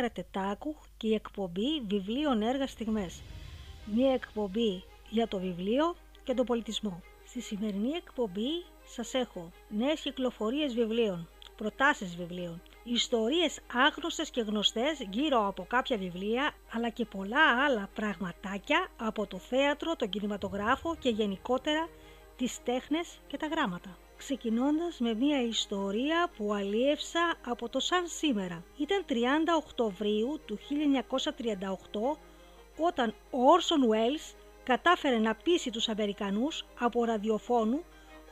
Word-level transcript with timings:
Είμαι 0.00 0.08
η 0.08 0.12
Γεωργία 0.12 0.32
Ρατετάκου 0.42 0.76
και 0.96 1.06
η 1.06 1.14
εκπομπή 1.14 1.80
Βιβλίων 1.88 2.42
Έργα 2.42 2.66
Στιγμές. 2.66 3.22
Μία 3.94 4.12
εκπομπή 4.12 4.84
για 5.10 5.28
το 5.28 5.38
βιβλίο 5.38 5.96
και 6.24 6.34
τον 6.34 6.46
πολιτισμό. 6.46 7.02
Στη 7.26 7.40
σημερινή 7.40 7.90
εκπομπή 7.90 8.64
σας 8.86 9.14
έχω 9.14 9.52
νέες 9.68 10.00
κυκλοφορίες 10.00 10.74
βιβλίων, 10.74 11.28
προτάσεις 11.56 12.16
βιβλίων, 12.16 12.62
ιστορίες 12.84 13.60
άγνωστες 13.72 14.30
και 14.30 14.40
γνωστές 14.40 15.06
γύρω 15.10 15.46
από 15.46 15.66
κάποια 15.68 15.96
βιβλία, 15.96 16.54
αλλά 16.72 16.88
και 16.88 17.04
πολλά 17.04 17.64
άλλα 17.64 17.88
πραγματάκια 17.94 18.88
από 18.96 19.26
το 19.26 19.38
θέατρο, 19.38 19.96
τον 19.96 20.08
κινηματογράφο 20.08 20.96
και 20.98 21.08
γενικότερα 21.08 21.88
τις 22.36 22.62
τέχνες 22.62 23.18
και 23.26 23.36
τα 23.36 23.46
γράμματα 23.46 23.96
ξεκινώντας 24.20 24.98
με 24.98 25.14
μια 25.14 25.42
ιστορία 25.42 26.30
που 26.36 26.54
αλίευσα 26.54 27.34
από 27.46 27.68
το 27.68 27.80
σαν 27.80 28.06
σήμερα. 28.06 28.64
Ήταν 28.76 29.04
30 29.08 29.12
Οκτωβρίου 29.56 30.40
του 30.46 30.58
1938 30.58 32.18
όταν 32.76 33.14
ο 33.30 33.50
Όρσον 33.50 33.82
Ουέλς 33.82 34.34
κατάφερε 34.64 35.18
να 35.18 35.34
πείσει 35.34 35.70
τους 35.70 35.88
Αμερικανούς 35.88 36.64
από 36.78 37.04
ραδιοφώνου 37.04 37.84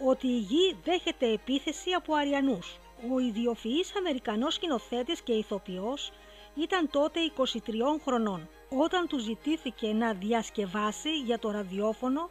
ότι 0.05 0.27
η 0.27 0.39
γη 0.39 0.77
δέχεται 0.85 1.33
επίθεση 1.33 1.91
από 1.91 2.15
Αριανούς. 2.15 2.79
Ο 3.15 3.19
ιδιοφυής 3.19 3.97
Αμερικανός 3.97 4.55
σκηνοθέτης 4.55 5.21
και 5.23 5.33
ηθοποιός 5.33 6.12
ήταν 6.55 6.91
τότε 6.91 7.21
23 7.37 8.01
χρονών. 8.05 8.49
Όταν 8.69 9.07
του 9.07 9.19
ζητήθηκε 9.19 9.93
να 9.93 10.12
διασκευάσει 10.12 11.19
για 11.19 11.39
το 11.39 11.51
ραδιόφωνο 11.51 12.31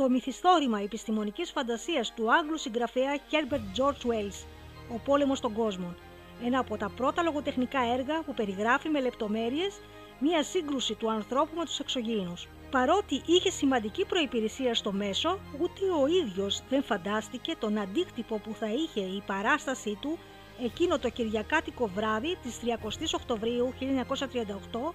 το 0.00 0.10
μυθιστόρημα 0.10 0.80
επιστημονικής 0.80 1.50
φαντασίας 1.50 2.12
του 2.14 2.32
Άγγλου 2.32 2.58
συγγραφέα 2.58 3.18
Herbert 3.30 3.78
George 3.78 4.06
Wells, 4.10 4.46
«Ο 4.94 4.98
πόλεμος 5.04 5.40
των 5.40 5.52
κόσμων», 5.52 5.96
ένα 6.44 6.58
από 6.58 6.76
τα 6.76 6.90
πρώτα 6.96 7.22
λογοτεχνικά 7.22 7.80
έργα 7.94 8.22
που 8.22 8.34
περιγράφει 8.34 8.88
με 8.88 9.00
λεπτομέρειες 9.00 9.80
μία 10.18 10.42
σύγκρουση 10.42 10.94
του 10.94 11.10
ανθρώπου 11.10 11.56
με 11.56 11.64
τους 11.64 11.78
εξωγήινους. 11.78 12.48
Παρότι 12.70 13.22
είχε 13.26 13.50
σημαντική 13.50 14.04
προϋπηρεσία 14.04 14.74
στο 14.74 14.92
μέσο, 14.92 15.38
ούτε 15.60 15.84
ο 16.02 16.06
ίδιος 16.06 16.62
δεν 16.68 16.82
φαντάστηκε 16.82 17.54
τον 17.58 17.78
αντίκτυπο 17.78 18.38
που 18.38 18.54
θα 18.54 18.66
είχε 18.66 19.00
η 19.00 19.22
παράστασή 19.26 19.98
του 20.00 20.18
εκείνο 20.64 20.98
το 20.98 21.08
Κυριακάτικο 21.08 21.86
βράδυ 21.94 22.36
της 22.42 22.60
30 22.64 23.14
Οκτωβρίου 23.14 23.72
1938, 23.78 24.92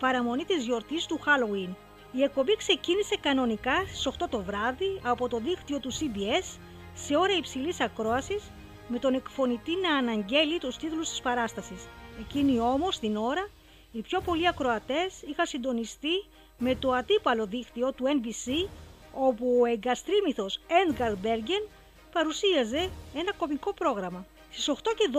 παραμονή 0.00 0.44
της 0.44 0.64
γιορτής 0.64 1.06
του 1.06 1.20
Halloween, 1.24 1.74
η 2.16 2.22
εκπομπή 2.22 2.56
ξεκίνησε 2.56 3.16
κανονικά 3.20 3.84
στις 3.86 4.08
8 4.18 4.26
το 4.30 4.42
βράδυ 4.42 5.00
από 5.02 5.28
το 5.28 5.38
δίκτυο 5.38 5.78
του 5.80 5.92
CBS 5.92 6.58
σε 6.94 7.16
ώρα 7.16 7.32
υψηλής 7.36 7.80
ακρόασης 7.80 8.42
με 8.88 8.98
τον 8.98 9.14
εκφωνητή 9.14 9.72
να 9.82 9.96
αναγγέλει 9.96 10.58
τους 10.58 10.76
τίτλους 10.76 11.08
της 11.08 11.20
παράστασης. 11.20 11.86
Εκείνη 12.20 12.60
όμως 12.60 12.98
την 12.98 13.16
ώρα 13.16 13.48
οι 13.92 14.00
πιο 14.00 14.20
πολλοί 14.20 14.48
ακροατές 14.48 15.22
είχαν 15.26 15.46
συντονιστεί 15.46 16.24
με 16.58 16.74
το 16.74 16.92
αντίπαλο 16.92 17.46
δίκτυο 17.46 17.92
του 17.92 18.04
NBC 18.04 18.68
όπου 19.12 19.58
ο 19.62 19.66
εγκαστρίμηθος 19.66 20.60
Edgar 20.68 21.12
Bergen 21.24 21.68
παρουσίαζε 22.12 22.90
ένα 23.14 23.32
κομικό 23.36 23.72
πρόγραμμα. 23.72 24.26
Στις 24.50 24.68
8 24.68 24.74
και 24.96 25.10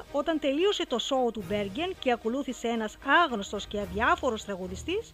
12 0.00 0.04
όταν 0.12 0.38
τελείωσε 0.38 0.86
το 0.86 0.98
σόου 0.98 1.30
του 1.32 1.44
Bergen 1.50 1.92
και 1.98 2.12
ακολούθησε 2.12 2.68
ένας 2.68 2.96
άγνωστος 3.24 3.66
και 3.66 3.80
αδιάφορος 3.80 4.44
τραγουδιστής 4.44 5.12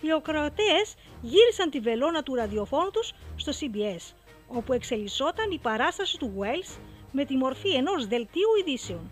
οι 0.00 0.12
ακροατές 0.12 0.94
γύρισαν 1.20 1.70
τη 1.70 1.80
βελόνα 1.80 2.22
του 2.22 2.34
ραδιοφώνου 2.34 2.90
τους 2.90 3.12
στο 3.36 3.52
CBS, 3.60 4.14
όπου 4.48 4.72
εξελισσόταν 4.72 5.50
η 5.50 5.58
παράσταση 5.58 6.18
του 6.18 6.34
Wells 6.38 6.78
με 7.12 7.24
τη 7.24 7.36
μορφή 7.36 7.70
ενός 7.74 8.06
δελτίου 8.06 8.48
ειδήσεων. 8.60 9.10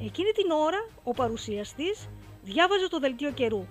Εκείνη 0.00 0.30
την 0.30 0.50
ώρα 0.50 0.88
ο 1.04 1.12
παρουσιαστής 1.12 2.08
διάβαζε 2.42 2.88
το 2.88 2.98
δελτίο 2.98 3.32
καιρού. 3.32 3.66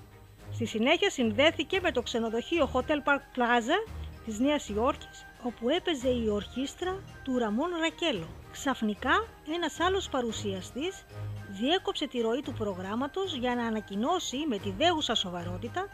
Στη 0.53 0.65
συνέχεια 0.65 1.09
συνδέθηκε 1.09 1.79
με 1.81 1.91
το 1.91 2.01
ξενοδοχείο 2.01 2.71
Hotel 2.73 2.99
Park 3.07 3.37
Plaza 3.37 3.91
της 4.25 4.39
Νέας 4.39 4.69
Υόρκης, 4.69 5.25
όπου 5.43 5.69
έπαιζε 5.69 6.09
η 6.09 6.29
ορχήστρα 6.29 7.03
του 7.23 7.37
Ραμόν 7.37 7.69
Ρακέλο. 7.79 8.27
Ξαφνικά 8.51 9.27
ένας 9.55 9.79
άλλος 9.79 10.09
παρουσιαστής 10.09 11.05
διέκοψε 11.49 12.07
τη 12.07 12.19
ροή 12.19 12.41
του 12.41 12.53
προγράμματος 12.53 13.35
για 13.35 13.55
να 13.55 13.65
ανακοινώσει 13.65 14.37
με 14.47 14.57
τη 14.57 14.71
δέουσα 14.71 15.15
σοβαρότητα 15.15 15.87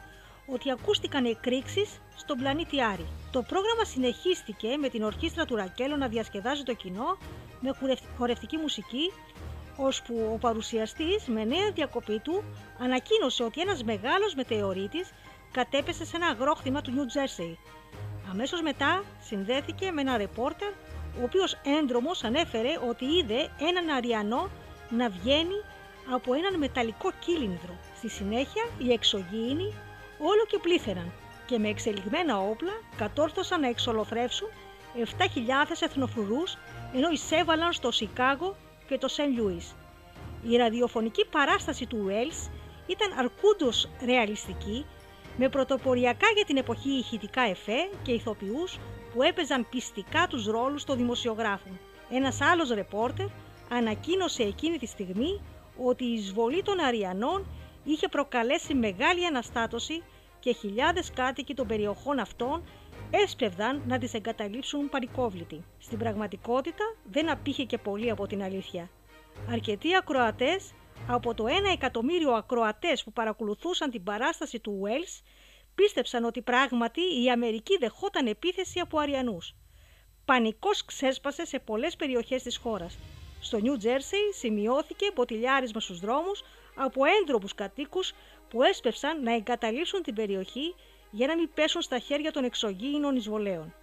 ότι 0.46 0.72
ακούστηκαν 0.72 1.26
εκρήξεις 1.26 1.90
στον 2.16 2.38
πλανήτη 2.38 2.84
Άρη. 2.84 3.08
Το 3.32 3.42
πρόγραμμα 3.42 3.84
συνεχίστηκε 3.84 4.78
με 4.78 4.90
την 4.90 5.04
ορχήστρα 5.04 5.46
του 5.46 5.56
Ρακέλο 5.56 5.96
να 5.96 6.08
διασκεδάζει 6.08 6.64
το 6.64 6.74
κοινό 6.74 7.18
με 7.60 7.98
χορευτική 8.18 8.58
μουσική, 8.58 9.12
ώσπου 9.78 10.30
ο 10.34 10.38
παρουσιαστής 10.38 11.28
με 11.28 11.44
νέα 11.44 11.72
διακοπή 11.72 12.20
του 12.20 12.44
ανακοίνωσε 12.80 13.44
ότι 13.44 13.62
ένας 13.62 13.84
μεγάλος 13.84 14.36
μετεωρίτης 14.36 15.12
κατέπεσε 15.52 16.06
σε 16.06 16.16
ένα 16.16 16.28
αγρόκτημα 16.28 16.82
του 16.82 16.92
Νιου 16.92 17.06
Τζέρσεϊ. 17.06 17.58
Αμέσως 18.32 18.62
μετά 18.62 19.04
συνδέθηκε 19.22 19.92
με 19.92 20.02
ένα 20.02 20.18
ρεπόρτερ 20.18 20.72
ο 21.20 21.24
οποίος 21.24 21.58
έντρομος 21.80 22.24
ανέφερε 22.24 22.70
ότι 22.90 23.06
είδε 23.06 23.50
έναν 23.70 23.90
Αριανό 23.90 24.50
να 24.90 25.10
βγαίνει 25.10 25.62
από 26.14 26.34
έναν 26.34 26.58
μεταλλικό 26.58 27.12
κύλινδρο. 27.20 27.78
Στη 27.98 28.10
συνέχεια 28.10 28.64
οι 28.78 28.92
εξωγήινοι 28.92 29.74
όλο 30.20 30.46
και 30.48 30.60
πλήθεραν 30.62 31.12
και 31.46 31.58
με 31.58 31.70
εξελιγμένα 31.70 32.40
όπλα 32.40 32.72
κατόρθωσαν 32.98 33.60
να 33.60 33.68
εξολοθρεύσουν 33.68 34.48
7.000 34.96 35.02
εθνοφρουρούς 35.80 36.58
ενώ 36.94 37.10
εισέβαλαν 37.10 37.74
στο 37.74 37.92
Σικάγο 37.92 38.56
και 38.88 38.98
το 38.98 39.08
Σεν 39.08 39.32
Λιούις. 39.32 39.76
Η 40.44 40.56
ραδιοφωνική 40.56 41.26
παράσταση 41.26 41.86
του 41.86 42.06
Wells 42.10 42.50
ήταν 42.88 43.20
αρκούντος 43.20 43.90
ρεαλιστική 44.06 44.86
με 45.38 45.50
πρωτοποριακά 45.50 46.28
για 46.36 46.46
την 46.46 46.58
εποχή 46.58 46.90
ηχητικά 46.90 47.42
εφέ 47.42 47.90
και 48.04 48.12
ηθοποιούς 48.12 48.80
που 49.14 49.24
έπαιζαν 49.24 49.68
πιστικά 49.70 50.28
τους 50.30 50.46
ρόλους 50.46 50.84
των 50.84 50.98
δημοσιογράφων. 50.98 51.80
Ένας 52.12 52.42
άλλος 52.42 52.70
ρεπόρτερ 52.70 53.28
ανακοίνωσε 53.70 54.44
εκείνη 54.44 54.78
τη 54.78 54.86
στιγμή 54.86 55.42
ότι 55.78 56.06
η 56.06 56.14
εισβολή 56.14 56.64
των 56.64 56.80
Αριανών 56.80 57.46
είχε 57.84 58.08
προκαλέσει 58.08 58.74
μεγάλη 58.74 59.26
αναστάτωση 59.26 60.04
και 60.40 60.54
χιλιάδες 60.54 61.12
κάτοικοι 61.12 61.54
των 61.54 61.68
περιοχών 61.68 62.20
αυτών 62.20 62.64
έσπευδαν 63.12 63.82
να 63.88 63.98
τις 63.98 64.14
εγκαταλείψουν 64.14 64.90
παρικόβλητοι. 64.90 65.64
Στην 65.80 65.98
πραγματικότητα 65.98 66.96
δεν 67.12 67.32
απήχε 67.32 67.64
και 67.64 67.78
πολύ 67.78 68.10
από 68.10 68.28
την 68.28 68.44
αλήθεια. 68.44 68.90
Αρκετοί 69.52 69.96
ακροατές 69.96 70.74
από 71.08 71.34
το 71.34 71.46
1 71.46 71.50
εκατομμύριο 71.74 72.32
ακροατές 72.32 73.04
που 73.04 73.12
παρακολουθούσαν 73.14 73.92
την 73.92 74.04
παράσταση 74.04 74.60
του 74.60 74.82
Wells 74.84 75.24
πίστεψαν 75.76 76.24
ότι 76.24 76.42
πράγματι 76.42 77.02
η 77.24 77.32
Αμερική 77.32 77.78
δεχόταν 77.78 78.28
επίθεση 78.28 78.80
από 78.80 79.00
Αριανούς. 79.00 79.56
Πανικός 80.26 80.86
ξέσπασε 80.86 81.46
σε 81.46 81.60
πολλές 81.60 81.96
περιοχές 81.96 82.44
της 82.44 82.58
χώρας. 82.58 82.98
Στο 83.42 83.58
Νιου 83.58 83.78
Τζέρσεϊ 83.78 84.32
σημειώθηκε 84.34 85.12
μποτιλιάρισμα 85.16 85.80
στους 85.80 86.00
δρόμους 86.00 86.44
από 86.76 87.02
έντροπους 87.22 87.56
κατοίκους 87.56 88.14
που 88.50 88.64
έσπευσαν 88.64 89.24
να 89.24 89.34
εγκαταλείψουν 89.34 90.02
την 90.02 90.16
περιοχή 90.16 90.76
για 91.12 91.28
να 91.28 91.36
μην 91.36 91.50
πέσουν 91.54 91.82
στα 91.82 92.00
χέρια 92.00 92.32
των 92.32 92.44
εξωγήινων 92.44 93.16
εισβολέων. 93.16 93.74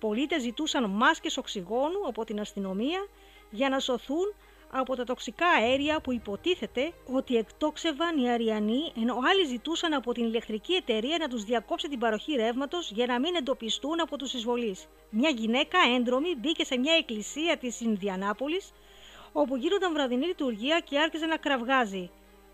Πολίτες 0.00 0.42
ζητούσαν 0.42 0.90
μάσκες 0.90 1.36
οξυγόνου 1.36 2.06
από 2.06 2.24
την 2.24 2.40
αστυνομία 2.40 3.06
για 3.50 3.68
να 3.68 3.80
σωθούν 3.80 4.34
από 4.70 4.96
τα 4.96 5.04
τοξικά 5.04 5.46
αέρια 5.46 6.00
που 6.00 6.12
υποτίθεται 6.12 6.92
ότι 7.12 7.36
εκτόξευαν 7.36 8.18
οι 8.18 8.30
Αριανοί, 8.30 8.92
ενώ 8.96 9.18
άλλοι 9.30 9.46
ζητούσαν 9.46 9.92
από 9.92 10.12
την 10.12 10.24
ηλεκτρική 10.24 10.72
εταιρεία 10.72 11.18
να 11.18 11.28
τους 11.28 11.44
διακόψει 11.44 11.88
την 11.88 11.98
παροχή 11.98 12.32
ρεύματος 12.32 12.90
για 12.90 13.06
να 13.06 13.20
μην 13.20 13.34
εντοπιστούν 13.34 14.00
από 14.00 14.16
τους 14.16 14.32
εισβολείς. 14.32 14.86
Μια 15.10 15.30
γυναίκα 15.30 15.78
έντρομη 15.96 16.34
μπήκε 16.36 16.64
σε 16.64 16.78
μια 16.78 16.94
εκκλησία 16.94 17.56
της 17.56 17.80
Ινδιανάπολης, 17.80 18.72
όπου 19.32 19.56
γίνονταν 19.56 19.92
βραδινή 19.92 20.26
λειτουργία 20.26 20.80
και 20.80 20.98
άρχιζε 20.98 21.26
να 21.26 21.36
κραυγάζει. 21.36 22.10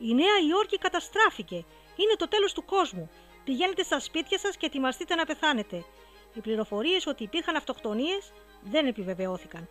Η 0.09 0.15
Νέα 0.15 0.39
Υόρκη 0.49 0.79
καταστράφηκε. 0.79 1.55
Είναι 1.97 2.15
το 2.17 2.29
τέλος 2.29 2.53
του 2.53 2.65
κόσμου. 2.65 3.11
Πηγαίνετε 3.45 3.83
στα 3.83 4.01
σπίτια 4.01 4.39
σας 4.39 4.57
και 4.57 4.67
ετοιμαστείτε 4.67 5.15
να 5.15 5.25
πεθάνετε. 5.25 5.85
Οι 6.35 6.41
πληροφορίες 6.41 7.07
ότι 7.07 7.23
υπήρχαν 7.23 7.57
αυτοκτονίες 7.57 8.33
δεν 8.63 8.87
επιβεβαιώθηκαν. 8.87 9.69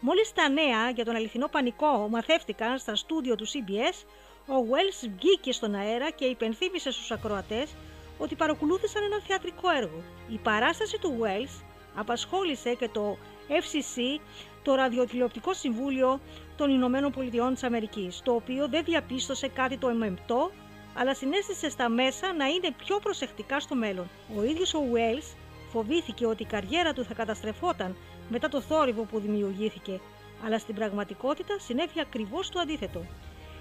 Μόλις 0.00 0.32
τα 0.32 0.48
νέα 0.48 0.90
για 0.90 1.04
τον 1.04 1.14
αληθινό 1.16 1.48
πανικό 1.48 2.08
μαθεύτηκαν 2.10 2.78
στα 2.78 2.94
στούντιο 2.94 3.34
του 3.34 3.46
CBS, 3.46 4.06
ο 4.46 4.66
Wells 4.70 5.08
βγήκε 5.16 5.52
στον 5.52 5.74
αέρα 5.74 6.10
και 6.10 6.24
υπενθύμησε 6.24 6.90
στους 6.90 7.10
ακροατές 7.10 7.74
ότι 8.18 8.34
παρακολούθησαν 8.34 9.02
ένα 9.02 9.20
θεατρικό 9.20 9.70
έργο. 9.70 10.02
Η 10.28 10.38
παράσταση 10.38 10.98
του 10.98 11.18
Wells 11.20 11.62
απασχόλησε 11.94 12.74
και 12.74 12.88
το 12.88 13.16
FCC, 13.48 14.20
το 14.68 14.74
Ραδιοτηλεοπτικό 14.74 15.54
Συμβούλιο 15.54 16.20
των 16.56 16.70
Ηνωμένων 16.70 17.12
Πολιτειών 17.12 17.52
της 17.54 17.62
Αμερικής, 17.62 18.20
το 18.24 18.32
οποίο 18.32 18.68
δεν 18.68 18.84
διαπίστωσε 18.84 19.48
κάτι 19.48 19.78
το 19.78 19.88
εμεμπτό, 19.88 20.50
αλλά 20.94 21.14
συνέστησε 21.14 21.70
στα 21.70 21.88
μέσα 21.88 22.32
να 22.32 22.46
είναι 22.46 22.70
πιο 22.84 22.98
προσεκτικά 22.98 23.60
στο 23.60 23.74
μέλλον. 23.74 24.08
Ο 24.36 24.42
ίδιος 24.42 24.74
ο 24.74 24.80
Wells 24.92 25.36
φοβήθηκε 25.70 26.26
ότι 26.26 26.42
η 26.42 26.46
καριέρα 26.46 26.92
του 26.92 27.04
θα 27.04 27.14
καταστρεφόταν 27.14 27.96
μετά 28.28 28.48
το 28.48 28.60
θόρυβο 28.60 29.02
που 29.02 29.20
δημιουργήθηκε, 29.20 30.00
αλλά 30.44 30.58
στην 30.58 30.74
πραγματικότητα 30.74 31.58
συνέβη 31.58 32.00
ακριβώς 32.00 32.50
το 32.50 32.60
αντίθετο. 32.60 33.04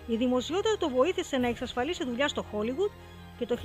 Η 0.08 0.16
δημοσιότητα 0.16 0.78
το 0.78 0.90
βοήθησε 0.90 1.38
να 1.38 1.48
εξασφαλίσει 1.48 2.06
δουλειά 2.06 2.28
στο 2.28 2.46
Hollywood 2.52 2.92
και 3.38 3.46
το 3.46 3.58
1941 3.62 3.64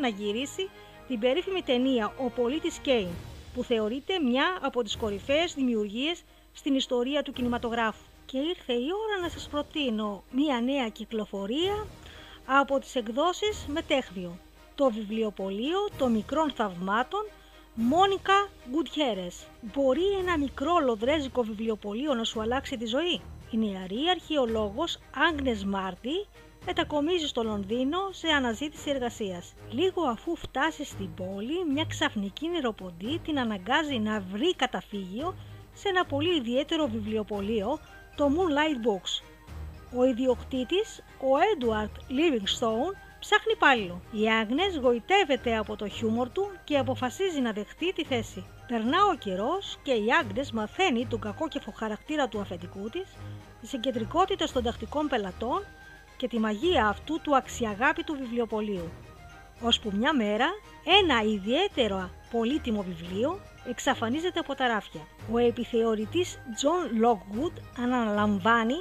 να 0.00 0.08
γυρίσει 0.08 0.70
την 1.08 1.18
περίφημη 1.18 1.62
ταινία 1.62 2.12
«Ο 2.18 2.30
πολίτης 2.30 2.78
Κέιν» 2.78 3.08
που 3.54 3.62
θεωρείται 3.64 4.18
μια 4.18 4.58
από 4.62 4.82
τις 4.82 4.96
κορυφαίες 4.96 5.54
δημιουργίες 5.54 6.22
στην 6.52 6.74
ιστορία 6.74 7.22
του 7.22 7.32
κινηματογράφου. 7.32 8.02
Και 8.26 8.38
ήρθε 8.38 8.72
η 8.72 8.88
ώρα 9.06 9.22
να 9.22 9.28
σας 9.28 9.48
προτείνω 9.48 10.22
μια 10.30 10.60
νέα 10.60 10.88
κυκλοφορία 10.88 11.86
από 12.46 12.78
τις 12.78 12.94
εκδόσεις 12.94 13.66
Μετέχβιο. 13.68 14.38
Το 14.74 14.90
βιβλιοπωλείο 14.90 15.88
των 15.98 16.12
μικρών 16.12 16.50
θαυμάτων 16.50 17.26
Μόνικα 17.74 18.48
Γκουτιέρες. 18.70 19.46
Μπορεί 19.60 20.06
ένα 20.20 20.38
μικρό 20.38 20.78
λοδρέζικο 20.84 21.42
βιβλιοπωλείο 21.42 22.14
να 22.14 22.24
σου 22.24 22.40
αλλάξει 22.40 22.76
τη 22.76 22.86
ζωή; 22.86 23.20
Η 23.50 23.56
νεαρή 23.56 24.08
αρχαιολόγος 24.10 24.98
Άγνες 25.28 25.64
Μάρτι 25.64 26.26
μετακομίζει 26.66 27.26
στο 27.26 27.42
Λονδίνο 27.42 27.98
σε 28.10 28.28
αναζήτηση 28.28 28.90
εργασίας. 28.90 29.54
Λίγο 29.70 30.02
αφού 30.02 30.36
φτάσει 30.36 30.84
στην 30.84 31.14
πόλη, 31.14 31.64
μια 31.72 31.84
ξαφνική 31.88 32.48
νεροποντή 32.48 33.18
την 33.18 33.38
αναγκάζει 33.38 33.98
να 33.98 34.20
βρει 34.20 34.54
καταφύγιο 34.54 35.34
σε 35.74 35.88
ένα 35.88 36.04
πολύ 36.04 36.36
ιδιαίτερο 36.36 36.86
βιβλιοπωλείο, 36.86 37.78
το 38.16 38.30
Moonlight 38.34 38.86
Books. 38.86 39.22
Ο 39.96 40.04
ιδιοκτήτης, 40.04 41.02
ο 41.18 41.30
Edward 41.52 41.94
Livingstone, 42.18 42.94
ψάχνει 43.20 43.52
υπάλληλο. 43.52 44.00
Η 44.12 44.30
Άγνες 44.30 44.76
γοητεύεται 44.76 45.56
από 45.56 45.76
το 45.76 45.88
χιούμορ 45.88 46.28
του 46.28 46.50
και 46.64 46.78
αποφασίζει 46.78 47.40
να 47.40 47.52
δεχτεί 47.52 47.92
τη 47.92 48.04
θέση. 48.04 48.44
Περνά 48.66 48.98
ο 49.12 49.16
καιρός 49.16 49.78
και 49.82 49.92
η 49.92 50.06
Άγνες 50.20 50.52
μαθαίνει 50.52 51.06
τον 51.06 51.20
κακόκεφο 51.20 51.72
χαρακτήρα 51.76 52.28
του 52.28 52.40
αφεντικού 52.40 52.88
της, 52.90 53.08
τι 53.60 53.68
εγκεντρικότητε 53.72 54.44
των 54.52 54.62
τακτικών 54.62 55.08
πελατών 55.08 55.62
και 56.22 56.28
τη 56.28 56.38
μαγεία 56.38 56.86
αυτού 56.86 57.20
του 57.20 57.36
αξιαγάπητου 57.36 58.16
βιβλιοπολίου. 58.16 58.90
Ώσπου 59.62 59.92
μια 59.96 60.14
μέρα 60.14 60.46
ένα 61.00 61.22
ιδιαίτερο 61.22 62.10
πολύτιμο 62.30 62.82
βιβλίο 62.82 63.40
εξαφανίζεται 63.68 64.38
από 64.38 64.54
τα 64.54 64.68
ράφια. 64.68 65.00
Ο 65.32 65.38
επιθεωρητής 65.38 66.38
John 66.60 67.04
Lockwood 67.04 67.52
αναλαμβάνει 67.78 68.74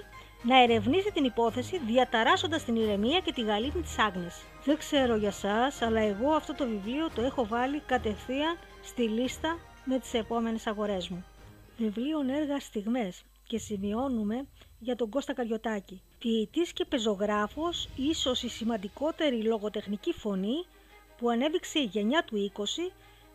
να 0.44 0.62
ερευνήσει 0.62 1.12
την 1.12 1.24
υπόθεση 1.24 1.80
διαταράσσοντας 1.86 2.64
την 2.64 2.76
ηρεμία 2.76 3.20
και 3.20 3.32
τη 3.32 3.42
γαλήνη 3.42 3.82
της 3.82 4.00
Άγνες. 4.00 4.42
Δεν 4.66 4.78
ξέρω 4.78 5.16
για 5.16 5.32
σας, 5.32 5.82
αλλά 5.82 6.00
εγώ 6.00 6.32
αυτό 6.32 6.54
το 6.54 6.68
βιβλίο 6.68 7.10
το 7.16 7.22
έχω 7.22 7.46
βάλει 7.46 7.80
κατευθείαν 7.80 8.58
στη 8.82 9.02
λίστα 9.02 9.58
με 9.86 10.00
τις 10.00 10.14
επόμενες 10.14 10.68
αγορές 10.68 11.10
μου. 11.10 11.26
Βιβλίο 11.78 12.20
έργα 12.40 12.60
στιγμές 12.60 13.24
και 13.48 13.58
σημειώνουμε 13.58 14.48
για 14.80 14.96
τον 14.96 15.10
Κώστα 15.10 15.34
Καριωτάκη. 15.34 16.02
Ποιητής 16.22 16.74
και 16.74 16.86
πεζογράφος, 16.86 17.90
ίσως 17.96 18.44
η 18.44 18.50
σημαντικότερη 18.50 19.44
λογοτεχνική 19.44 20.14
φωνή 20.14 20.66
που 21.18 21.30
ανέβηξε 21.30 21.80
η 21.80 21.84
γενιά 21.84 22.24
του 22.24 22.52
20 22.56 22.92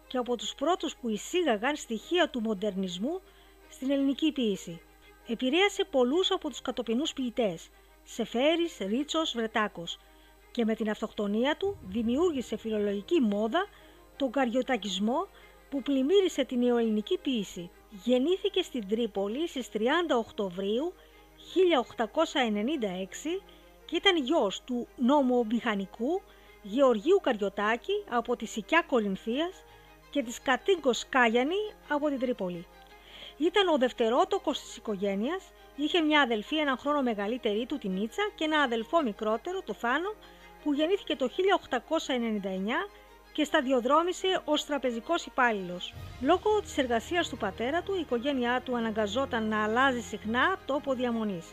και 0.06 0.18
από 0.18 0.36
τους 0.36 0.54
πρώτους 0.54 0.96
που 0.96 1.08
εισήγαγαν 1.08 1.76
στοιχεία 1.76 2.28
του 2.30 2.40
μοντερνισμού 2.40 3.20
στην 3.68 3.90
ελληνική 3.90 4.32
ποίηση. 4.32 4.80
Επηρέασε 5.28 5.84
πολλούς 5.90 6.30
από 6.30 6.48
τους 6.48 6.62
κατοπινούς 6.62 7.12
ποιητές, 7.12 7.68
Σεφέρης, 8.04 8.76
Ρίτσος, 8.78 9.32
Βρετάκος 9.32 9.98
και 10.50 10.64
με 10.64 10.74
την 10.74 10.90
αυτοκτονία 10.90 11.56
του 11.56 11.78
δημιούργησε 11.86 12.56
φιλολογική 12.56 13.20
μόδα 13.20 13.66
τον 14.16 14.30
καριωτακισμό 14.30 15.28
που 15.70 15.82
πλημμύρισε 15.82 16.44
την 16.44 16.58
νεοελληνική 16.58 17.18
ποίηση. 17.18 17.70
Γεννήθηκε 18.04 18.62
στην 18.62 18.88
Τρίπολη 18.88 19.48
στις 19.48 19.68
30 19.72 19.78
Οκτωβρίου 20.18 20.92
1896 21.54 23.42
και 23.84 23.96
ήταν 23.96 24.16
γιος 24.16 24.62
του 24.64 24.88
νομομηχανικού 24.96 26.22
Γεωργίου 26.62 27.20
Καριωτάκη 27.22 28.04
από 28.08 28.36
τη 28.36 28.46
Σικιά 28.46 28.84
Κορινθίας 28.86 29.62
και 30.10 30.22
της 30.22 30.42
Κατίγκος 30.42 31.08
Κάγιανη 31.08 31.72
από 31.88 32.08
την 32.08 32.18
Τρίπολη. 32.18 32.66
Ήταν 33.36 33.68
ο 33.68 33.76
δευτερότοκος 33.78 34.60
της 34.60 34.76
οικογένειας, 34.76 35.44
είχε 35.76 36.00
μια 36.00 36.20
αδελφή 36.20 36.56
έναν 36.56 36.78
χρόνο 36.78 37.02
μεγαλύτερη 37.02 37.66
του 37.66 37.78
την 37.78 37.92
Νίτσα 37.92 38.22
και 38.34 38.44
ένα 38.44 38.60
αδελφό 38.60 39.02
μικρότερο, 39.02 39.62
το 39.62 39.72
Θάνο, 39.72 40.14
που 40.62 40.72
γεννήθηκε 40.72 41.16
το 41.16 41.28
1899 41.28 42.90
και 43.36 43.44
σταδιοδρόμησε 43.44 44.40
ως 44.44 44.64
τραπεζικός 44.64 45.26
υπάλληλος. 45.26 45.94
Λόγω 46.20 46.60
της 46.62 46.78
εργασίας 46.78 47.28
του 47.28 47.36
πατέρα 47.36 47.82
του, 47.82 47.94
η 47.94 48.00
οικογένειά 48.00 48.60
του 48.64 48.76
αναγκαζόταν 48.76 49.48
να 49.48 49.62
αλλάζει 49.64 50.00
συχνά 50.00 50.56
τόπο 50.66 50.94
διαμονής. 50.94 51.46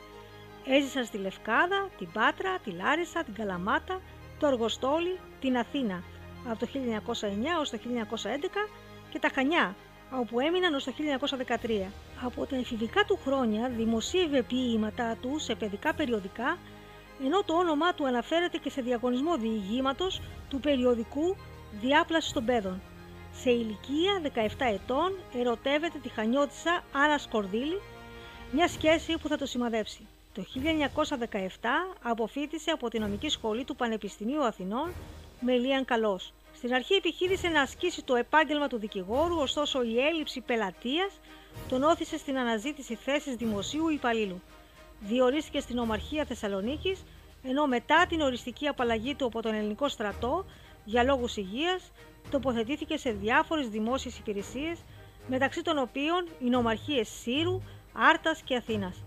Έζησαν 0.67 1.05
στη 1.05 1.17
Λευκάδα, 1.17 1.89
την 1.97 2.11
Πάτρα, 2.11 2.59
τη 2.63 2.71
Λάρισα, 2.71 3.23
την 3.23 3.33
Καλαμάτα, 3.33 4.01
το 4.39 4.47
Αργοστόλι, 4.47 5.19
την 5.41 5.57
Αθήνα 5.57 6.03
από 6.49 6.59
το 6.59 6.65
1909 6.65 7.59
ως 7.59 7.69
το 7.69 7.77
1911 7.77 8.69
και 9.09 9.19
τα 9.19 9.29
Χανιά 9.33 9.75
όπου 10.19 10.39
έμειναν 10.39 10.73
ως 10.73 10.83
το 10.83 10.91
1913. 10.91 11.91
Από 12.25 12.45
τα 12.45 12.55
εφηβικά 12.55 13.03
του 13.03 13.19
χρόνια 13.23 13.69
δημοσίευε 13.69 14.41
ποίηματά 14.41 15.17
του 15.21 15.39
σε 15.39 15.55
παιδικά 15.55 15.93
περιοδικά 15.93 16.57
ενώ 17.25 17.43
το 17.43 17.53
όνομά 17.53 17.93
του 17.93 18.07
αναφέρεται 18.07 18.57
και 18.57 18.69
σε 18.69 18.81
διαγωνισμό 18.81 19.37
διηγήματος 19.37 20.21
του 20.49 20.59
περιοδικού 20.59 21.35
διάπλαση 21.81 22.33
των 22.33 22.45
παιδών. 22.45 22.81
Σε 23.33 23.49
ηλικία 23.51 24.21
17 24.35 24.47
ετών 24.73 25.19
ερωτεύεται 25.39 25.99
τη 25.99 26.09
χανιώτισσα 26.09 26.83
Άννα 26.91 27.17
Σκορδίλη, 27.17 27.81
μια 28.51 28.67
σχέση 28.67 29.17
που 29.17 29.27
θα 29.27 29.37
το 29.37 29.45
σημαδέψει. 29.45 30.07
Το 30.33 30.45
1917 31.21 31.47
αποφύτησε 32.01 32.71
από 32.71 32.89
την 32.89 33.01
νομική 33.01 33.29
σχολή 33.29 33.63
του 33.63 33.75
Πανεπιστημίου 33.75 34.43
Αθηνών 34.43 34.91
με 35.39 35.55
Λίαν 35.55 35.85
Καλός. 35.85 36.33
Στην 36.55 36.73
αρχή 36.73 36.93
επιχείρησε 36.93 37.47
να 37.47 37.61
ασκήσει 37.61 38.03
το 38.03 38.15
επάγγελμα 38.15 38.67
του 38.67 38.77
δικηγόρου, 38.77 39.37
ωστόσο 39.37 39.83
η 39.83 39.99
έλλειψη 39.99 40.41
πελατείας 40.41 41.19
τον 41.69 41.83
όθησε 41.83 42.17
στην 42.17 42.37
αναζήτηση 42.37 42.95
θέσης 42.95 43.35
δημοσίου 43.35 43.89
υπαλλήλου. 43.89 44.41
Διορίστηκε 44.99 45.59
στην 45.59 45.77
Ομαρχία 45.77 46.25
Θεσσαλονίκης, 46.25 47.03
ενώ 47.43 47.67
μετά 47.67 48.05
την 48.09 48.21
οριστική 48.21 48.67
απαλλαγή 48.67 49.15
του 49.15 49.25
από 49.25 49.41
τον 49.41 49.53
ελληνικό 49.53 49.87
στρατό 49.87 50.45
για 50.85 51.03
λόγους 51.03 51.37
υγείας 51.37 51.91
τοποθετήθηκε 52.29 52.97
σε 52.97 53.11
διάφορες 53.11 53.69
δημόσιες 53.69 54.17
υπηρεσίες 54.17 54.79
μεταξύ 55.27 55.61
των 55.61 55.77
οποίων 55.77 56.27
οι 56.39 56.49
νομαρχίες 56.49 57.09
Σύρου, 57.09 57.61
Άρτας 57.93 58.41
και 58.41 58.55
Αθήνας. 58.55 59.03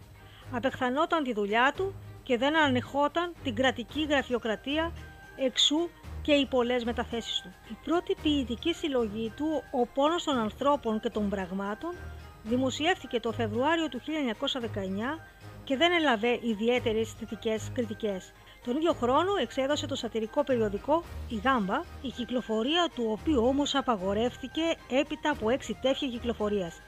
Απεχθανόταν 0.52 1.22
τη 1.24 1.32
δουλειά 1.32 1.72
του 1.76 1.94
και 2.22 2.36
δεν 2.36 2.56
ανεχόταν 2.56 3.32
την 3.42 3.54
κρατική 3.54 4.06
γραφειοκρατία 4.08 4.92
εξού 5.36 5.88
και 6.22 6.32
οι 6.32 6.46
πολλές 6.46 6.84
μεταθέσεις 6.84 7.40
του. 7.40 7.52
Η 7.70 7.76
πρώτη 7.84 8.14
ποιητική 8.22 8.72
συλλογή 8.74 9.32
του, 9.36 9.62
«Ο 9.72 9.86
πόνος 9.86 10.24
των 10.24 10.38
ανθρώπων 10.38 11.00
και 11.00 11.10
των 11.10 11.28
πραγμάτων», 11.28 11.94
δημοσιεύτηκε 12.42 13.20
το 13.20 13.32
Φεβρουάριο 13.32 13.88
του 13.88 14.00
1919 14.00 15.18
και 15.64 15.76
δεν 15.76 15.92
έλαβε 15.92 16.38
ιδιαίτερες 16.42 17.12
θετικές 17.12 17.70
κριτικές. 17.74 18.32
Τον 18.66 18.76
ίδιο 18.76 18.92
χρόνο 18.92 19.32
εξέδωσε 19.40 19.86
το 19.86 19.94
σατυρικό 19.94 20.44
περιοδικό 20.44 21.02
«Η 21.28 21.40
Γάμπα», 21.44 21.80
η 22.02 22.10
κυκλοφορία 22.10 22.88
του 22.94 23.04
οποίου 23.08 23.44
όμως 23.46 23.74
απαγορεύτηκε 23.74 24.60
έπειτα 24.90 25.30
από 25.30 25.50
έξι 25.50 25.78
τέφια 25.82 26.08
κυκλοφορίας. 26.08 26.80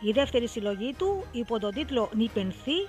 Η 0.00 0.12
δεύτερη 0.12 0.48
συλλογή 0.48 0.94
του, 0.98 1.24
υπό 1.32 1.58
τον 1.58 1.70
τίτλο 1.74 2.10
«Νιπενθή», 2.14 2.88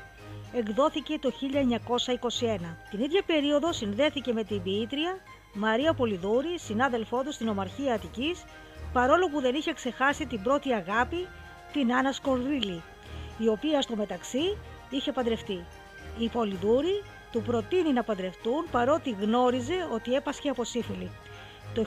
εκδόθηκε 0.53 1.19
το 1.19 1.31
1921. 1.31 2.77
Την 2.89 3.00
ίδια 3.00 3.21
περίοδο 3.25 3.73
συνδέθηκε 3.73 4.33
με 4.33 4.43
την 4.43 4.63
ποιήτρια 4.63 5.17
Μαρία 5.53 5.93
Πολυδούρη, 5.93 6.59
συνάδελφό 6.59 7.23
του 7.23 7.31
στην 7.31 7.47
Ομαρχία 7.47 7.93
Αττικής, 7.93 8.43
παρόλο 8.93 9.29
που 9.29 9.41
δεν 9.41 9.55
είχε 9.55 9.73
ξεχάσει 9.73 10.25
την 10.25 10.41
πρώτη 10.41 10.73
αγάπη, 10.73 11.27
την 11.73 11.93
Άννα 11.93 12.12
Σκορδίλη, 12.12 12.81
η 13.38 13.47
οποία 13.47 13.81
στο 13.81 13.95
μεταξύ 13.95 14.57
είχε 14.89 15.12
παντρευτεί. 15.12 15.65
Η 16.17 16.27
Πολυδούρη 16.27 17.03
του 17.33 17.41
προτείνει 17.41 17.93
να 17.93 18.03
παντρευτούν 18.03 18.65
παρότι 18.71 19.15
γνώριζε 19.21 19.87
ότι 19.93 20.13
έπασχε 20.13 20.49
από 20.49 20.63
σύφυλλη. 20.63 21.11
Το 21.73 21.83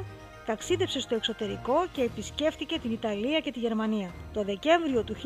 1924 0.00 0.02
ταξίδεψε 0.46 1.00
στο 1.00 1.14
εξωτερικό 1.14 1.86
και 1.92 2.02
επισκέφτηκε 2.02 2.78
την 2.78 2.92
Ιταλία 2.92 3.40
και 3.40 3.50
τη 3.50 3.58
Γερμανία. 3.58 4.14
Το 4.32 4.42
Δεκέμβριο 4.42 5.02
του 5.02 5.14
1927 5.14 5.20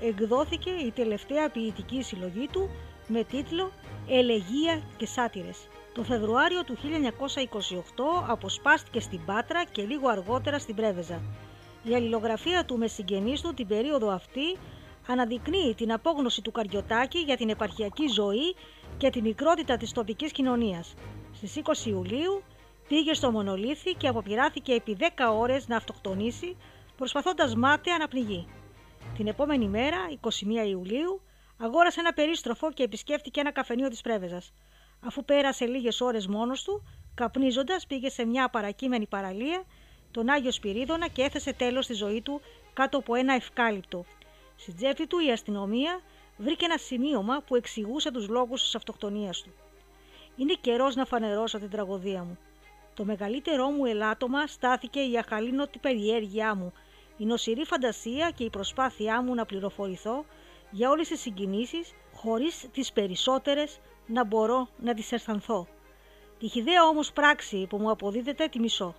εκδόθηκε 0.00 0.70
η 0.70 0.90
τελευταία 0.90 1.50
ποιητική 1.50 2.02
συλλογή 2.02 2.48
του 2.52 2.70
με 3.06 3.24
τίτλο 3.24 3.72
«Ελεγία 4.08 4.82
και 4.96 5.06
σάτυρες». 5.06 5.68
Το 5.94 6.02
Φεβρουάριο 6.02 6.64
του 6.64 6.76
1928 6.76 6.82
αποσπάστηκε 8.28 9.00
στην 9.00 9.24
Πάτρα 9.24 9.64
και 9.64 9.82
λίγο 9.82 10.08
αργότερα 10.08 10.58
στην 10.58 10.74
Πρέβεζα. 10.74 11.22
Η 11.82 11.94
αλληλογραφία 11.94 12.64
του 12.64 12.78
με 12.78 12.86
συγγενείς 12.86 13.40
του 13.40 13.54
την 13.54 13.66
περίοδο 13.66 14.10
αυτή 14.10 14.58
αναδεικνύει 15.10 15.74
την 15.76 15.92
απόγνωση 15.92 16.42
του 16.42 16.50
Καριωτάκη 16.50 17.18
για 17.18 17.36
την 17.36 17.48
επαρχιακή 17.48 18.06
ζωή 18.06 18.54
και 18.96 19.10
τη 19.10 19.22
μικρότητα 19.22 19.76
της 19.76 19.92
τοπικής 19.92 20.32
κοινωνίας. 20.32 20.94
Στις 21.32 21.56
20 21.56 21.86
Ιουλίου 21.86 22.42
πήγε 22.88 23.14
στο 23.14 23.30
Μονολίθι 23.30 23.92
και 23.94 24.08
αποπειράθηκε 24.08 24.72
επί 24.72 24.96
10 25.00 25.04
ώρες 25.38 25.68
να 25.68 25.76
αυτοκτονήσει 25.76 26.56
προσπαθώντας 26.96 27.54
μάταια 27.54 27.98
να 27.98 28.08
πνιγεί. 28.08 28.48
Την 29.16 29.26
επόμενη 29.26 29.68
μέρα, 29.68 29.96
21 30.20 30.66
Ιουλίου, 30.68 31.20
αγόρασε 31.58 32.00
ένα 32.00 32.12
περίστροφο 32.12 32.72
και 32.72 32.82
επισκέφτηκε 32.82 33.40
ένα 33.40 33.52
καφενείο 33.52 33.88
της 33.88 34.00
Πρέβεζας. 34.00 34.52
Αφού 35.00 35.24
πέρασε 35.24 35.64
λίγες 35.66 36.00
ώρες 36.00 36.26
μόνος 36.26 36.62
του, 36.62 36.82
καπνίζοντας, 37.14 37.86
πήγε 37.86 38.08
σε 38.08 38.24
μια 38.24 38.48
παρακείμενη 38.48 39.06
παραλία, 39.06 39.64
τον 40.10 40.28
Άγιο 40.28 40.52
Σπυρίδωνα 40.52 41.08
και 41.08 41.22
έθεσε 41.22 41.52
τέλος 41.52 41.84
στη 41.84 41.94
ζωή 41.94 42.20
του 42.20 42.40
κάτω 42.72 42.98
από 42.98 43.14
ένα 43.14 43.34
ευκάλυπτο. 43.34 44.04
Στην 44.60 44.76
τσέπη 44.76 45.06
του 45.06 45.18
η 45.18 45.30
αστυνομία 45.30 46.00
βρήκε 46.36 46.64
ένα 46.64 46.78
σημείωμα 46.78 47.42
που 47.46 47.56
εξηγούσε 47.56 48.10
τους 48.10 48.28
λόγους 48.28 48.62
της 48.62 48.74
αυτοκτονίας 48.74 49.42
του. 49.42 49.52
Είναι 50.36 50.54
καιρός 50.60 50.94
να 50.94 51.04
φανερώσω 51.04 51.58
την 51.58 51.70
τραγωδία 51.70 52.22
μου. 52.22 52.38
Το 52.94 53.04
μεγαλύτερό 53.04 53.70
μου 53.70 53.84
ελάττωμα 53.84 54.46
στάθηκε 54.46 55.00
η 55.00 55.18
αχαλήνωτη 55.18 55.78
περιέργειά 55.78 56.54
μου, 56.54 56.72
η 57.16 57.24
νοσηρή 57.24 57.64
φαντασία 57.64 58.30
και 58.30 58.44
η 58.44 58.50
προσπάθειά 58.50 59.22
μου 59.22 59.34
να 59.34 59.44
πληροφορηθώ 59.46 60.24
για 60.70 60.90
όλες 60.90 61.08
τις 61.08 61.20
συγκινήσεις, 61.20 61.92
χωρίς 62.14 62.68
τις 62.72 62.92
περισσότερες 62.92 63.80
να 64.06 64.24
μπορώ 64.24 64.68
να 64.78 64.94
τις 64.94 65.12
αισθανθώ. 65.12 65.66
Τη 66.38 66.48
χιδαία 66.48 66.84
όμως 66.84 67.12
πράξη 67.12 67.66
που 67.68 67.76
μου 67.76 67.90
αποδίδεται 67.90 68.46
τη 68.46 68.58
μισώ. 68.58 68.94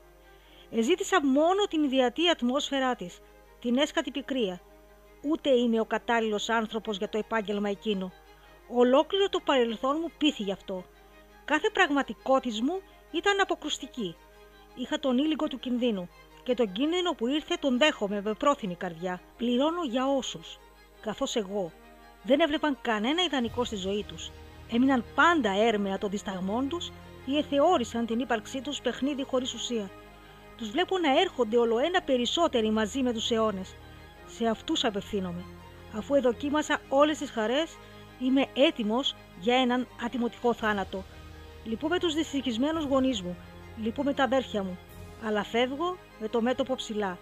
Εζήτησα 0.71 1.25
μόνο 1.25 1.63
την 1.69 1.83
ιδιαίτη 1.83 2.29
ατμόσφαιρά 2.29 2.95
της, 2.95 3.19
την 3.59 3.77
έσκατη 3.77 4.11
πικρία. 4.11 4.61
Ούτε 5.21 5.49
είμαι 5.49 5.79
ο 5.79 5.85
κατάλληλος 5.85 6.49
άνθρωπος 6.49 6.97
για 6.97 7.09
το 7.09 7.17
επάγγελμα 7.17 7.69
εκείνο. 7.69 8.11
Ολόκληρο 8.67 9.29
το 9.29 9.39
παρελθόν 9.45 9.97
μου 10.01 10.11
πείθει 10.17 10.43
γι' 10.43 10.51
αυτό. 10.51 10.83
Κάθε 11.45 11.69
πραγματικότητα 11.73 12.63
μου 12.63 12.81
ήταν 13.11 13.39
αποκρουστική. 13.41 14.15
Είχα 14.75 14.99
τον 14.99 15.17
ήλικο 15.17 15.47
του 15.47 15.59
κινδύνου 15.59 16.09
και 16.43 16.53
τον 16.53 16.71
κίνδυνο 16.71 17.11
που 17.11 17.27
ήρθε 17.27 17.55
τον 17.59 17.77
δέχομαι 17.77 18.21
με 18.21 18.33
πρόθυμη 18.33 18.75
καρδιά. 18.75 19.21
Πληρώνω 19.37 19.83
για 19.83 20.07
όσους, 20.07 20.59
καθώς 21.01 21.35
εγώ. 21.35 21.71
Δεν 22.23 22.39
έβλεπαν 22.39 22.77
κανένα 22.81 23.23
ιδανικό 23.23 23.63
στη 23.63 23.75
ζωή 23.75 24.05
τους. 24.07 24.31
Έμειναν 24.71 25.03
πάντα 25.15 25.51
έρμεα 25.51 25.97
των 25.97 26.09
δισταγμών 26.09 26.69
τους 26.69 26.91
ή 27.25 27.37
εθεώρησαν 27.37 28.05
την 28.05 28.19
ύπαρξή 28.19 28.61
τους 28.61 28.81
παιχνίδι 28.81 29.23
χωρίς 29.23 29.53
ουσία. 29.53 29.89
Τους 30.57 30.69
βλέπω 30.69 30.97
να 30.97 31.19
έρχονται 31.19 31.57
όλο 31.57 31.79
ένα 31.79 32.01
περισσότεροι 32.01 32.71
μαζί 32.71 33.01
με 33.01 33.13
τους 33.13 33.31
αιώνες. 33.31 33.75
Σε 34.37 34.47
αυτούς 34.47 34.83
απευθύνομαι. 34.83 35.43
Αφού 35.97 36.15
εδοκίμασα 36.15 36.81
όλες 36.89 37.17
τις 37.17 37.31
χαρές, 37.31 37.77
είμαι 38.19 38.45
έτοιμος 38.53 39.15
για 39.39 39.55
έναν 39.55 39.87
ατιμωτικό 40.05 40.53
θάνατο 40.53 41.03
Λυπούμε 41.63 41.99
τους 41.99 42.13
δυστυχισμένους 42.13 42.83
γονείς 42.83 43.21
μου, 43.21 43.37
λυπούμε 43.81 44.13
τα 44.13 44.23
αδέρφια 44.23 44.63
μου, 44.63 44.77
αλλά 45.25 45.43
φεύγω 45.43 45.97
με 46.19 46.27
το 46.27 46.41
μέτωπο 46.41 46.75
ψηλά. 46.75 47.17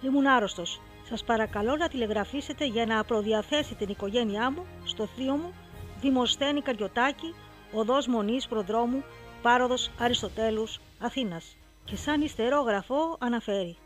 Ήμουν 0.00 0.26
άρρωστος. 0.26 0.80
Σας 1.08 1.24
παρακαλώ 1.24 1.76
να 1.76 1.88
τηλεγραφήσετε 1.88 2.64
για 2.64 2.86
να 2.86 3.04
προδιαθέσει 3.04 3.74
την 3.74 3.88
οικογένειά 3.88 4.50
μου 4.50 4.66
στο 4.84 5.06
θείο 5.06 5.36
μου, 5.36 5.54
Δημοσθένη 6.00 6.62
Καριωτάκη, 6.62 7.34
οδός 7.72 8.06
Μονής 8.06 8.46
Προδρόμου, 8.46 9.04
πάροδος 9.42 9.90
Αριστοτέλους, 9.98 10.80
Αθήνας. 10.98 11.56
Και 11.84 11.96
σαν 11.96 12.20
ιστερόγραφο 12.20 13.16
αναφέρει. 13.18 13.76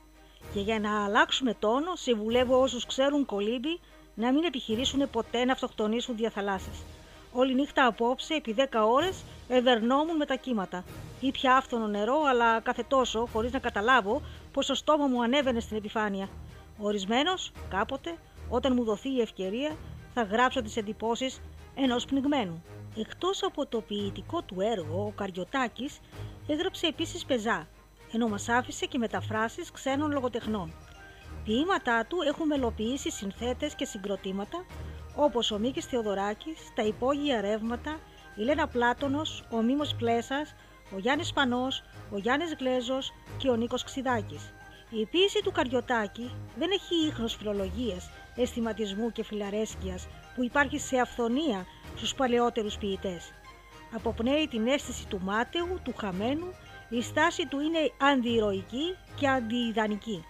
Και 0.53 0.61
για 0.61 0.81
να 0.81 1.05
αλλάξουμε 1.05 1.55
τόνο, 1.55 1.95
συμβουλεύω 1.95 2.61
όσους 2.61 2.87
ξέρουν 2.87 3.27
κολύμπι 3.27 3.81
να 4.15 4.33
μην 4.33 4.45
επιχειρήσουν 4.45 5.11
ποτέ 5.11 5.45
να 5.45 5.53
αυτοκτονήσουν 5.53 6.17
διαθαλάσσες. 6.17 6.83
Όλη 7.33 7.55
νύχτα 7.55 7.87
απόψε, 7.87 8.35
επί 8.35 8.55
10 8.59 8.65
ώρες, 8.87 9.25
εδερνόμουν 9.49 10.17
με 10.17 10.27
τα 10.27 10.35
κύματα. 10.35 10.85
Ήπια 11.21 11.57
άφθονο 11.57 11.87
νερό, 11.87 12.23
αλλά 12.29 12.61
κάθε 12.61 12.85
τόσο, 12.89 13.29
χωρίς 13.33 13.53
να 13.53 13.59
καταλάβω 13.59 14.23
πω 14.53 14.65
το 14.65 14.75
στόμα 14.75 15.07
μου 15.07 15.23
ανέβαινε 15.23 15.61
στην 15.61 15.77
επιφάνεια. 15.77 16.29
Ορισμένος, 16.79 17.53
κάποτε, 17.71 18.19
όταν 18.49 18.73
μου 18.75 18.85
δοθεί 18.85 19.09
η 19.09 19.21
ευκαιρία, 19.21 19.77
θα 20.15 20.23
γράψω 20.23 20.63
τις 20.63 20.77
εντυπώσεις 20.77 21.41
ενός 21.75 22.05
πνιγμένου. 22.05 22.65
Εκτός 22.97 23.43
από 23.43 23.67
το 23.67 23.81
ποιητικό 23.81 24.43
του 24.43 24.61
έργο, 24.61 25.05
ο 25.07 25.13
Καριωτάκης 25.17 26.01
έγραψε 26.47 26.87
επίσης 26.87 27.25
πεζά, 27.25 27.69
ενώ 28.13 28.29
μας 28.29 28.49
άφησε 28.49 28.87
και 28.87 28.99
μεταφράσεις 28.99 29.71
ξένων 29.71 30.11
λογοτεχνών. 30.11 30.73
Ποίηματά 31.45 32.07
του 32.07 32.17
έχουν 32.27 32.47
μελοποιήσει 32.47 33.11
συνθέτες 33.11 33.75
και 33.75 33.85
συγκροτήματα 33.85 34.65
όπως 35.15 35.51
ο 35.51 35.59
Μίκης 35.59 35.85
Θεοδωράκης, 35.85 36.59
τα 36.75 36.83
υπόγεια 36.83 37.41
ρεύματα, 37.41 37.99
η 38.37 38.43
Λένα 38.43 38.69
Πλάτωνος, 38.69 39.45
ο 39.51 39.63
Μίμος 39.63 39.95
Πλέσας, 39.95 40.55
ο 40.95 40.99
Γιάννης 40.99 41.33
Πανός, 41.33 41.83
ο 42.11 42.19
Γιάννης 42.19 42.55
Γλέζος 42.59 43.13
και 43.37 43.49
ο 43.49 43.57
Νίκος 43.57 43.85
Ξιδάκης. 43.85 44.53
Η 44.91 45.07
ποίηση 45.07 45.41
του 45.43 45.53
Καριωτάκη 45.53 46.31
δεν 46.59 46.71
έχει 46.71 47.07
ίχνος 47.07 47.35
φιλολογίας, 47.35 48.11
αισθηματισμού 48.37 49.13
και 49.13 49.25
φιλαρέσκειας 49.25 50.07
που 50.35 50.45
υπάρχει 50.45 50.79
σε 50.79 50.99
αυθονία 50.99 51.67
στους 51.97 52.15
παλαιότερους 52.15 52.77
ποιητές. 52.77 53.33
Αποπνέει 53.95 54.49
την 54.49 54.67
αίσθηση 54.67 55.07
του 55.07 55.21
μάταιου, 55.23 55.81
του 55.83 55.95
χαμένου, 55.97 56.55
η 56.97 57.03
στάση 57.03 57.47
του 57.47 57.61
είναι 57.61 57.93
αντιηρωική 57.99 58.97
και 59.17 59.29
αντιειδανική. 59.29 60.25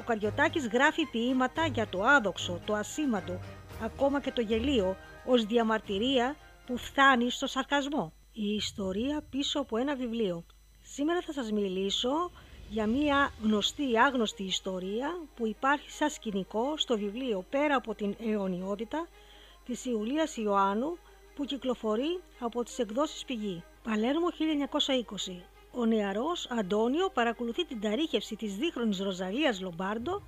Ο 0.00 0.02
Καριωτάκης 0.06 0.66
γράφει 0.68 1.06
ποίηματα 1.06 1.66
για 1.66 1.88
το 1.88 2.02
άδοξο, 2.02 2.60
το 2.64 2.74
ασήμαντο, 2.74 3.40
ακόμα 3.82 4.20
και 4.20 4.30
το 4.30 4.40
γελίο, 4.40 4.96
ως 5.26 5.44
διαμαρτυρία 5.44 6.36
που 6.66 6.76
φτάνει 6.76 7.30
στο 7.30 7.46
σαρκασμό. 7.46 8.12
Η 8.32 8.54
ιστορία 8.54 9.22
πίσω 9.30 9.60
από 9.60 9.76
ένα 9.76 9.96
βιβλίο. 9.96 10.44
Σήμερα 10.82 11.20
θα 11.20 11.32
σας 11.32 11.50
μιλήσω 11.52 12.30
για 12.70 12.86
μια 12.86 13.32
γνωστή 13.42 13.90
ή 13.90 13.98
άγνωστη 13.98 14.42
ιστορία 14.42 15.18
που 15.36 15.46
υπάρχει 15.46 15.90
σαν 15.90 16.10
σκηνικό 16.10 16.74
στο 16.76 16.98
βιβλίο 16.98 17.44
«Πέρα 17.50 17.76
από 17.76 17.94
την 17.94 18.16
αιωνιότητα» 18.26 19.08
της 19.64 19.84
Ιουλίας 19.84 20.36
Ιωάννου 20.36 20.98
που 21.34 21.44
κυκλοφορεί 21.44 22.20
από 22.38 22.62
τις 22.62 22.78
εκδόσεις 22.78 23.24
Πηγή. 23.24 23.62
Παλέρμο 23.82 24.26
1920. 25.28 25.51
Ο 25.74 25.84
νεαρός 25.84 26.46
Αντώνιο 26.50 27.10
παρακολουθεί 27.10 27.64
την 27.64 27.80
ταρίχευση 27.80 28.36
της 28.36 28.56
δίχρονης 28.56 29.00
Ροζαλίας 29.00 29.60
Λομπάρντο 29.60 30.22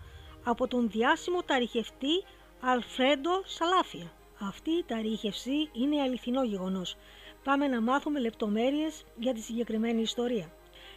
από 0.45 0.69
τον 0.69 0.91
διάσημο 0.91 1.43
ταριχευτή 1.43 2.25
Αλφρέντο 2.61 3.43
Σαλάφια. 3.45 4.13
Αυτή 4.41 4.71
η 4.71 4.85
ταρίχευση 4.87 5.71
είναι 5.73 6.01
αληθινό 6.03 6.45
γεγονός. 6.45 6.97
Πάμε 7.45 7.67
να 7.67 7.81
μάθουμε 7.81 8.21
λεπτομέρειες 8.21 9.05
για 9.17 9.35
τη 9.35 9.41
συγκεκριμένη 9.41 10.01
ιστορία. 10.03 10.53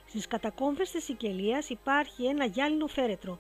Στις 0.08 0.28
κατακόμβες 0.28 0.92
της 0.92 1.04
Σικελίας 1.04 1.70
υπάρχει 1.70 2.26
ένα 2.26 2.46
γυάλινο 2.46 2.88
φέρετρο. 2.88 3.40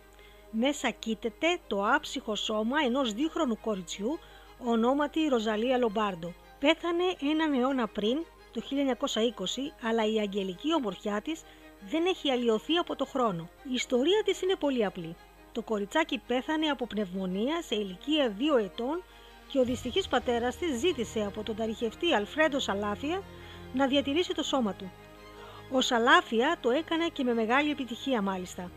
Μέσα 0.51 0.89
κοίταται 0.89 1.57
το 1.67 1.85
άψυχο 1.87 2.35
σώμα 2.35 2.77
ενός 2.85 3.13
δίχρονου 3.13 3.59
κοριτσιού 3.59 4.19
ονόματι 4.65 5.27
Ροζαλία 5.27 5.77
Λομπάρντο. 5.77 6.33
Πέθανε 6.59 7.03
έναν 7.31 7.53
αιώνα 7.53 7.87
πριν, 7.87 8.17
το 8.53 8.61
1920, 8.61 9.87
αλλά 9.87 10.05
η 10.05 10.19
αγγελική 10.19 10.73
ομορφιά 10.73 11.21
της 11.21 11.41
δεν 11.89 12.05
έχει 12.05 12.31
αλλοιωθεί 12.31 12.77
από 12.77 12.95
το 12.95 13.05
χρόνο. 13.05 13.49
Η 13.63 13.73
ιστορία 13.73 14.21
της 14.25 14.41
είναι 14.41 14.55
πολύ 14.55 14.85
απλή. 14.85 15.15
Το 15.51 15.61
κοριτσάκι 15.61 16.21
πέθανε 16.27 16.67
από 16.67 16.87
πνευμονία 16.87 17.61
σε 17.61 17.75
ηλικία 17.75 18.35
2 18.55 18.63
ετών 18.63 19.03
και 19.47 19.59
ο 19.59 19.63
δυστυχής 19.63 20.07
πατέρας 20.07 20.57
της 20.57 20.79
ζήτησε 20.79 21.19
από 21.19 21.43
τον 21.43 21.55
ταριχευτή 21.55 22.13
Αλφρέντο 22.13 22.59
Σαλάφια 22.59 23.23
να 23.73 23.87
διατηρήσει 23.87 24.33
το 24.33 24.43
σώμα 24.43 24.73
του. 24.73 24.91
Ο 25.71 25.81
Σαλάφια 25.81 26.57
το 26.61 26.69
έκανε 26.69 27.07
και 27.13 27.23
με 27.23 27.33
μεγάλη 27.33 27.71
επιτυχία 27.71 28.21
μάλιστα. 28.21 28.71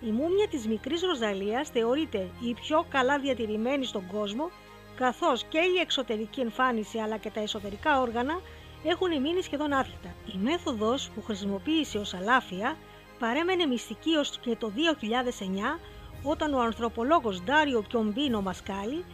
Η 0.00 0.10
μούμια 0.10 0.48
της 0.48 0.66
μικρής 0.66 1.02
Ροζαλίας 1.02 1.68
θεωρείται 1.68 2.30
η 2.40 2.54
πιο 2.54 2.86
καλά 2.88 3.18
διατηρημένη 3.18 3.84
στον 3.84 4.06
κόσμο 4.12 4.50
καθώς 4.94 5.44
και 5.44 5.58
η 5.58 5.80
εξωτερική 5.80 6.40
εμφάνιση 6.40 6.98
αλλά 6.98 7.16
και 7.16 7.30
τα 7.30 7.40
εσωτερικά 7.40 8.00
όργανα 8.00 8.40
έχουν 8.84 9.20
μείνει 9.20 9.42
σχεδόν 9.42 9.72
άθλητα. 9.72 10.14
Η 10.34 10.38
μέθοδος 10.42 11.10
που 11.14 11.22
χρησιμοποίησε 11.22 11.98
ο 11.98 12.04
Σαλάφια 12.04 12.76
παρέμενε 13.18 13.66
μυστική 13.66 14.14
ως 14.14 14.38
και 14.38 14.56
το 14.56 14.72
2009 14.76 15.78
όταν 16.22 16.54
ο 16.54 16.60
ανθρωπολόγος 16.60 17.42
Ντάριο 17.42 17.82
Πιομπίνο 17.88 18.40
Μασκάλι 18.42 19.04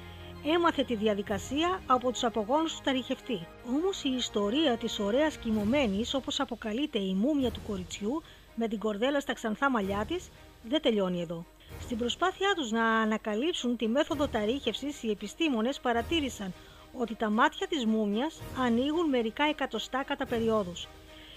έμαθε 0.45 0.83
τη 0.83 0.95
διαδικασία 0.95 1.81
από 1.87 2.11
τους 2.13 2.25
απογόνους 2.25 2.75
του 2.75 2.81
ταριχευτή. 2.85 3.47
Όμως 3.75 4.05
η 4.05 4.15
ιστορία 4.17 4.77
της 4.77 4.99
ωραίας 4.99 5.37
κοιμωμένης 5.37 6.15
όπως 6.15 6.41
αποκαλείται 6.41 6.99
η 6.99 7.15
μούμια 7.15 7.51
του 7.51 7.61
κοριτσιού 7.67 8.23
με 8.55 8.69
την 8.69 8.79
κορδέλα 8.79 9.21
στα 9.21 9.33
ξανθά 9.33 9.71
μαλλιά 9.71 10.05
της 10.09 10.29
δεν 10.63 10.83
τελειώνει 10.83 11.21
εδώ. 11.21 11.45
Στην 11.81 11.99
προσπάθειά 11.99 12.55
τους 12.57 12.71
να 12.71 12.85
ανακαλύψουν 12.85 13.77
τη 13.77 13.89
μέθοδο 13.89 14.29
ταρίχευσης 14.29 15.03
οι 15.03 15.11
επιστήμονες 15.11 15.81
παρατήρησαν 15.81 16.55
ότι 16.99 17.14
τα 17.14 17.31
μάτια 17.31 17.67
της 17.67 17.85
μούμιας 17.85 18.40
ανοίγουν 18.59 19.09
μερικά 19.09 19.45
εκατοστά 19.45 20.02
κατά 20.02 20.26
περιόδους. 20.26 20.88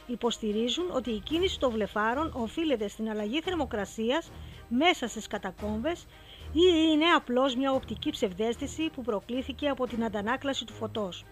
Υποστηρίζουν 0.08 0.92
ότι 0.92 1.10
η 1.12 1.20
κίνηση 1.20 1.60
των 1.60 1.72
βλεφάρων 1.72 2.32
οφείλεται 2.36 2.88
στην 2.88 3.10
αλλαγή 3.10 3.42
θερμοκρασίας 3.42 4.32
μέσα 4.68 5.08
στις 5.08 5.28
κατακόμβες 5.28 6.06
ή 6.52 6.62
είναι 6.92 7.06
απλώς 7.06 7.56
μια 7.56 7.72
οπτική 7.72 8.10
ψευδέστηση 8.10 8.90
που 8.90 9.02
προκλήθηκε 9.02 9.68
από 9.68 9.88
την 9.88 10.04
αντανάκλαση 10.04 10.66
του 10.66 10.74
φωτός. 10.74 11.26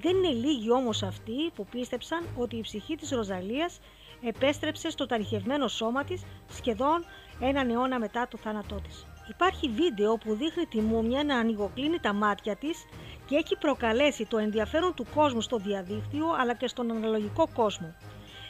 Δεν 0.00 0.16
είναι 0.16 0.32
λίγοι 0.32 0.70
όμως 0.70 1.02
αυτοί 1.02 1.50
που 1.54 1.66
πίστεψαν 1.66 2.26
ότι 2.36 2.56
η 2.56 2.60
ψυχή 2.60 2.94
της 2.94 3.10
Ροζαλίας 3.10 3.78
επέστρεψε 4.22 4.90
στο 4.90 5.06
ταριχευμένο 5.06 5.68
σώμα 5.68 6.04
της 6.04 6.22
σχεδόν 6.48 7.04
έναν 7.40 7.70
αιώνα 7.70 7.98
μετά 7.98 8.28
το 8.30 8.38
θάνατό 8.38 8.74
της. 8.74 9.06
Υπάρχει 9.28 9.68
βίντεο 9.68 10.16
που 10.16 10.34
δείχνει 10.34 10.66
τη 10.66 10.80
μούμια 10.80 11.24
να 11.24 11.36
ανοιγοκλίνει 11.36 11.98
τα 12.00 12.12
μάτια 12.12 12.56
της 12.56 12.84
και 13.26 13.36
έχει 13.36 13.56
προκαλέσει 13.56 14.26
το 14.26 14.38
ενδιαφέρον 14.38 14.94
του 14.94 15.06
κόσμου 15.14 15.40
στο 15.40 15.56
διαδίκτυο 15.56 16.26
αλλά 16.38 16.54
και 16.54 16.68
στον 16.68 16.90
αναλογικό 16.90 17.48
κόσμο. 17.54 17.94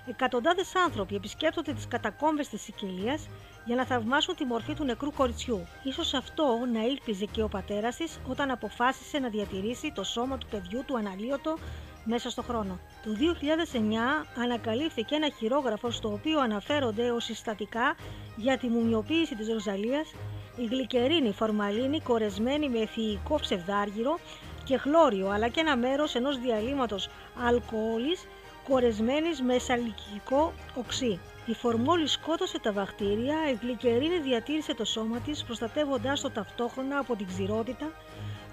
Εκατοντάδες 0.08 0.72
άνθρωποι 0.86 1.14
επισκέπτονται 1.14 1.72
τις 1.72 1.88
κατακόμβες 1.88 2.48
της 2.48 2.62
Σικελίας 2.62 3.28
για 3.64 3.76
να 3.76 3.84
θαυμάσουν 3.84 4.36
τη 4.36 4.44
μορφή 4.44 4.74
του 4.74 4.84
νεκρού 4.84 5.12
κοριτσιού. 5.12 5.66
Ίσως 5.82 6.14
αυτό 6.14 6.44
να 6.72 6.82
ήλπιζε 6.84 7.24
και 7.24 7.42
ο 7.42 7.48
πατέρας 7.48 7.96
της 7.96 8.20
όταν 8.28 8.50
αποφάσισε 8.50 9.18
να 9.18 9.28
διατηρήσει 9.28 9.92
το 9.94 10.02
σώμα 10.04 10.38
του 10.38 10.46
παιδιού 10.50 10.82
του 10.86 10.96
αναλύωτο 10.96 11.58
μέσα 12.04 12.30
στο 12.30 12.42
χρόνο. 12.42 12.78
Το 13.04 13.10
2009 13.10 14.26
ανακαλύφθηκε 14.42 15.14
ένα 15.14 15.28
χειρόγραφο 15.38 15.90
στο 15.90 16.12
οποίο 16.12 16.40
αναφέρονται 16.40 17.10
ως 17.10 17.24
συστατικά 17.24 17.96
για 18.36 18.58
τη 18.58 18.68
μουμιοποίηση 18.68 19.34
της 19.34 19.48
Ροζαλίας 19.48 20.12
η 20.56 20.64
γλυκερίνη 20.64 21.32
φορμαλίνη 21.32 22.00
κορεσμένη 22.00 22.68
με 22.68 22.78
αιθιικό 22.78 23.40
ψευδάργυρο 23.40 24.18
και 24.64 24.76
χλώριο 24.76 25.28
αλλά 25.28 25.48
και 25.48 25.60
ένα 25.60 25.76
μέρος 25.76 26.14
ενός 26.14 26.38
διαλύματος 26.38 27.08
αλκοόλης 27.46 28.26
κορεσμένης 28.68 29.40
με 29.40 29.58
σαλικικό 29.58 30.52
οξύ. 30.74 31.20
Η 31.46 31.54
φορμόλη 31.54 32.06
σκότωσε 32.06 32.58
τα 32.58 32.72
βακτήρια, 32.72 33.50
η 33.50 33.58
γλυκερίνη 33.62 34.18
διατήρησε 34.18 34.74
το 34.74 34.84
σώμα 34.84 35.18
της 35.18 35.44
προστατεύοντάς 35.44 36.20
το 36.20 36.30
ταυτόχρονα 36.30 36.98
από 36.98 37.16
την 37.16 37.26
ξηρότητα 37.26 37.86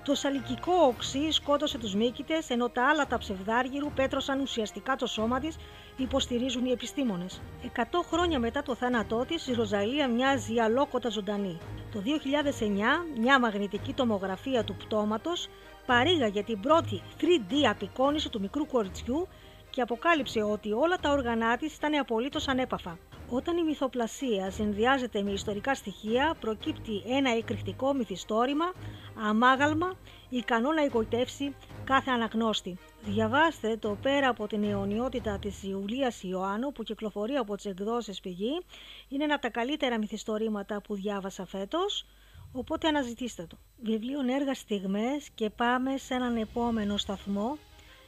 το 0.04 0.16
σαλικικό 0.16 0.74
οξύ 0.74 1.32
σκότωσε 1.32 1.78
τους 1.78 1.96
μύκητες, 1.96 2.50
ενώ 2.50 2.70
τα 2.70 2.88
άλλα 2.88 3.08
τα 3.08 3.18
ψευδάργυρου 3.18 3.92
πέτρωσαν 3.92 4.40
ουσιαστικά 4.40 4.96
το 4.96 5.06
σώμα 5.08 5.40
της, 5.40 5.56
υποστηρίζουν 5.98 6.66
οι 6.66 6.72
επιστήμονες. 6.72 7.42
Εκατό 7.66 8.04
χρόνια 8.12 8.40
μετά 8.40 8.64
το 8.64 8.76
θάνατό 8.76 9.26
της, 9.28 9.48
η 9.48 9.54
Ροζαλία 9.54 10.08
μοιάζει 10.08 10.60
αλόκοτα 10.60 11.10
ζωντανή. 11.10 11.58
Το 11.92 12.00
2009, 12.00 13.06
μια 13.20 13.40
μαγνητική 13.40 13.94
τομογραφία 13.94 14.64
του 14.64 14.76
πτώματος 14.76 15.50
παρήγαγε 15.86 16.44
την 16.44 16.60
πρώτη 16.60 17.02
3D 17.20 17.54
απεικόνιση 17.70 18.30
του 18.30 18.40
μικρού 18.40 18.68
κοριτσιού 18.68 19.28
και 19.70 19.82
αποκάλυψε 19.82 20.42
ότι 20.42 20.72
όλα 20.72 20.98
τα 20.98 21.12
όργανά 21.12 21.58
της 21.58 21.76
ήταν 21.76 22.00
απολύτως 22.00 22.48
ανέπαφα. 22.48 22.98
Όταν 23.30 23.58
η 23.58 23.64
μυθοπλασία 23.64 24.52
συνδυάζεται 24.52 25.22
με 25.22 25.32
ιστορικά 25.32 25.76
στοιχεία, 25.76 26.36
προκύπτει 26.40 27.04
ένα 27.08 27.30
εκρηκτικό 27.38 27.94
μυθιστόρημα, 27.94 28.74
αμάγαλμα, 29.16 29.94
ικανό 30.30 30.72
να 30.72 30.84
εγωιτεύσει 30.84 31.56
κάθε 31.84 32.12
αναγνώστη. 32.12 32.78
Διαβάστε 33.02 33.78
το 33.78 33.98
πέρα 34.02 34.30
από 34.30 34.48
την 34.48 34.64
αιωνιότητα 34.64 35.40
της 35.40 35.64
Ιουλίας 35.64 36.24
Ιωάννου 36.24 36.72
που 36.72 36.84
κυκλοφορεί 36.84 37.36
από 37.36 37.56
τις 37.56 37.66
εκδόσεις 37.66 38.20
πηγή. 38.20 38.66
Είναι 39.10 39.24
ένα 39.24 39.34
από 39.34 39.42
τα 39.42 39.50
καλύτερα 39.50 39.98
μυθιστορήματα 39.98 40.82
που 40.82 40.96
διάβασα 40.96 41.46
φέτος, 41.46 42.06
οπότε 42.52 42.88
αναζητήστε 42.88 43.46
το. 43.50 43.58
Βιβλίο 43.82 44.20
έργα 44.34 44.54
στιγμές 44.54 45.30
και 45.36 45.50
πάμε 45.50 45.98
σε 45.98 46.14
έναν 46.14 46.38
επόμενο 46.38 46.98
σταθμό. 46.98 47.58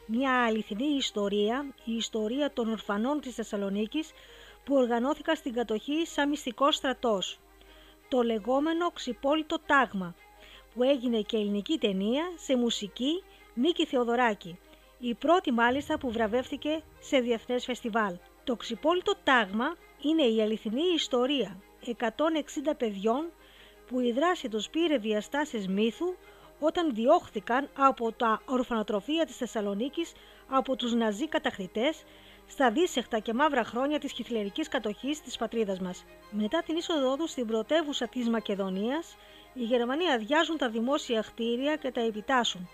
Μια 0.07 0.43
αληθινή 0.45 0.85
ιστορία, 0.85 1.65
η 1.85 1.95
ιστορία 1.95 2.53
των 2.53 2.69
ορφανών 2.69 3.19
της 3.21 3.35
Θεσσαλονίκης 3.35 4.11
που 4.63 4.75
οργανώθηκαν 4.75 5.35
στην 5.35 5.53
κατοχή 5.53 6.05
σαν 6.05 6.29
μυστικός 6.29 6.75
στρατός. 6.75 7.39
Το 8.07 8.21
λεγόμενο 8.21 8.91
ξυπόλυτο 8.91 9.59
τάγμα, 9.65 10.15
που 10.75 10.83
έγινε 10.83 11.21
και 11.21 11.37
ελληνική 11.37 11.77
ταινία 11.77 12.23
σε 12.35 12.55
μουσική 12.55 13.23
Νίκη 13.53 13.85
Θεοδωράκη, 13.85 14.59
η 14.99 15.13
πρώτη 15.13 15.51
μάλιστα 15.51 15.97
που 15.97 16.11
βραβεύτηκε 16.11 16.81
σε 16.99 17.19
διεθνές 17.19 17.65
φεστιβάλ. 17.65 18.17
Το 18.43 18.55
ξυπόλυτο 18.55 19.13
τάγμα 19.23 19.75
είναι 20.01 20.23
η 20.23 20.41
αληθινή 20.41 20.93
ιστορία 20.95 21.57
160 21.85 21.93
παιδιών 22.77 23.31
που 23.87 23.99
η 23.99 24.11
δράση 24.11 24.49
τους 24.49 24.69
πήρε 24.69 24.97
διαστάσεις 24.97 25.67
μύθου 25.67 26.15
όταν 26.59 26.93
διώχθηκαν 26.93 27.69
από 27.77 28.11
τα 28.11 28.41
ορφανοτροφία 28.45 29.25
της 29.25 29.37
Θεσσαλονίκης 29.37 30.11
από 30.49 30.75
τους 30.75 30.93
ναζί 30.93 31.27
καταχρητές 31.27 32.03
στα 32.47 32.71
δύσεχτα 32.71 33.19
και 33.19 33.33
μαύρα 33.33 33.63
χρόνια 33.63 33.99
της 33.99 34.11
χιθλερικής 34.11 34.67
κατοχής 34.67 35.21
της 35.21 35.37
πατρίδας 35.37 35.79
μας. 35.79 36.05
Μετά 36.31 36.63
την 36.65 36.75
είσοδό 36.75 37.15
τους 37.15 37.31
στην 37.31 37.47
πρωτεύουσα 37.47 38.07
της 38.07 38.29
Μακεδονίας, 38.29 39.15
οι 39.57 39.63
Γερμανοί 39.63 40.11
αδειάζουν 40.11 40.57
τα 40.57 40.69
δημόσια 40.69 41.23
χτίρια 41.23 41.75
και 41.75 41.91
τα 41.91 42.01
επιτάσσουν. 42.01 42.69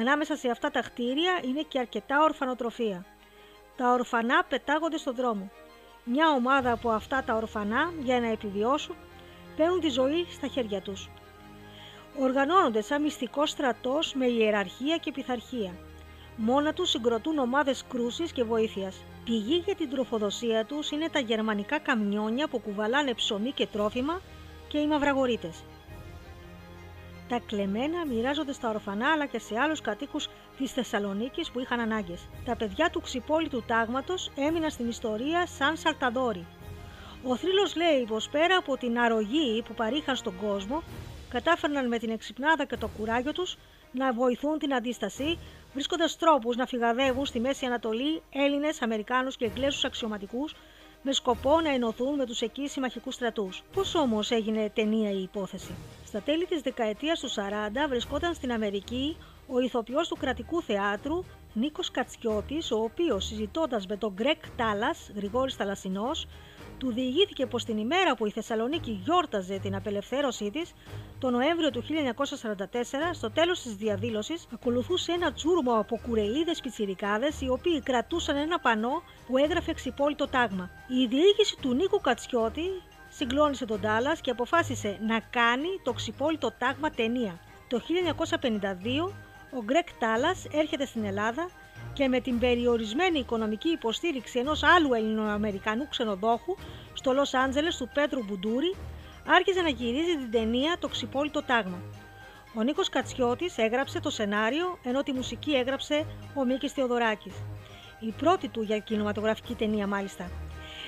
Ανάμεσα 0.00 0.36
σε 0.36 0.48
αυτά 0.50 0.70
τα 0.70 0.82
χτίρια 0.82 1.40
είναι 1.44 1.62
και 1.68 1.78
αρκετά 1.78 2.22
ορφανοτροφία. 2.22 3.04
Τα 3.76 3.92
ορφανά 3.92 4.44
πετάγονται 4.48 4.96
στον 4.96 5.14
δρόμο. 5.14 5.50
Μια 6.04 6.30
ομάδα 6.30 6.72
από 6.72 6.90
αυτά 6.90 7.22
τα 7.26 7.34
ορφανά, 7.34 7.92
για 8.02 8.20
να 8.20 8.26
επιβιώσουν, 8.26 8.96
παίρνουν 9.56 9.80
τη 9.80 9.88
ζωή 9.88 10.26
στα 10.30 10.46
χέρια 10.46 10.80
τους. 10.80 11.10
Οργανώνονται 12.18 12.82
σαν 12.82 13.02
μυστικός 13.02 13.50
στρατός 13.50 14.14
με 14.14 14.26
ιεραρχία 14.26 14.96
και 14.96 15.12
πειθαρχία. 15.12 15.72
Μόνα 16.36 16.72
τους 16.72 16.90
συγκροτούν 16.90 17.38
ομάδες 17.38 17.84
κρούσης 17.88 18.32
και 18.32 18.44
βοήθειας. 18.44 18.96
Πηγή 19.24 19.62
για 19.64 19.74
την 19.74 19.90
τροφοδοσία 19.90 20.64
τους 20.64 20.90
είναι 20.90 21.08
τα 21.08 21.18
γερμανικά 21.18 21.78
καμιόνια 21.78 22.48
που 22.48 22.58
κουβαλάνε 22.58 23.14
ψωμί 23.14 23.52
και 23.52 23.66
τρόφιμα 23.66 24.20
και 24.68 24.78
οι 24.78 24.86
μαυραγορείτες. 24.86 25.62
Τα 27.28 27.40
κλεμμένα 27.46 28.06
μοιράζονται 28.06 28.52
στα 28.52 28.68
ορφανά 28.68 29.12
αλλά 29.12 29.26
και 29.26 29.38
σε 29.38 29.58
άλλους 29.58 29.80
κατοίκους 29.80 30.28
της 30.58 30.72
Θεσσαλονίκης 30.72 31.50
που 31.50 31.60
είχαν 31.60 31.80
ανάγκες. 31.80 32.28
Τα 32.44 32.56
παιδιά 32.56 32.90
του 32.90 33.00
ξυπόλυτου 33.00 33.62
τάγματος 33.66 34.30
έμειναν 34.36 34.70
στην 34.70 34.88
ιστορία 34.88 35.46
σαν 35.46 35.76
σαλταδόροι. 35.76 36.46
Ο 37.22 37.36
θρύλος 37.36 37.76
λέει 37.76 38.04
πως 38.08 38.28
πέρα 38.28 38.56
από 38.56 38.76
την 38.76 38.98
αρρωγή 38.98 39.62
που 39.62 39.74
παρήχαν 39.74 40.16
στον 40.16 40.36
κόσμο, 40.36 40.82
κατάφερναν 41.28 41.88
με 41.88 41.98
την 41.98 42.10
εξυπνάδα 42.10 42.64
και 42.64 42.76
το 42.76 42.90
κουράγιο 42.98 43.32
τους 43.32 43.56
να 43.92 44.12
βοηθούν 44.12 44.58
την 44.58 44.74
αντίσταση 44.74 45.38
βρίσκοντας 45.72 46.16
τρόπους 46.16 46.56
να 46.56 46.66
φυγαδεύουν 46.66 47.26
στη 47.26 47.40
Μέση 47.40 47.66
Ανατολή 47.66 48.22
Έλληνες, 48.32 48.82
Αμερικάνους 48.82 49.36
και 49.36 49.44
Εγγλέζους 49.44 49.84
αξιωματικούς 49.84 50.54
με 51.08 51.12
σκοπό 51.12 51.60
να 51.60 51.70
ενωθούν 51.70 52.14
με 52.14 52.26
τους 52.26 52.40
εκεί 52.40 52.68
συμμαχικούς 52.68 53.14
στρατούς. 53.14 53.62
Πώς 53.72 53.94
όμως 53.94 54.30
έγινε 54.30 54.70
ταινία 54.74 55.10
η 55.10 55.22
υπόθεση; 55.22 55.78
Στα 56.06 56.20
τέλη 56.22 56.46
της 56.46 56.60
δεκαετίας 56.60 57.20
του 57.20 57.28
40 57.28 57.88
βρισκόταν 57.88 58.34
στην 58.34 58.52
Αμερική 58.52 59.16
ο 59.46 59.60
ηθοποιός 59.60 60.08
του 60.08 60.16
κρατικού 60.16 60.62
θεάτρου 60.62 61.24
Νίκος 61.52 61.90
Κατσιώτης, 61.90 62.70
ο 62.70 62.76
οποίος 62.82 63.24
συζητώντας 63.24 63.86
με 63.86 63.96
τον 63.96 64.12
Γκρέκ 64.12 64.42
Τάλλας, 64.56 65.10
Γρηγόρης 65.14 65.54
Θαλασσινός, 65.54 66.26
του 66.78 66.92
διηγήθηκε 66.92 67.46
πως 67.46 67.64
την 67.64 67.78
ημέρα 67.78 68.16
που 68.16 68.26
η 68.26 68.30
Θεσσαλονίκη 68.30 69.00
γιόρταζε 69.04 69.58
την 69.58 69.74
απελευθέρωσή 69.74 70.50
της, 70.50 70.72
το 71.18 71.30
Νοέμβριο 71.30 71.70
του 71.70 71.82
1944, 71.82 73.12
στο 73.12 73.30
τέλος 73.30 73.62
της 73.62 73.74
διαδήλωσης, 73.74 74.46
ακολουθούσε 74.54 75.12
ένα 75.12 75.32
τσούρμο 75.32 75.72
από 75.72 76.00
κουρελίδες 76.06 76.60
πιτσιρικάδες, 76.60 77.40
οι 77.40 77.48
οποίοι 77.48 77.82
κρατούσαν 77.82 78.36
ένα 78.36 78.58
πανό 78.58 79.02
που 79.26 79.38
έγραφε 79.38 79.70
εξυπόλυτο 79.70 80.26
τάγμα. 80.28 80.70
Η 80.88 81.06
διοίκηση 81.06 81.56
του 81.60 81.74
Νίκου 81.74 82.00
Κατσιώτη 82.00 82.82
συγκλώνησε 83.08 83.64
τον 83.64 83.80
Τάλλας 83.80 84.20
και 84.20 84.30
αποφάσισε 84.30 84.98
να 85.06 85.20
κάνει 85.20 85.68
το 85.84 85.92
ξυπόλυτο 85.92 86.52
τάγμα 86.58 86.90
ταινία. 86.90 87.38
Το 87.68 87.80
1952 87.80 89.12
ο 89.58 89.62
Γκρέκ 89.64 89.88
Τάλλας 89.98 90.44
έρχεται 90.52 90.86
στην 90.86 91.04
Ελλάδα 91.04 91.48
και 91.96 92.08
με 92.08 92.20
την 92.20 92.38
περιορισμένη 92.38 93.18
οικονομική 93.18 93.68
υποστήριξη 93.68 94.38
ενός 94.38 94.62
άλλου 94.62 94.92
Ελληνοαμερικανού 94.94 95.88
ξενοδόχου 95.88 96.56
στο 96.92 97.12
Λος 97.12 97.34
Άντζελες 97.34 97.76
του 97.76 97.88
Πέτρου 97.94 98.24
Μπουντούρη, 98.24 98.74
άρχισε 99.26 99.60
να 99.60 99.68
γυρίζει 99.68 100.16
την 100.16 100.30
ταινία 100.30 100.76
«Το 100.80 100.88
ξυπόλυτο 100.88 101.42
τάγμα». 101.42 101.78
Ο 102.54 102.62
Νίκος 102.62 102.88
Κατσιώτης 102.88 103.58
έγραψε 103.58 104.00
το 104.00 104.10
σενάριο, 104.10 104.78
ενώ 104.82 105.02
τη 105.02 105.12
μουσική 105.12 105.52
έγραψε 105.52 106.06
ο 106.34 106.44
Μίκης 106.44 106.72
Θεοδωράκης. 106.72 107.34
Η 108.00 108.12
πρώτη 108.16 108.48
του 108.48 108.62
για 108.62 108.78
κινηματογραφική 108.78 109.54
ταινία 109.54 109.86
μάλιστα 109.86 110.30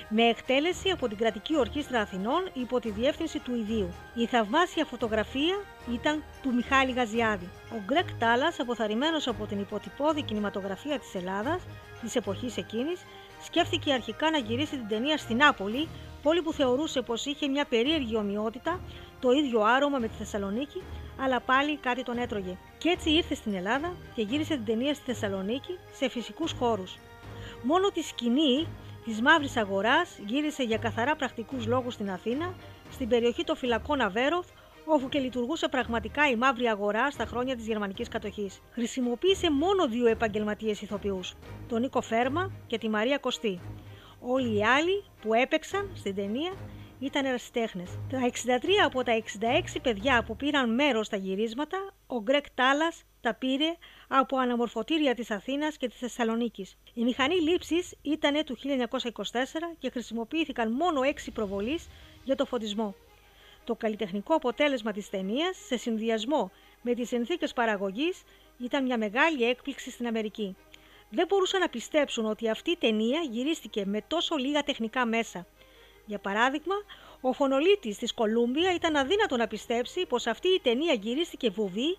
με 0.09 0.23
εκτέλεση 0.23 0.89
από 0.89 1.07
την 1.07 1.17
Κρατική 1.17 1.57
Ορχήστρα 1.57 1.99
Αθηνών 2.01 2.49
υπό 2.53 2.79
τη 2.79 2.91
διεύθυνση 2.91 3.39
του 3.39 3.55
ιδίου. 3.55 3.93
Η 4.15 4.25
θαυμάσια 4.25 4.85
φωτογραφία 4.85 5.63
ήταν 5.93 6.23
του 6.41 6.53
Μιχάλη 6.53 6.91
Γαζιάδη. 6.91 7.49
Ο 7.71 7.81
Γκρέκ 7.85 8.11
Τάλλας, 8.19 8.59
αποθαρρυμένος 8.59 9.27
από 9.27 9.45
την 9.45 9.59
υποτυπώδη 9.59 10.21
κινηματογραφία 10.21 10.99
της 10.99 11.15
Ελλάδας 11.15 11.61
της 12.01 12.15
εποχής 12.15 12.57
εκείνης, 12.57 12.99
σκέφτηκε 13.43 13.93
αρχικά 13.93 14.29
να 14.31 14.37
γυρίσει 14.37 14.77
την 14.77 14.87
ταινία 14.87 15.17
στην 15.17 15.37
Νάπολη, 15.37 15.87
πόλη 16.23 16.41
που 16.41 16.53
θεωρούσε 16.53 17.01
πως 17.01 17.25
είχε 17.25 17.47
μια 17.47 17.65
περίεργη 17.65 18.15
ομοιότητα, 18.15 18.79
το 19.19 19.31
ίδιο 19.31 19.61
άρωμα 19.61 19.97
με 19.97 20.07
τη 20.07 20.13
Θεσσαλονίκη, 20.13 20.81
αλλά 21.19 21.39
πάλι 21.39 21.77
κάτι 21.77 22.03
τον 22.03 22.17
έτρωγε. 22.17 22.57
Και 22.77 22.89
έτσι 22.89 23.09
ήρθε 23.09 23.35
στην 23.35 23.53
Ελλάδα 23.53 23.95
και 24.15 24.21
γύρισε 24.21 24.53
την 24.53 24.65
ταινία 24.65 24.93
στη 24.93 25.03
Θεσσαλονίκη 25.05 25.77
σε 25.91 26.09
φυσικούς 26.09 26.51
χώρους. 26.51 26.97
Μόνο 27.63 27.89
τη 27.89 28.01
σκηνή 28.01 28.67
της 29.09 29.21
μαύρης 29.21 29.57
αγοράς 29.57 30.19
γύρισε 30.25 30.63
για 30.63 30.77
καθαρά 30.77 31.15
πρακτικούς 31.15 31.65
λόγους 31.65 31.93
στην 31.93 32.11
Αθήνα, 32.11 32.53
στην 32.91 33.07
περιοχή 33.07 33.43
των 33.43 33.55
φυλακών 33.55 34.01
Αβέροφ, 34.01 34.45
όπου 34.85 35.09
και 35.09 35.19
λειτουργούσε 35.19 35.67
πραγματικά 35.67 36.29
η 36.29 36.35
μαύρη 36.35 36.67
αγορά 36.67 37.11
στα 37.11 37.25
χρόνια 37.25 37.55
της 37.55 37.65
γερμανικής 37.65 38.07
κατοχής. 38.07 38.61
Χρησιμοποίησε 38.71 39.51
μόνο 39.51 39.87
δύο 39.87 40.07
επαγγελματίες 40.07 40.81
ηθοποιούς, 40.81 41.33
τον 41.67 41.81
Νίκο 41.81 42.01
Φέρμα 42.01 42.51
και 42.67 42.77
τη 42.77 42.89
Μαρία 42.89 43.17
Κωστή. 43.17 43.59
Όλοι 44.19 44.57
οι 44.57 44.63
άλλοι 44.65 45.03
που 45.21 45.33
έπαιξαν 45.33 45.91
στην 45.95 46.15
ταινία 46.15 46.53
ήταν 46.99 47.25
ερασιτέχνες. 47.25 47.89
Τα 48.09 48.19
63 48.19 48.85
από 48.85 49.03
τα 49.03 49.11
66 49.75 49.79
παιδιά 49.81 50.23
που 50.23 50.35
πήραν 50.35 50.73
μέρος 50.73 51.05
στα 51.05 51.17
γυρίσματα, 51.17 51.77
ο 52.07 52.21
Γκρέκ 52.21 52.45
Τάλα 52.53 52.91
τα 53.21 53.33
πήρε 53.33 53.75
από 54.07 54.37
αναμορφωτήρια 54.37 55.15
της 55.15 55.31
Αθήνας 55.31 55.77
και 55.77 55.87
της 55.87 55.97
Θεσσαλονίκης. 55.97 56.77
Η 56.93 57.03
μηχανή 57.03 57.35
λήψης 57.35 57.95
ήταν 58.01 58.43
του 58.45 58.57
1924 58.57 59.75
και 59.79 59.89
χρησιμοποιήθηκαν 59.89 60.71
μόνο 60.71 61.01
6 61.03 61.31
προβολείς 61.33 61.89
για 62.23 62.35
το 62.35 62.45
φωτισμό. 62.45 62.95
Το 63.63 63.75
καλλιτεχνικό 63.75 64.35
αποτέλεσμα 64.35 64.91
της 64.91 65.09
ταινίας 65.09 65.57
σε 65.65 65.77
συνδυασμό 65.77 66.51
με 66.81 66.93
τις 66.93 67.07
συνθήκες 67.07 67.53
παραγωγής 67.53 68.23
ήταν 68.59 68.83
μια 68.83 68.97
μεγάλη 68.97 69.43
έκπληξη 69.43 69.91
στην 69.91 70.07
Αμερική. 70.07 70.55
Δεν 71.09 71.27
μπορούσαν 71.27 71.59
να 71.59 71.69
πιστέψουν 71.69 72.25
ότι 72.25 72.49
αυτή 72.49 72.71
η 72.71 72.77
ταινία 72.77 73.21
γυρίστηκε 73.29 73.85
με 73.85 74.01
τόσο 74.07 74.35
λίγα 74.35 74.63
τεχνικά 74.63 75.05
μέσα. 75.05 75.45
Για 76.05 76.19
παράδειγμα, 76.19 76.75
ο 77.21 77.33
φωνολίτης 77.33 77.97
της 77.97 78.13
Κολούμπια 78.13 78.73
ήταν 78.73 78.95
αδύνατο 78.95 79.37
να 79.37 79.47
πιστέψει 79.47 80.05
πως 80.05 80.27
αυτή 80.27 80.47
η 80.47 80.59
ταινία 80.59 80.93
γυρίστηκε 80.93 81.49
βουβή 81.49 81.97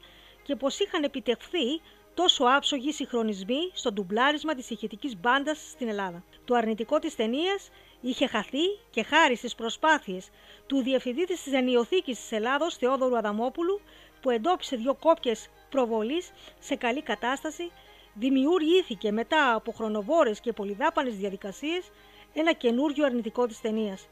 και 0.50 0.56
πως 0.56 0.78
είχαν 0.78 1.02
επιτευχθεί 1.02 1.80
τόσο 2.14 2.44
άψογοι 2.44 2.92
συγχρονισμοί 2.92 3.70
στο 3.72 3.92
ντουμπλάρισμα 3.92 4.54
της 4.54 4.70
ηχητικής 4.70 5.16
μπάντας 5.20 5.58
στην 5.70 5.88
Ελλάδα. 5.88 6.24
Το 6.44 6.54
αρνητικό 6.54 6.98
της 6.98 7.16
ταινίας 7.16 7.70
είχε 8.00 8.26
χαθεί 8.26 8.64
και 8.90 9.02
χάρη 9.02 9.36
στις 9.36 9.54
προσπάθειες 9.54 10.28
του 10.66 10.82
Διευθυντή 10.82 11.24
της 11.24 11.52
Ενιοθήκης 11.52 12.20
της 12.20 12.32
Ελλάδος 12.32 12.76
Θεόδωρου 12.76 13.16
Αδαμόπουλου 13.16 13.80
που 14.20 14.30
εντόπισε 14.30 14.76
δύο 14.76 14.94
κόπιες 14.94 15.48
προβολής 15.70 16.30
σε 16.58 16.74
καλή 16.74 17.02
κατάσταση 17.02 17.70
δημιουργήθηκε 18.14 19.12
μετά 19.12 19.54
από 19.54 19.72
χρονοβόρες 19.72 20.40
και 20.40 20.52
πολυδάπανες 20.52 21.16
διαδικασίες 21.16 21.90
ένα 22.34 22.52
καινούριο 22.52 23.04
αρνητικό 23.04 23.46
της 23.46 23.60
ταινίας. 23.60 24.08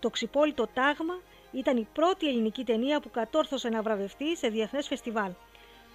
Το 0.00 0.10
ξυπόλυτο 0.10 0.66
τάγμα 0.74 1.20
ήταν 1.52 1.76
η 1.76 1.86
πρώτη 1.92 2.28
ελληνική 2.28 2.64
ταινία 2.64 3.00
που 3.00 3.10
κατόρθωσε 3.10 3.68
να 3.68 3.82
βραβευτεί 3.82 4.36
σε 4.36 4.48
διεθνές 4.48 4.86
φεστιβάλ. 4.86 5.30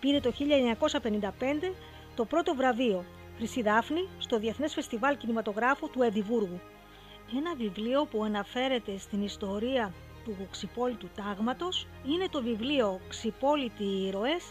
Πήρε 0.03 0.19
το 0.19 0.31
1955 0.39 1.71
το 2.15 2.25
πρώτο 2.25 2.55
βραβείο 2.55 3.05
Χρυσή 3.37 3.61
Δάφνη 3.61 4.07
στο 4.17 4.39
Διεθνές 4.39 4.73
Φεστιβάλ 4.73 5.17
Κινηματογράφου 5.17 5.89
του 5.89 6.01
Εδιμβούργου. 6.01 6.59
Ένα 7.37 7.55
βιβλίο 7.55 8.05
που 8.05 8.23
αναφέρεται 8.23 8.97
στην 8.97 9.23
ιστορία 9.23 9.93
του 10.23 10.47
ξυπόλυτου 10.51 11.09
τάγματος 11.15 11.87
είναι 12.07 12.27
το 12.31 12.41
βιβλίο 12.41 12.99
«Ξυπόλυτοι 13.09 13.83
ήρωες» 13.83 14.43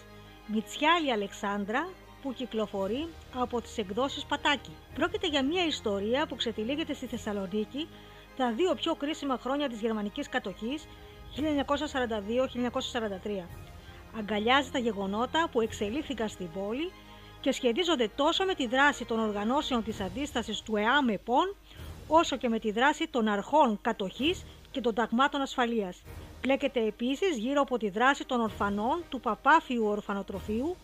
Μιτσιάλη 0.47 1.12
Αλεξάνδρα 1.12 1.88
που 2.23 2.33
κυκλοφορεί 2.33 3.09
από 3.35 3.61
τις 3.61 3.79
εκδόσεις 3.79 4.25
Πατάκη. 4.25 4.71
Πρόκειται 4.95 5.27
για 5.27 5.45
μια 5.45 5.67
ιστορία 5.67 6.27
που 6.27 6.37
ξετυλίγεται 6.37 6.95
στη 6.95 7.07
Θεσσαλονίκη 7.07 7.88
τα 8.37 8.53
δύο 8.53 8.75
πιο 8.75 8.95
κρίσιμα 8.95 9.38
χρόνια 9.38 9.69
της 9.69 9.81
γερμανικής 9.81 10.29
κατοχής 10.29 10.87
1942-1943. 11.37 13.71
Αγκαλιάζει 14.18 14.70
τα 14.70 14.79
γεγονότα 14.79 15.48
που 15.53 15.61
εξελίχθηκαν 15.61 16.29
στην 16.29 16.51
πόλη 16.51 16.92
και 17.40 17.53
σχετίζονται 17.53 18.11
τόσο 18.16 18.44
με 18.44 18.55
τη 18.55 18.66
δράση 18.66 19.05
των 19.05 19.18
οργανώσεων 19.18 19.85
της 19.85 20.01
αντίστασης 20.01 20.61
του 20.61 20.77
ΕΑΜ 20.77 21.09
ΕΠΟΝ, 21.09 21.57
όσο 22.09 22.37
και 22.37 22.48
με 22.48 22.59
τη 22.59 22.70
δράση 22.72 23.09
των 23.09 23.29
αρχών 23.29 23.79
κατοχής 23.83 24.44
και 24.70 24.81
των 24.81 24.94
ταγμάτων 24.94 25.40
ασφαλείας. 25.40 26.03
Πλέκεται 26.40 26.87
επίσης 26.87 27.37
γύρω 27.38 27.61
από 27.61 27.79
τη 27.79 27.90
δράση 27.90 28.25
των 28.27 28.40
ορφανών 28.40 29.03
του 29.09 29.20
Παπάφιου 29.20 29.85
Ορφανοτροφείου, 29.87 30.77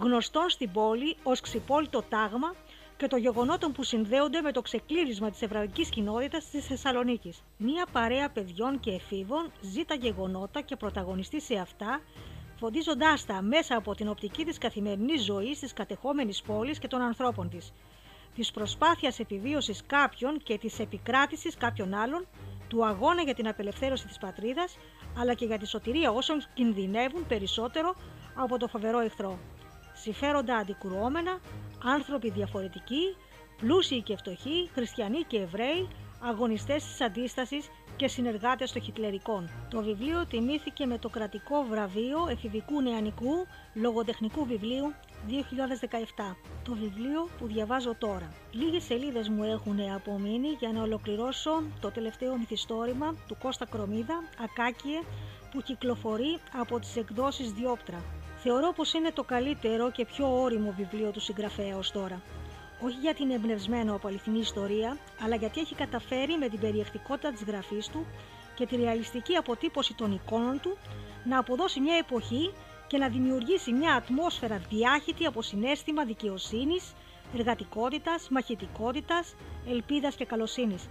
γνωστών 0.00 0.50
στην 0.50 0.72
πόλη 0.72 1.16
ως 1.22 1.40
ξυπόλυτο 1.40 2.02
τάγμα 2.08 2.54
και 2.96 3.06
των 3.06 3.18
γεγονότων 3.18 3.72
που 3.72 3.82
συνδέονται 3.82 4.40
με 4.40 4.52
το 4.52 4.62
ξεκλήρισμα 4.62 5.30
της 5.30 5.42
εβραϊκής 5.42 5.88
κοινότητας 5.88 6.50
της 6.50 6.66
Θεσσαλονίκης. 6.66 7.42
Μία 7.56 7.86
παρέα 7.92 8.30
παιδιών 8.30 8.80
και 8.80 8.90
εφήβων 8.90 9.52
ζει 9.60 9.84
τα 9.84 9.94
γεγονότα 9.94 10.60
και 10.60 10.76
πρωταγωνιστεί 10.76 11.40
σε 11.40 11.54
αυτά, 11.54 12.00
φωτίζοντάς 12.62 13.26
τα 13.26 13.42
μέσα 13.42 13.76
από 13.76 13.94
την 13.94 14.08
οπτική 14.08 14.44
της 14.44 14.58
καθημερινής 14.58 15.24
ζωής 15.24 15.58
της 15.58 15.72
κατεχόμενης 15.72 16.42
πόλης 16.42 16.78
και 16.78 16.88
των 16.88 17.00
ανθρώπων 17.00 17.48
της, 17.48 17.72
της 18.34 18.50
προσπάθειας 18.50 19.18
επιβίωσης 19.18 19.82
κάποιων 19.86 20.38
και 20.42 20.58
της 20.58 20.78
επικράτησης 20.78 21.56
κάποιων 21.56 21.94
άλλων, 21.94 22.26
του 22.68 22.86
αγώνα 22.86 23.22
για 23.22 23.34
την 23.34 23.48
απελευθέρωση 23.48 24.06
της 24.06 24.18
πατρίδας, 24.18 24.76
αλλά 25.18 25.34
και 25.34 25.44
για 25.44 25.58
τη 25.58 25.66
σωτηρία 25.66 26.10
όσων 26.10 26.44
κινδυνεύουν 26.54 27.26
περισσότερο 27.26 27.94
από 28.34 28.58
το 28.58 28.68
φοβερό 28.68 28.98
εχθρό. 28.98 29.38
Συμφέροντα 29.94 30.56
αντικρουόμενα, 30.56 31.40
άνθρωποι 31.84 32.30
διαφορετικοί, 32.30 33.16
πλούσιοι 33.56 34.02
και 34.02 34.16
φτωχοί, 34.16 34.70
χριστιανοί 34.74 35.22
και 35.22 35.38
Εβραίοι, 35.38 35.88
αγωνιστές 36.20 36.84
της 36.84 37.00
αντίστασης 37.00 37.68
και 38.02 38.08
συνεργάτες 38.08 38.72
των 38.72 38.82
Χιτλερικών. 38.82 39.50
Το 39.70 39.82
βιβλίο 39.82 40.26
τιμήθηκε 40.26 40.86
με 40.86 40.98
το 40.98 41.08
κρατικό 41.08 41.62
βραβείο 41.70 42.26
εφηβικού 42.30 42.82
νεανικού 42.82 43.46
λογοτεχνικού 43.74 44.44
βιβλίου 44.44 44.92
2017. 45.28 46.36
Το 46.64 46.74
βιβλίο 46.74 47.28
που 47.38 47.46
διαβάζω 47.46 47.94
τώρα. 47.98 48.32
Λίγες 48.52 48.84
σελίδες 48.84 49.28
μου 49.28 49.44
έχουν 49.44 49.80
απομείνει 49.94 50.48
για 50.48 50.72
να 50.72 50.82
ολοκληρώσω 50.82 51.62
το 51.80 51.90
τελευταίο 51.90 52.36
μυθιστόρημα 52.36 53.14
του 53.28 53.36
Κώστα 53.42 53.66
Κρομίδα, 53.66 54.22
Ακάκιε, 54.44 55.00
που 55.50 55.60
κυκλοφορεί 55.60 56.38
από 56.60 56.78
τις 56.78 56.96
εκδόσεις 56.96 57.52
Διόπτρα. 57.52 58.02
Θεωρώ 58.36 58.72
πως 58.72 58.92
είναι 58.92 59.10
το 59.10 59.22
καλύτερο 59.22 59.90
και 59.90 60.04
πιο 60.04 60.42
όριμο 60.42 60.74
βιβλίο 60.76 61.10
του 61.10 61.20
συγγραφέα 61.20 61.76
ως 61.76 61.90
τώρα. 61.90 62.22
Όχι 62.84 62.98
γιατί 63.00 63.22
είναι 63.22 63.34
εμπνευσμένο 63.34 63.94
από 63.94 64.08
αληθινή 64.08 64.38
ιστορία, 64.38 64.98
αλλά 65.24 65.36
γιατί 65.36 65.60
έχει 65.60 65.74
καταφέρει 65.74 66.38
με 66.38 66.48
την 66.48 66.60
περιεκτικότητα 66.60 67.32
της 67.32 67.42
γραφής 67.44 67.88
του 67.88 68.06
και 68.54 68.66
τη 68.66 68.76
ρεαλιστική 68.76 69.36
αποτύπωση 69.36 69.94
των 69.94 70.12
εικόνων 70.12 70.60
του 70.60 70.76
να 71.24 71.38
αποδώσει 71.38 71.80
μια 71.80 71.96
εποχή 71.96 72.52
και 72.86 72.98
να 72.98 73.08
δημιουργήσει 73.08 73.72
μια 73.72 73.94
ατμόσφαιρα 73.94 74.58
διάχυτη 74.70 75.26
από 75.26 75.42
συνέστημα 75.42 76.04
δικαιοσύνης, 76.04 76.92
εργατικότητας, 77.34 78.28
μαχητικότητας, 78.28 79.34
ελπίδας 79.68 80.14
και 80.14 80.24
καλοσύνης, 80.24 80.88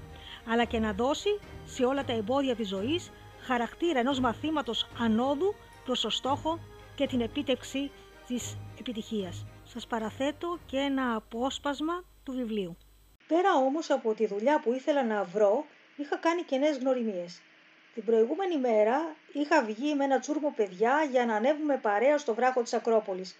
αλλά 0.47 0.65
και 0.65 0.79
να 0.79 0.93
δώσει 0.93 1.39
σε 1.65 1.85
όλα 1.85 2.03
τα 2.03 2.13
εμπόδια 2.13 2.55
της 2.55 2.67
ζωής 2.67 3.11
χαρακτήρα 3.41 3.99
ενός 3.99 4.19
μαθήματος 4.19 4.87
ανόδου 4.99 5.55
προς 5.85 6.01
το 6.01 6.09
στόχο 6.09 6.59
και 6.95 7.07
την 7.07 7.21
επίτευξη 7.21 7.91
της 8.27 8.57
επιτυχίας. 8.79 9.45
Σας 9.73 9.87
παραθέτω 9.87 10.59
και 10.65 10.77
ένα 10.77 11.15
απόσπασμα 11.15 12.03
του 12.23 12.31
βιβλίου. 12.31 12.77
Πέρα 13.27 13.53
όμως 13.55 13.89
από 13.89 14.13
τη 14.13 14.27
δουλειά 14.27 14.59
που 14.59 14.73
ήθελα 14.73 15.03
να 15.03 15.23
βρω, 15.23 15.65
είχα 15.95 16.17
κάνει 16.17 16.43
και 16.43 16.57
νέες 16.57 16.77
γνωριμίες. 16.77 17.41
Την 17.93 18.05
προηγούμενη 18.05 18.57
μέρα 18.57 19.15
είχα 19.33 19.63
βγει 19.63 19.95
με 19.95 20.03
ένα 20.03 20.19
τσούρμο 20.19 20.53
παιδιά 20.55 21.07
για 21.11 21.25
να 21.25 21.35
ανέβουμε 21.35 21.77
παρέα 21.77 22.17
στο 22.17 22.33
βράχο 22.33 22.61
της 22.61 22.73
Ακρόπολης. 22.73 23.37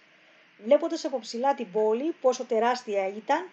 Βλέποντας 0.64 1.04
από 1.04 1.18
ψηλά 1.18 1.54
την 1.54 1.72
πόλη, 1.72 2.14
πόσο 2.20 2.44
τεράστια 2.44 3.08
ήταν, 3.08 3.48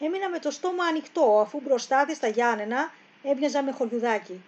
έμεινα 0.00 0.28
με 0.28 0.38
το 0.38 0.50
στόμα 0.50 0.84
ανοιχτό, 0.84 1.40
αφού 1.40 1.60
μπροστά 1.60 2.04
της 2.04 2.16
στα 2.16 2.28
Γιάννενα 2.28 2.92
έμοιαζα 3.22 3.62
με 3.62 3.72
χωριουδάκι. 3.72 4.42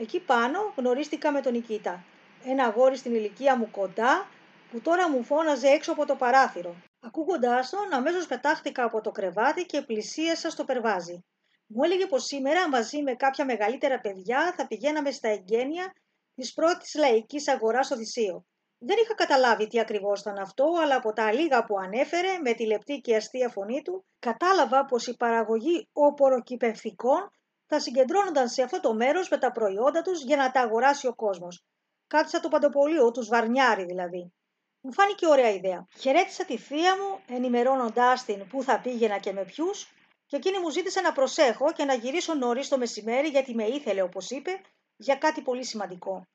Εκεί 0.00 0.20
πάνω 0.20 0.72
γνωρίστηκα 0.76 1.32
με 1.32 1.40
τον 1.40 1.52
Νικήτα 1.52 2.04
ένα 2.44 2.64
αγόρι 2.64 2.96
στην 2.96 3.14
ηλικία 3.14 3.56
μου 3.56 3.70
κοντά 3.70 4.26
που 4.70 4.80
τώρα 4.80 5.10
μου 5.10 5.24
φώναζε 5.24 5.68
έξω 5.68 5.92
από 5.92 6.06
το 6.06 6.14
παράθυρο. 6.14 6.74
Ακούγοντάς 7.00 7.70
τον, 7.70 7.92
αμέσως 7.92 8.26
πετάχτηκα 8.26 8.84
από 8.84 9.00
το 9.00 9.10
κρεβάτι 9.10 9.64
και 9.66 9.82
πλησίασα 9.82 10.50
στο 10.50 10.64
περβάζι. 10.64 11.24
Μου 11.66 11.82
έλεγε 11.82 12.06
πως 12.06 12.24
σήμερα 12.24 12.68
μαζί 12.68 13.02
με 13.02 13.14
κάποια 13.14 13.44
μεγαλύτερα 13.44 14.00
παιδιά 14.00 14.54
θα 14.56 14.66
πηγαίναμε 14.66 15.10
στα 15.10 15.28
εγγένεια 15.28 15.92
της 16.34 16.52
πρώτης 16.52 16.94
λαϊκής 16.94 17.48
αγοράς 17.48 17.90
Οδυσσίου. 17.90 18.46
Δεν 18.78 18.96
είχα 19.02 19.14
καταλάβει 19.14 19.66
τι 19.66 19.80
ακριβώς 19.80 20.20
ήταν 20.20 20.38
αυτό, 20.38 20.64
αλλά 20.82 20.96
από 20.96 21.12
τα 21.12 21.32
λίγα 21.32 21.64
που 21.64 21.78
ανέφερε 21.78 22.38
με 22.38 22.52
τη 22.52 22.66
λεπτή 22.66 23.00
και 23.00 23.16
αστεία 23.16 23.48
φωνή 23.48 23.82
του, 23.82 24.06
κατάλαβα 24.18 24.84
πως 24.84 25.06
η 25.06 25.16
παραγωγή 25.16 25.88
όποροκυπευθικών 25.92 27.30
θα 27.66 27.80
συγκεντρώνονταν 27.80 28.48
σε 28.48 28.62
αυτό 28.62 28.80
το 28.80 28.94
μέρος 28.94 29.28
με 29.28 29.38
τα 29.38 29.52
προϊόντα 29.52 30.02
τους 30.02 30.22
για 30.22 30.36
να 30.36 30.50
τα 30.50 30.60
αγοράσει 30.60 31.06
ο 31.06 31.14
κόσμος. 31.14 31.64
Κάτι 32.06 32.28
σαν 32.28 32.40
το 32.40 32.48
παντοπολείο, 32.48 33.10
τους 33.10 33.24
Σβαρνιάρη 33.24 33.84
δηλαδή. 33.84 34.32
Μου 34.80 34.92
φάνηκε 34.92 35.26
ωραία 35.26 35.50
ιδέα. 35.50 35.86
Χαιρέτησα 35.98 36.44
τη 36.44 36.56
θεία 36.56 36.96
μου, 36.96 37.20
ενημερώνοντάς 37.36 38.24
την 38.24 38.48
πού 38.48 38.62
θα 38.62 38.80
πήγαινα 38.80 39.18
και 39.18 39.32
με 39.32 39.44
ποιους, 39.44 39.92
και 40.26 40.36
εκείνη 40.36 40.58
μου 40.58 40.70
ζήτησε 40.70 41.00
να 41.00 41.12
προσέχω 41.12 41.72
και 41.72 41.84
να 41.84 41.94
γυρίσω 41.94 42.34
νωρίς 42.34 42.68
το 42.68 42.78
μεσημέρι 42.78 43.28
γιατί 43.28 43.54
με 43.54 43.64
ήθελε, 43.64 44.02
όπως 44.02 44.30
είπε, 44.30 44.50
για 44.96 45.16
κάτι 45.16 45.42
πολύ 45.42 45.64
σημαντικό. 45.64 46.26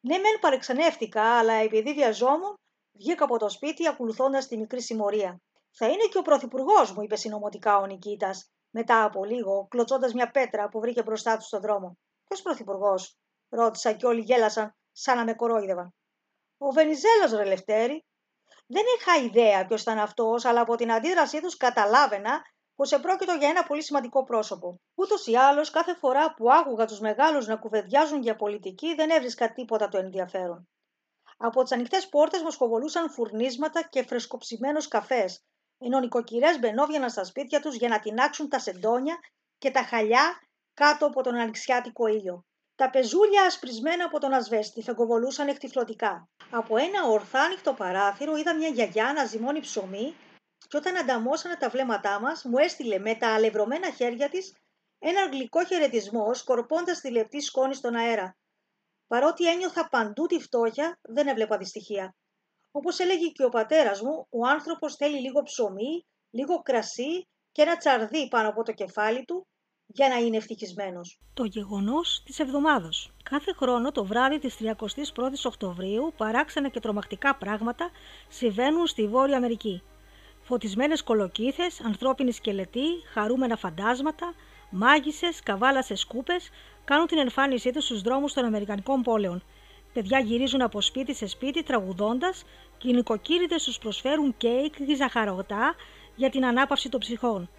Ναι, 0.00 0.18
μεν 0.18 0.38
παρεξενεύτηκα, 0.40 1.38
αλλά 1.38 1.52
επειδή 1.52 1.92
βιαζόμουν, 1.94 2.54
βγήκα 2.92 3.24
από 3.24 3.38
το 3.38 3.48
σπίτι 3.48 3.88
ακολουθώντας 3.88 4.46
τη 4.46 4.56
μικρή 4.56 4.82
συμμορία. 4.82 5.40
Θα 5.70 5.86
είναι 5.86 6.04
και 6.10 6.18
ο 6.18 6.22
πρωθυπουργός, 6.22 6.92
μου 6.92 7.02
είπε 7.02 7.16
συνωμοτικά 7.16 7.76
ο 7.76 7.86
Νικήτας, 7.86 8.50
μετά 8.70 9.04
από 9.04 9.24
λίγο, 9.24 9.66
κλωτσώντας 9.70 10.12
μια 10.12 10.30
πέτρα 10.30 10.68
που 10.68 10.80
βρήκε 10.80 11.02
μπροστά 11.02 11.36
του 11.36 11.44
στον 11.44 11.60
δρόμο. 11.60 11.98
Ποιος 12.24 12.42
πρωθυπουργός, 12.42 13.16
ρώτησα 13.48 13.92
και 13.92 14.06
όλοι 14.06 14.20
γέλασαν 14.20 14.74
σαν 14.92 15.16
να 15.16 15.24
με 15.24 15.34
κορόιδευαν. 15.34 15.94
Ο 16.64 16.70
Βενιζέλος, 16.72 17.32
ρε 17.32 17.44
Λευτέρη. 17.44 18.04
Δεν 18.66 18.82
είχα 18.96 19.24
ιδέα 19.24 19.66
ποιος 19.66 19.82
ήταν 19.82 19.98
αυτός, 19.98 20.44
αλλά 20.44 20.60
από 20.60 20.76
την 20.76 20.92
αντίδρασή 20.92 21.40
τους 21.40 21.56
καταλάβαινα 21.56 22.42
πως 22.74 22.90
πω 22.90 22.96
επρόκειτο 22.96 23.32
για 23.32 23.48
ένα 23.48 23.62
πολύ 23.62 23.82
σημαντικό 23.82 24.24
πρόσωπο. 24.24 24.80
Ούτως 24.94 25.26
ή 25.26 25.36
άλλως, 25.36 25.70
κάθε 25.70 25.94
φορά 25.94 26.34
που 26.34 26.52
άκουγα 26.52 26.86
τους 26.86 27.00
μεγάλους 27.00 27.46
να 27.46 27.56
κουβεντιάζουν 27.56 28.22
για 28.22 28.36
πολιτική, 28.36 28.94
δεν 28.94 29.10
έβρισκα 29.10 29.52
τίποτα 29.52 29.88
το 29.88 29.98
ενδιαφέρον. 29.98 30.68
Από 31.36 31.62
τις 31.62 31.72
ανοιχτές 31.72 32.08
πόρτες 32.08 32.42
μα 32.42 32.50
κοβολούσαν 32.58 33.10
φουρνίσματα 33.10 33.88
και 33.88 34.02
φρεσκοψημένους 34.02 34.88
καφές, 34.88 35.44
ενώ 35.78 36.00
νοικοκυρές 36.00 36.58
μπαινόβιαναν 36.58 37.10
στα 37.10 37.24
σπίτια 37.24 37.60
τους 37.60 37.74
για 37.76 37.88
να 37.88 37.98
τεινάξουν 38.00 38.48
τα 38.48 38.58
σεντόνια 38.58 39.18
και 39.58 39.70
τα 39.70 39.82
χαλιά 39.82 40.40
κάτω 40.74 41.06
από 41.06 41.22
τον 41.22 41.34
ανοιξιάτικο 41.34 42.06
ήλιο. 42.06 42.44
Τα 42.82 42.90
πεζούλια 42.90 43.44
ασπρισμένα 43.44 44.04
από 44.04 44.18
τον 44.18 44.32
ασβέστη 44.32 44.82
φεγκοβολούσαν 44.82 45.48
εκτιφλωτικά. 45.48 46.28
Από 46.50 46.76
ένα 46.76 47.04
ορθάνυχτο 47.04 47.74
παράθυρο 47.74 48.36
είδα 48.36 48.54
μια 48.54 48.68
γιαγιά 48.68 49.12
να 49.12 49.24
ζυμώνει 49.24 49.60
ψωμί 49.60 50.14
και 50.68 50.76
όταν 50.76 50.96
ανταμώσανε 50.96 51.56
τα 51.56 51.68
βλέμματά 51.68 52.20
μας 52.20 52.44
μου 52.44 52.58
έστειλε 52.58 52.98
με 52.98 53.14
τα 53.14 53.34
αλευρωμένα 53.34 53.90
χέρια 53.90 54.28
της 54.28 54.56
ένα 54.98 55.26
γλυκό 55.26 55.64
χαιρετισμό 55.64 56.34
σκορπώντας 56.34 57.00
τη 57.00 57.10
λεπτή 57.10 57.40
σκόνη 57.40 57.74
στον 57.74 57.94
αέρα. 57.94 58.36
Παρότι 59.06 59.48
ένιωθα 59.48 59.88
παντού 59.88 60.26
τη 60.26 60.40
φτώχεια, 60.40 60.98
δεν 61.02 61.28
έβλεπα 61.28 61.56
δυστυχία. 61.56 62.14
Όπως 62.70 62.98
έλεγε 62.98 63.26
και 63.28 63.44
ο 63.44 63.48
πατέρας 63.48 64.00
μου, 64.00 64.26
ο 64.30 64.46
άνθρωπος 64.46 64.94
θέλει 64.94 65.20
λίγο 65.20 65.42
ψωμί, 65.42 66.06
λίγο 66.30 66.62
κρασί 66.62 67.28
και 67.52 67.62
ένα 67.62 67.76
τσαρδί 67.76 68.28
πάνω 68.28 68.48
από 68.48 68.62
το 68.62 68.72
κεφάλι 68.72 69.24
του 69.24 69.46
για 69.94 70.08
να 70.08 70.16
είναι 70.16 70.36
ευτυχισμένος. 70.36 71.18
Το 71.34 71.44
γεγονός 71.44 72.22
της 72.24 72.38
εβδομάδας. 72.38 73.10
Κάθε 73.22 73.52
χρόνο 73.52 73.92
το 73.92 74.04
βράδυ 74.04 74.38
της 74.38 74.56
31η 74.60 75.44
Οκτωβρίου 75.44 76.12
παράξενα 76.16 76.68
και 76.68 76.80
τρομακτικά 76.80 77.34
πράγματα 77.34 77.90
συμβαίνουν 78.28 78.86
στη 78.86 79.06
Βόρεια 79.08 79.36
Αμερική. 79.36 79.82
Φωτισμένες 80.42 81.02
κολοκύθες, 81.02 81.80
ανθρώπινοι 81.80 82.32
σκελετοί, 82.32 82.86
χαρούμενα 83.12 83.56
φαντάσματα, 83.56 84.34
μάγισσες, 84.70 85.40
καβάλα 85.40 85.82
σε 85.82 85.94
σκούπες 85.94 86.50
κάνουν 86.84 87.06
την 87.06 87.18
εμφάνισή 87.18 87.70
τους 87.70 87.84
στους 87.84 88.02
δρόμους 88.02 88.32
των 88.32 88.44
Αμερικανικών 88.44 89.02
πόλεων. 89.02 89.42
Παιδιά 89.92 90.18
γυρίζουν 90.18 90.62
από 90.62 90.80
σπίτι 90.80 91.14
σε 91.14 91.26
σπίτι 91.26 91.62
τραγουδώντας 91.62 92.44
και 92.78 92.88
οι 92.88 92.92
νοικοκύριδες 92.92 93.64
τους 93.64 93.78
προσφέρουν 93.78 94.34
κέικ 94.36 94.74
ή 94.78 94.94
ζαχαροτά 94.94 95.74
για 96.16 96.30
την 96.30 96.44
ανάπαυση 96.44 96.88
των 96.88 97.00
ψυχών. 97.00 97.50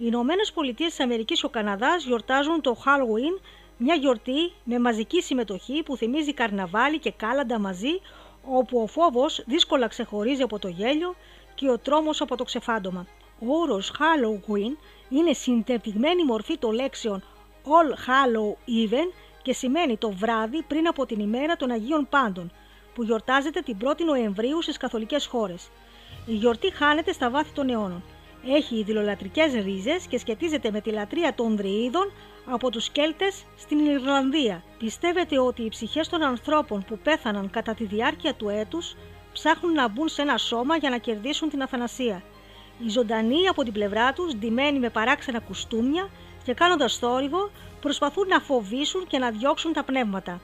Οι 0.00 0.04
Ηνωμένες 0.06 0.52
Πολιτείες 0.52 0.88
της 0.88 1.00
Αμερικής 1.00 1.40
και 1.40 1.46
ο 1.46 1.48
Καναδάς 1.48 2.04
γιορτάζουν 2.04 2.60
το 2.60 2.76
Halloween, 2.84 3.40
μια 3.76 3.94
γιορτή 3.94 4.52
με 4.64 4.78
μαζική 4.78 5.22
συμμετοχή 5.22 5.82
που 5.82 5.96
θυμίζει 5.96 6.34
καρναβάλι 6.34 6.98
και 6.98 7.10
κάλαντα 7.10 7.58
μαζί, 7.58 8.00
όπου 8.44 8.80
ο 8.80 8.86
φόβος 8.86 9.42
δύσκολα 9.46 9.86
ξεχωρίζει 9.86 10.42
από 10.42 10.58
το 10.58 10.68
γέλιο 10.68 11.14
και 11.54 11.70
ο 11.70 11.78
τρόμος 11.78 12.20
από 12.20 12.36
το 12.36 12.44
ξεφάντωμα. 12.44 13.06
Ο 13.38 13.56
όρος 13.60 13.92
Halloween 13.98 14.76
είναι 15.08 15.32
συντεπτυγμένη 15.32 16.24
μορφή 16.24 16.58
των 16.58 16.72
λέξεων 16.72 17.22
All 17.64 17.92
Hallow 17.92 18.52
Even 18.68 19.12
και 19.42 19.52
σημαίνει 19.52 19.96
το 19.96 20.10
βράδυ 20.10 20.62
πριν 20.62 20.88
από 20.88 21.06
την 21.06 21.20
ημέρα 21.20 21.56
των 21.56 21.70
Αγίων 21.70 22.06
Πάντων, 22.10 22.52
που 22.94 23.02
γιορτάζεται 23.02 23.60
την 23.60 23.76
1η 23.84 24.04
Νοεμβρίου 24.04 24.62
στις 24.62 24.76
καθολικές 24.76 25.26
χώρες. 25.26 25.70
Η 26.26 26.32
γιορτή 26.34 26.72
χάνεται 26.72 27.12
στα 27.12 27.30
βάθη 27.30 27.52
των 27.52 27.68
αιώνων. 27.68 28.02
Έχει 28.56 28.76
ειδηλολατρικές 28.76 29.52
ρίζες 29.52 30.06
και 30.06 30.18
σχετίζεται 30.18 30.70
με 30.70 30.80
τη 30.80 30.90
λατρεία 30.90 31.34
των 31.34 31.56
δρυίδων 31.56 32.12
από 32.46 32.70
τους 32.70 32.90
Κέλτες 32.90 33.44
στην 33.56 33.78
Ιρλανδία. 33.78 34.62
Πιστεύετε 34.78 35.38
ότι 35.38 35.62
οι 35.62 35.68
ψυχές 35.68 36.08
των 36.08 36.22
ανθρώπων 36.22 36.84
που 36.88 36.98
πέθαναν 36.98 37.50
κατά 37.50 37.74
τη 37.74 37.84
διάρκεια 37.84 38.34
του 38.34 38.48
έτους 38.48 38.96
ψάχνουν 39.32 39.72
να 39.72 39.88
μπουν 39.88 40.08
σε 40.08 40.22
ένα 40.22 40.38
σώμα 40.38 40.76
για 40.76 40.90
να 40.90 40.98
κερδίσουν 40.98 41.48
την 41.48 41.62
αθανασία. 41.62 42.22
Οι 42.86 42.88
ζωντανοί 42.88 43.48
από 43.48 43.62
την 43.62 43.72
πλευρά 43.72 44.12
τους, 44.12 44.34
ντυμένοι 44.34 44.78
με 44.78 44.90
παράξενα 44.90 45.40
κουστούμια 45.40 46.08
και 46.44 46.54
κάνοντας 46.54 46.96
θόρυβο, 46.96 47.50
προσπαθούν 47.80 48.28
να 48.28 48.40
φοβήσουν 48.40 49.06
και 49.06 49.18
να 49.18 49.30
διώξουν 49.30 49.72
τα 49.72 49.84
πνεύματα. 49.84 50.40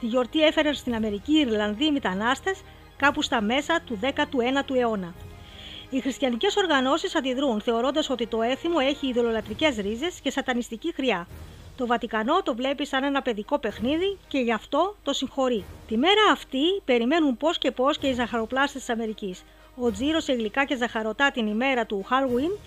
Τη 0.00 0.06
γιορτή 0.06 0.44
έφεραν 0.44 0.74
στην 0.74 0.94
Αμερική 0.94 1.32
οι 1.32 1.40
Ιρλανδοί 1.40 1.90
μετανάστες 1.90 2.60
κάπου 2.96 3.22
στα 3.22 3.42
μέσα 3.42 3.80
του 3.86 3.98
19ου 4.02 4.76
αιώνα. 4.76 5.14
Οι 5.94 6.00
χριστιανικές 6.00 6.56
οργανώσεις 6.56 7.14
αντιδρούν, 7.14 7.60
θεωρώντας 7.60 8.10
ότι 8.10 8.26
το 8.26 8.42
έθιμο 8.42 8.76
έχει 8.80 9.06
ιδεολατρικές 9.06 9.76
ρίζες 9.76 10.20
και 10.20 10.30
σατανιστική 10.30 10.92
χρειά. 10.94 11.26
Το 11.76 11.86
Βατικανό 11.86 12.42
το 12.42 12.54
βλέπει 12.54 12.86
σαν 12.86 13.04
ένα 13.04 13.22
παιδικό 13.22 13.58
παιχνίδι 13.58 14.18
και 14.28 14.38
γι' 14.38 14.52
αυτό 14.52 14.96
το 15.02 15.12
συγχωρεί. 15.12 15.64
Τη 15.88 15.96
μέρα 15.96 16.20
αυτή 16.32 16.80
περιμένουν 16.84 17.36
πώς 17.36 17.58
και 17.58 17.70
πώς 17.70 17.98
και 17.98 18.06
οι 18.06 18.12
ζαχαροπλάστες 18.12 18.80
της 18.80 18.90
Αμερικής. 18.90 19.44
Ο 19.76 19.90
τζίρος 19.90 20.24
σε 20.24 20.32
γλυκά 20.32 20.64
και 20.64 20.76
ζαχαρωτά 20.76 21.30
την 21.30 21.46
ημέρα 21.46 21.86
του 21.86 22.04
Halloween 22.10 22.58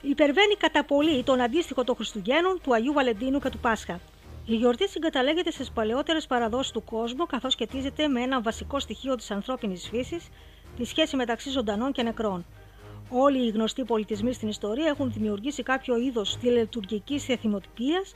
υπερβαίνει 0.00 0.54
κατά 0.54 0.84
πολύ 0.84 1.22
τον 1.22 1.40
αντίστοιχο 1.40 1.84
των 1.84 1.94
Χριστουγέννων, 1.94 2.60
του 2.62 2.74
Αγίου 2.74 2.92
Βαλεντίνου 2.92 3.38
και 3.38 3.50
του 3.50 3.58
Πάσχα. 3.58 4.00
Η 4.46 4.54
γιορτή 4.54 4.88
συγκαταλέγεται 4.88 5.50
στις 5.50 5.70
παλαιότερες 5.70 6.26
παραδόσεις 6.26 6.72
του 6.72 6.84
κόσμου, 6.84 7.26
καθώς 7.26 7.52
σχετίζεται 7.52 8.08
με 8.08 8.20
ένα 8.20 8.40
βασικό 8.40 8.80
στοιχείο 8.80 9.14
της 9.14 9.30
ανθρώπινης 9.30 9.88
φύσης, 9.88 10.28
τη 10.76 10.84
σχέση 10.84 11.16
μεταξύ 11.16 11.50
ζωντανών 11.50 11.92
και 11.92 12.02
νεκρών. 12.02 12.44
Όλοι 13.10 13.46
οι 13.46 13.48
γνωστοί 13.48 13.84
πολιτισμοί 13.84 14.32
στην 14.32 14.48
ιστορία 14.48 14.86
έχουν 14.86 15.12
δημιουργήσει 15.12 15.62
κάποιο 15.62 15.96
είδος 15.96 16.36
τηλετουργικής 16.36 17.28
εθιμοτυπίας, 17.28 18.12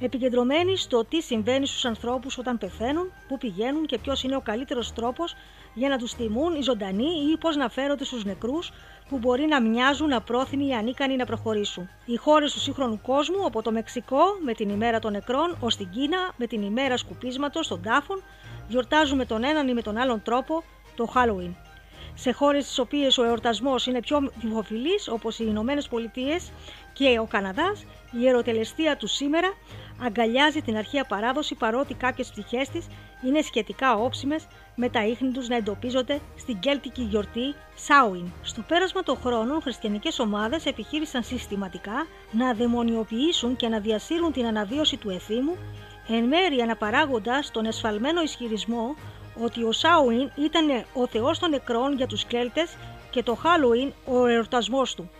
επικεντρωμένη 0.00 0.76
στο 0.76 1.04
τι 1.04 1.22
συμβαίνει 1.22 1.66
στους 1.66 1.84
ανθρώπους 1.84 2.38
όταν 2.38 2.58
πεθαίνουν, 2.58 3.12
πού 3.28 3.38
πηγαίνουν 3.38 3.86
και 3.86 3.98
ποιος 3.98 4.22
είναι 4.22 4.36
ο 4.36 4.40
καλύτερος 4.40 4.92
τρόπος 4.92 5.34
για 5.74 5.88
να 5.88 5.98
τους 5.98 6.14
τιμούν 6.14 6.54
οι 6.54 6.62
ζωντανοί 6.62 7.30
ή 7.32 7.36
πώς 7.36 7.56
να 7.56 7.68
φέρονται 7.68 8.04
στους 8.04 8.24
νεκρούς 8.24 8.72
που 9.08 9.18
μπορεί 9.18 9.46
να 9.46 9.60
μοιάζουν 9.62 10.12
απρόθυμοι 10.12 10.66
ή 10.66 10.72
ανίκανοι 10.74 11.16
να 11.16 11.24
προχωρήσουν. 11.24 11.88
Οι 12.06 12.16
χώρες 12.16 12.52
του 12.52 12.60
σύγχρονου 12.60 13.00
κόσμου, 13.02 13.46
από 13.46 13.62
το 13.62 13.72
Μεξικό 13.72 14.22
με 14.44 14.52
την 14.52 14.68
ημέρα 14.68 14.98
των 14.98 15.12
νεκρών, 15.12 15.56
ως 15.60 15.76
την 15.76 15.90
Κίνα 15.90 16.18
με 16.36 16.46
την 16.46 16.62
ημέρα 16.62 16.96
σκουπίσματος 16.96 17.68
των 17.68 17.82
τάφων, 17.82 18.22
γιορτάζουν 18.68 19.16
με 19.16 19.24
τον 19.24 19.44
έναν 19.44 19.68
ή 19.68 19.74
με 19.74 19.82
τον 19.82 19.96
άλλον 19.96 20.22
τρόπο 20.22 20.62
το 20.96 21.12
Halloween 21.14 21.65
σε 22.18 22.32
χώρες 22.32 22.64
στις 22.64 22.78
οποίες 22.78 23.18
ο 23.18 23.24
εορτασμός 23.24 23.86
είναι 23.86 24.00
πιο 24.00 24.30
δημοφιλής, 24.40 25.08
όπως 25.08 25.38
οι 25.38 25.44
Ηνωμένες 25.48 25.88
Πολιτείες 25.88 26.52
και 26.92 27.18
ο 27.18 27.24
Καναδάς, 27.24 27.84
η 28.20 28.28
ερωτελεστία 28.28 28.96
του 28.96 29.06
σήμερα 29.06 29.52
αγκαλιάζει 30.02 30.62
την 30.62 30.76
αρχαία 30.76 31.04
παράδοση 31.04 31.54
παρότι 31.54 31.94
κάποιες 31.94 32.28
πτυχές 32.30 32.68
της 32.68 32.86
είναι 33.26 33.42
σχετικά 33.42 33.94
όψιμες 33.94 34.46
με 34.74 34.88
τα 34.88 35.06
ίχνη 35.06 35.30
τους 35.30 35.48
να 35.48 35.56
εντοπίζονται 35.56 36.20
στην 36.36 36.58
κέλτικη 36.58 37.02
γιορτή 37.02 37.54
Σάουιν. 37.74 38.32
Στο 38.42 38.62
πέρασμα 38.68 39.02
των 39.02 39.16
χρόνων, 39.16 39.62
χριστιανικές 39.62 40.18
ομάδες 40.18 40.66
επιχείρησαν 40.66 41.22
συστηματικά 41.22 42.06
να 42.30 42.54
δαιμονιοποιήσουν 42.54 43.56
και 43.56 43.68
να 43.68 43.78
διασύρουν 43.78 44.32
την 44.32 44.46
αναβίωση 44.46 44.96
του 44.96 45.10
εθήμου, 45.10 45.56
εν 46.08 46.24
μέρει 46.24 46.60
αναπαράγοντας 46.60 47.50
τον 47.50 47.64
εσφαλμένο 47.66 48.22
ισχυρισμό 48.22 48.94
ότι 49.42 49.62
ο 49.64 49.72
Σάουιν 49.72 50.30
ήταν 50.36 50.84
ο 50.94 51.06
θεός 51.06 51.38
των 51.38 51.50
νεκρών 51.50 51.96
για 51.96 52.06
τους 52.06 52.24
Κέλτες 52.24 52.76
και 53.10 53.22
το 53.22 53.34
Χάλουιν 53.34 53.92
ο 54.04 54.26
εορτασμός 54.26 54.94
του. 54.94 55.10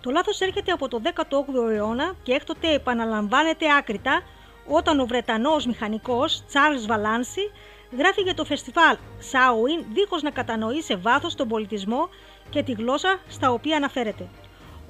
Το 0.00 0.10
λάθος 0.10 0.40
έρχεται 0.40 0.72
από 0.72 0.88
το 0.88 1.00
18ο 1.04 1.70
αιώνα 1.70 2.14
και 2.22 2.32
έκτοτε 2.32 2.72
επαναλαμβάνεται 2.72 3.66
άκρητα 3.78 4.22
όταν 4.66 5.00
ο 5.00 5.06
Βρετανός 5.06 5.66
μηχανικός 5.66 6.44
Charles 6.52 6.86
Βαλάνσι 6.86 7.50
γράφει 7.98 8.20
για 8.20 8.34
το 8.34 8.44
φεστιβάλ 8.44 8.96
Σάουιν 9.18 9.84
δίχως 9.92 10.22
να 10.22 10.30
κατανοεί 10.30 10.82
σε 10.82 10.96
βάθος 10.96 11.34
τον 11.34 11.48
πολιτισμό 11.48 12.08
και 12.50 12.62
τη 12.62 12.72
γλώσσα 12.72 13.20
στα 13.28 13.50
οποία 13.50 13.76
αναφέρεται. 13.76 14.28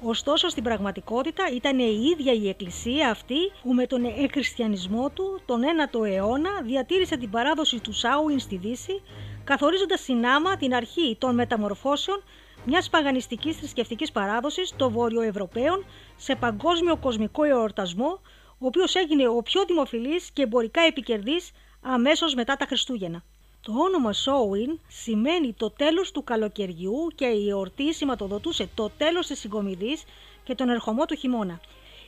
Ωστόσο 0.01 0.49
στην 0.49 0.63
πραγματικότητα 0.63 1.43
ήταν 1.53 1.79
η 1.79 2.15
ίδια 2.17 2.33
η 2.33 2.49
εκκλησία 2.49 3.09
αυτή 3.09 3.51
που 3.61 3.73
με 3.73 3.87
τον 3.87 4.05
εκχριστιανισμό 4.05 5.09
του 5.09 5.41
τον 5.45 5.61
9ο 5.61 6.05
αιώνα 6.05 6.61
διατήρησε 6.63 7.17
την 7.17 7.29
παράδοση 7.29 7.79
του 7.79 7.91
Σάουιν 7.91 8.39
στη 8.39 8.57
Δύση 8.57 9.01
καθορίζοντας 9.43 10.01
συνάμα 10.01 10.57
την 10.57 10.73
αρχή 10.73 11.15
των 11.19 11.35
μεταμορφώσεων 11.35 12.23
μιας 12.65 12.89
παγανιστικής 12.89 13.57
θρησκευτικής 13.57 14.11
παράδοσης 14.11 14.73
των 14.75 14.91
Βορειοευρωπαίων 14.91 15.85
σε 16.15 16.35
παγκόσμιο 16.35 16.97
κοσμικό 16.97 17.43
εορτασμό 17.43 18.21
ο 18.57 18.65
οποίος 18.65 18.95
έγινε 18.95 19.27
ο 19.27 19.41
πιο 19.41 19.65
δημοφιλής 19.65 20.31
και 20.31 20.41
εμπορικά 20.41 20.81
επικερδής 20.81 21.51
αμέσως 21.81 22.33
μετά 22.33 22.55
τα 22.55 22.65
Χριστούγεννα. 22.65 23.23
Το 23.61 23.73
όνομα 23.77 24.13
Σόουιν 24.13 24.79
σημαίνει 24.87 25.53
το 25.53 25.69
τέλος 25.71 26.11
του 26.11 26.23
καλοκαιριού 26.23 27.07
και 27.15 27.25
η 27.25 27.49
εορτή 27.49 27.93
σηματοδοτούσε 27.93 28.69
το 28.75 28.89
τέλος 28.97 29.27
της 29.27 29.39
συγκομιδής 29.39 30.03
και 30.43 30.55
τον 30.55 30.69
ερχομό 30.69 31.05
του 31.05 31.15
χειμώνα. 31.15 31.59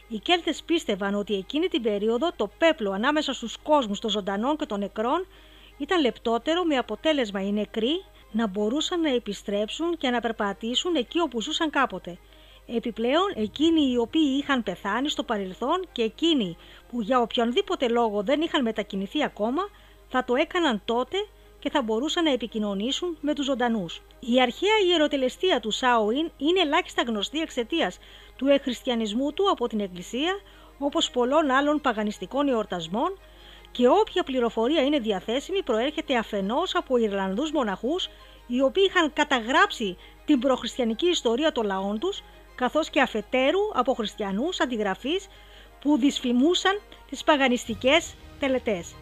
Οι 0.08 0.18
Κέλτες 0.18 0.64
πίστευαν 0.64 1.16
ότι 1.16 1.36
εκείνη 1.36 1.68
την 1.68 1.82
περίοδο 1.82 2.32
το 2.36 2.50
πέπλο 2.58 2.92
ανάμεσα 2.92 3.34
στους 3.34 3.58
κόσμους 3.58 4.00
των 4.00 4.10
ζωντανών 4.10 4.58
και 4.58 4.66
των 4.66 4.80
νεκρών 4.80 5.28
ήταν 5.78 6.02
λεπτότερο 6.02 6.64
με 6.64 6.78
αποτέλεσμα 6.78 7.42
οι 7.42 7.52
νεκροί 7.52 8.04
να 8.32 8.48
μπορούσαν 8.48 9.02
να 9.02 9.10
επιστρέψουν 9.10 9.98
και 9.98 10.10
να 10.10 10.20
περπατήσουν 10.20 10.96
εκεί 10.96 11.20
όπου 11.20 11.42
ζούσαν 11.42 11.70
κάποτε. 11.70 12.18
Επιπλέον, 12.68 13.34
εκείνοι 13.36 13.92
οι 13.92 13.98
οποίοι 13.98 14.38
είχαν 14.42 14.64
πεθάνει 14.64 15.10
στο 15.10 15.24
παρελθόν 15.24 15.88
και 15.92 16.02
εκείνοι 16.02 16.58
που 16.92 17.02
για 17.02 17.20
οποιονδήποτε 17.20 17.88
λόγο 17.88 18.24
δεν 18.24 18.42
είχαν 18.42 18.62
μετακινηθεί 18.62 19.24
ακόμα, 19.24 19.62
θα 20.10 20.24
το 20.24 20.36
έκαναν 20.36 20.82
τότε 20.86 21.18
και 21.60 21.70
θα 21.70 21.82
μπορούσαν 21.82 22.24
να 22.24 22.32
επικοινωνήσουν 22.32 23.18
με 23.22 23.34
τους 23.34 23.46
ζωντανούς. 23.46 24.02
Η 24.20 24.42
αρχαία 24.42 24.78
ιεροτελεστία 24.88 25.60
του 25.60 25.72
Σάουιν 25.72 26.32
είναι 26.38 26.60
ελάχιστα 26.60 27.02
γνωστή 27.02 27.40
εξαιτίας 27.40 28.00
του 28.36 28.48
εχριστιανισμού 28.48 29.34
του 29.34 29.50
από 29.52 29.68
την 29.68 29.80
Εκκλησία, 29.80 30.40
όπως 30.78 31.12
πολλών 31.12 31.50
άλλων 31.50 31.82
παγανιστικών 31.82 32.48
εορτασμών 32.48 33.18
και 33.72 33.88
όποια 33.88 34.24
πληροφορία 34.24 34.82
είναι 34.82 35.00
διαθέσιμη 35.00 35.64
προέρχεται 35.64 36.18
αφενός 36.18 36.76
από 36.76 36.98
Ιρλανδούς 36.98 37.52
μοναχούς 37.52 38.10
οι 38.48 38.62
οποίοι 38.62 38.84
είχαν 38.88 39.14
καταγράψει 39.14 39.98
την 40.26 40.40
προχριστιανική 40.40 41.08
ιστορία 41.08 41.52
των 41.52 41.66
λαών 41.66 42.00
τους 42.00 42.24
καθώς 42.56 42.90
και 42.90 43.02
αφετέρου 43.02 43.60
από 43.74 43.94
χριστιανούς 43.94 44.60
αντιγραφείς 44.60 45.28
που 45.82 45.98
δυσφημούσαν 45.98 46.82
τις 47.10 47.24
παγανιστικές 47.24 48.16
τελετές. 48.40 48.96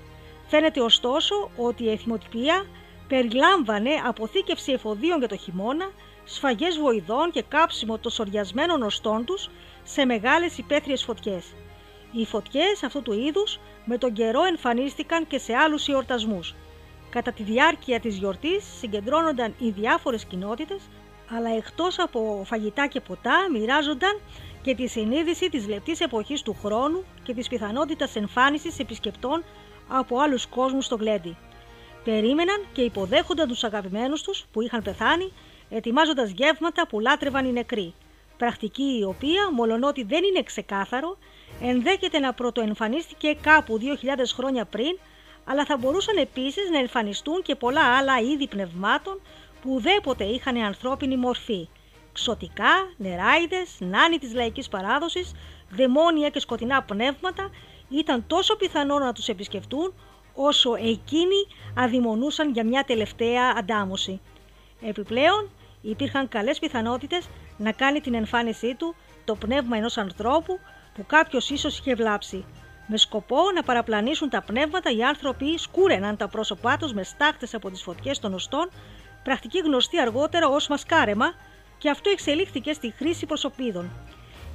Φαίνεται 0.48 0.82
ωστόσο 0.82 1.50
ότι 1.58 1.84
η 1.84 1.92
εθιμοτυπία 1.92 2.66
περιλάμβανε 3.08 3.90
αποθήκευση 4.06 4.72
εφοδίων 4.72 5.20
για 5.20 5.28
το 5.28 5.36
χειμώνα, 5.38 5.92
σφαγές 6.24 6.78
βοηδών 6.78 7.32
και 7.32 7.44
κάψιμο 7.48 7.98
των 7.98 8.12
σοριασμένων 8.12 8.82
οστών 8.82 9.26
τους 9.26 9.50
σε 9.84 10.06
μεγάλες 10.06 10.58
υπαίθριες 10.58 11.04
φωτιές. 11.04 11.46
Οι 12.12 12.26
φωτιές 12.26 12.84
αυτού 12.84 13.02
του 13.02 13.14
είδους 13.14 13.60
με 13.86 13.98
τον 13.98 14.14
καιρό 14.14 14.44
εμφανίστηκαν 14.44 15.28
και 15.28 15.38
σε 15.38 15.54
άλλους 15.54 15.88
εορτασμούς. 15.88 16.56
Κατά 17.10 17.32
τη 17.32 17.44
διάρκεια 17.44 18.00
της 18.00 18.18
γιορτής 18.18 18.66
συγκεντρώνονταν 18.80 19.54
οι 19.60 19.70
διάφορες 19.70 20.26
κοινότητες, 20.26 20.82
αλλά 21.36 21.56
εκτός 21.56 22.00
από 22.00 22.44
φαγητά 22.46 22.88
και 22.88 23.02
ποτά 23.02 23.48
μοιράζονταν 23.52 24.20
και 24.62 24.76
τη 24.76 24.88
συνείδηση 24.88 25.50
της 25.50 25.68
λεπτής 25.68 26.00
εποχής 26.00 26.42
του 26.42 26.58
χρόνου 26.64 27.04
και 27.24 27.34
της 27.34 27.48
πιθανότητας 27.48 28.16
εμφάνισης 28.16 28.80
επισκεπτών 28.80 29.44
από 29.88 30.20
άλλους 30.20 30.46
κόσμους 30.46 30.86
στο 30.86 30.96
γλέντι. 30.96 31.38
Περίμεναν 32.04 32.66
και 32.74 32.82
υποδέχονταν 32.82 33.48
τους 33.48 33.64
αγαπημένους 33.64 34.22
τους 34.22 34.46
που 34.52 34.62
είχαν 34.62 34.82
πεθάνει, 34.82 35.32
ετοιμάζοντας 35.70 36.30
γεύματα 36.30 36.88
που 36.88 37.00
λάτρευαν 37.00 37.46
οι 37.46 37.52
νεκροί. 37.52 37.94
Πρακτική 38.38 38.98
η 39.00 39.04
οποία, 39.04 39.52
μολονότι 39.52 40.04
δεν 40.04 40.24
είναι 40.24 40.44
ξεκάθαρο, 40.44 41.18
ενδέχεται 41.62 42.20
να 42.20 42.34
πρωτοεμφανίστηκε 42.34 43.38
κάπου 43.42 43.80
2.000 43.80 44.34
χρόνια 44.36 44.66
πριν, 44.66 44.98
αλλά 45.46 45.66
θα 45.66 45.78
μπορούσαν 45.78 46.18
επίσης 46.18 46.70
να 46.70 46.78
εμφανιστούν 46.78 47.42
και 47.42 47.56
πολλά 47.56 47.98
άλλα 47.98 48.20
είδη 48.20 48.48
πνευμάτων 48.48 49.22
που 49.62 49.74
ουδέποτε 49.74 50.24
είχαν 50.24 50.58
ανθρώπινη 50.58 51.18
μορφή. 51.18 51.70
Ξωτικά, 52.14 52.92
νεράιδες, 52.98 53.70
νάνοι 53.80 54.18
της 54.18 54.34
λαϊκής 54.34 54.68
παράδοσης, 54.68 55.32
δαιμόνια 55.70 56.30
και 56.30 56.40
σκοτεινά 56.40 56.84
πνεύματα 56.84 57.50
ήταν 57.90 58.24
τόσο 58.28 58.56
πιθανό 58.56 59.00
να 59.00 59.14
τους 59.14 59.28
επισκεφτούν 59.28 59.94
όσο 60.36 60.76
εκείνοι 60.76 61.48
αδειμονούσαν 61.76 62.52
για 62.52 62.66
μια 62.66 62.84
τελευταία 62.84 63.54
αντάμωση. 63.58 64.22
Επιπλέον 64.82 65.50
υπήρχαν 65.82 66.28
καλές 66.28 66.60
πιθανότητες 66.60 67.30
να 67.58 67.72
κάνει 67.72 68.02
την 68.02 68.14
εμφάνισή 68.14 68.76
του 68.76 68.96
το 69.26 69.36
πνεύμα 69.36 69.78
ενός 69.78 69.98
ανθρώπου 69.98 70.60
που 70.94 71.06
κάποιος 71.06 71.50
ίσως 71.50 71.80
είχε 71.80 71.96
βλάψει. 71.96 72.46
Με 72.88 72.98
σκοπό 72.98 73.38
να 73.56 73.64
παραπλανήσουν 73.64 74.30
τα 74.30 74.42
πνεύματα, 74.42 74.92
οι 74.92 75.04
άνθρωποι 75.04 75.58
σκούρεναν 75.58 76.18
τα 76.18 76.28
πρόσωπά 76.28 76.78
τους 76.78 76.94
με 76.94 77.04
στάχτες 77.04 77.54
από 77.54 77.70
τις 77.70 77.82
φωτιές 77.82 78.20
των 78.20 78.34
οστών, 78.34 78.70
πρακτική 79.24 79.60
γνωστή 79.60 80.00
αργότερα 80.00 80.48
ως 80.48 80.68
μασκάρεμα 80.68 81.34
και 81.78 81.90
αυτό 81.90 82.10
εξελίχθηκε 82.10 82.74
στη 82.74 82.94
χρήση 82.98 83.26
προσωπίδων. 83.26 83.90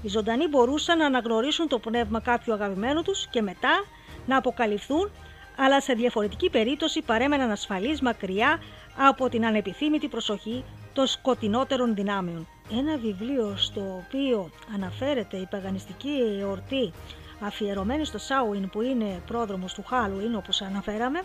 Οι 0.03 0.09
ζωντανοί 0.09 0.49
μπορούσαν 0.49 0.99
να 0.99 1.07
αναγνωρίσουν 1.07 1.69
το 1.69 1.79
πνεύμα 1.79 2.21
κάποιου 2.21 2.53
αγαπημένου 2.53 3.03
τους 3.03 3.27
και 3.27 3.43
μετά 3.43 3.85
να 4.27 4.37
αποκαλυφθούν, 4.37 5.11
αλλά 5.57 5.81
σε 5.81 5.93
διαφορετική 5.93 6.51
περίπτωση 6.51 7.03
παρέμεναν 7.03 7.51
ασφαλείς 7.51 8.01
μακριά 8.01 8.63
από 8.97 9.29
την 9.29 9.47
ανεπιθύμητη 9.47 10.09
προσοχή 10.09 10.65
των 10.93 11.07
σκοτεινότερων 11.07 11.95
δυνάμεων. 11.95 12.47
Ένα 12.79 12.97
βιβλίο 12.97 13.55
στο 13.57 14.05
οποίο 14.07 14.51
αναφέρεται 14.75 15.37
η 15.37 15.47
παγανιστική 15.51 16.39
εορτή 16.41 16.93
αφιερωμένη 17.41 18.05
στο 18.05 18.19
Σάουιν 18.19 18.69
που 18.71 18.83
είναι 18.83 19.23
πρόδρομος 19.27 19.75
του 19.75 19.85
Χάλουιν 19.87 20.35
όπως 20.35 20.63
αναφέραμε 20.63 21.23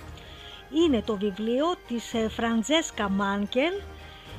είναι 0.73 1.01
το 1.01 1.17
βιβλίο 1.17 1.65
της 1.87 2.13
ε, 2.13 2.29
Φραντζέσκα 2.29 3.09
Μάνκελ 3.09 3.73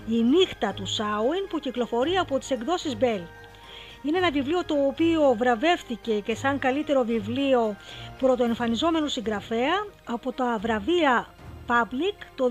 «Η 0.08 0.22
νύχτα 0.22 0.72
του 0.72 0.86
Σάουιν» 0.86 1.46
που 1.48 1.58
κυκλοφορεί 1.58 2.16
από 2.16 2.38
τις 2.38 2.50
εκδόσεις 2.50 2.96
Μπέλ. 2.96 3.20
Είναι 4.08 4.18
ένα 4.18 4.30
βιβλίο 4.30 4.64
το 4.64 4.74
οποίο 4.86 5.34
βραβεύτηκε 5.38 6.20
και 6.20 6.34
σαν 6.34 6.58
καλύτερο 6.58 7.04
βιβλίο 7.04 7.76
πρωτοεμφανιζόμενου 8.18 9.08
συγγραφέα 9.08 9.86
από 10.04 10.32
τα 10.32 10.58
βραβεία 10.60 11.26
Public 11.66 12.24
το 12.34 12.50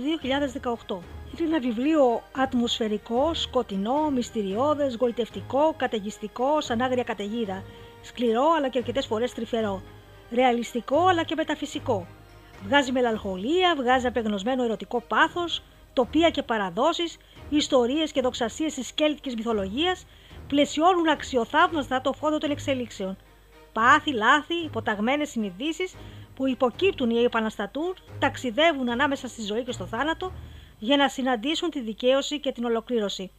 2018. 0.88 0.98
Είναι 1.40 1.50
ένα 1.50 1.60
βιβλίο 1.60 2.24
ατμοσφαιρικό, 2.36 3.34
σκοτεινό, 3.34 4.10
μυστηριώδες, 4.10 4.96
γοητευτικό, 4.96 5.74
καταιγιστικό, 5.78 6.62
σαν 6.62 6.82
άγρια 6.82 7.04
καταιγίδα. 7.04 7.64
Σκληρό 8.02 8.46
αλλά 8.58 8.70
και 8.70 8.78
αρκετές 8.78 9.06
φορές 9.06 9.34
τρυφερό. 9.34 9.82
Ρεαλιστικό 10.32 11.06
αλλά 11.08 11.24
και 11.24 11.36
μεταφυσικό. 11.36 12.08
Βγάζει 12.68 12.92
μελαγχολία, 12.92 13.76
βγάζει 13.78 14.08
απεγνωσμένο 14.08 14.64
ερωτικό 14.64 15.02
πάθος, 15.08 15.64
τοπία 15.94 16.30
και 16.30 16.44
παραδόσεις, 16.44 17.18
ιστορίες 17.50 18.12
και 18.12 18.22
δοξασίες 18.22 18.74
της 18.74 18.92
κέλτικης 18.92 19.36
μυθολογίας 19.36 20.06
πλαισιώνουν 20.48 21.10
αξιοθαύμαστα 21.10 22.02
το 22.02 22.14
φόντο 22.14 22.38
των 22.38 22.52
εξελίξεων. 22.52 23.18
Πάθη, 23.74 24.12
λάθη, 24.14 24.56
υποταγμένες 24.66 25.30
συνειδήσεις 25.30 25.96
που 26.36 26.48
υποκύπτουν 26.48 27.10
ή 27.10 27.24
επαναστατούν, 27.24 27.96
ταξιδεύουν 28.20 28.90
ανάμεσα 28.90 29.28
στη 29.28 29.42
ζωή 29.42 29.64
και 29.64 29.72
στο 29.72 29.86
θάνατο 29.86 30.32
για 30.80 30.98
να 30.98 31.10
συναντήσουν 31.10 31.70
τη 31.70 31.80
δικαίωση 31.80 32.40
και 32.40 32.52
την 32.52 32.64
ολοκλήρωση. 32.64 33.32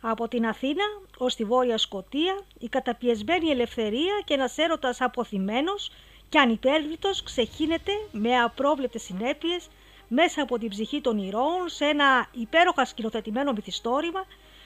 Από 0.00 0.28
την 0.28 0.46
Αθήνα 0.46 0.84
ως 1.18 1.34
τη 1.34 1.44
Βόρεια 1.44 1.78
Σκοτία, 1.78 2.40
η 2.58 2.68
καταπιεσμένη 2.68 3.50
ελευθερία 3.50 4.22
και 4.24 4.34
ένας 4.34 4.58
έρωτας 4.58 5.00
αποθυμένος 5.00 5.90
και 6.28 6.38
ανυπέρβλητος 6.38 7.22
ξεχύνεται 7.22 7.92
με 8.12 8.36
απρόβλεπτες 8.40 9.02
συνέπειες 9.02 9.68
μέσα 10.08 10.42
από 10.42 10.58
την 10.58 10.68
ψυχή 10.68 11.00
των 11.00 11.18
ηρώων 11.18 11.68
σε 11.68 11.84
ένα 11.84 12.28
υπέροχα 12.32 12.84
σκηνοθετημένο 12.84 13.52
μυθιστόρημα 13.52 14.24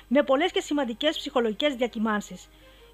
με 0.08 0.22
πολλές 0.22 0.52
και 0.52 0.60
σημαντικές 0.60 1.16
ψυχολογικές 1.16 1.74
διακυμάνσεις. 1.74 2.48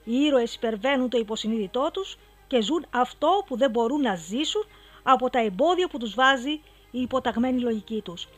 Οι 0.04 0.14
ήρωες 0.16 0.54
υπερβαίνουν 0.54 1.08
το 1.08 1.18
υποσυνείδητό 1.18 1.90
τους 1.92 2.18
και 2.46 2.62
ζουν 2.62 2.86
αυτό 2.90 3.44
που 3.46 3.56
δεν 3.56 3.70
μπορούν 3.70 4.00
να 4.00 4.14
ζήσουν 4.14 4.66
από 5.02 5.30
τα 5.30 5.38
εμπόδια 5.38 5.88
που 5.88 5.98
τους 5.98 6.14
βάζει 6.14 6.50
η 6.90 7.00
υποταγμένη 7.00 7.60
λογική 7.60 8.00
τους. 8.00 8.28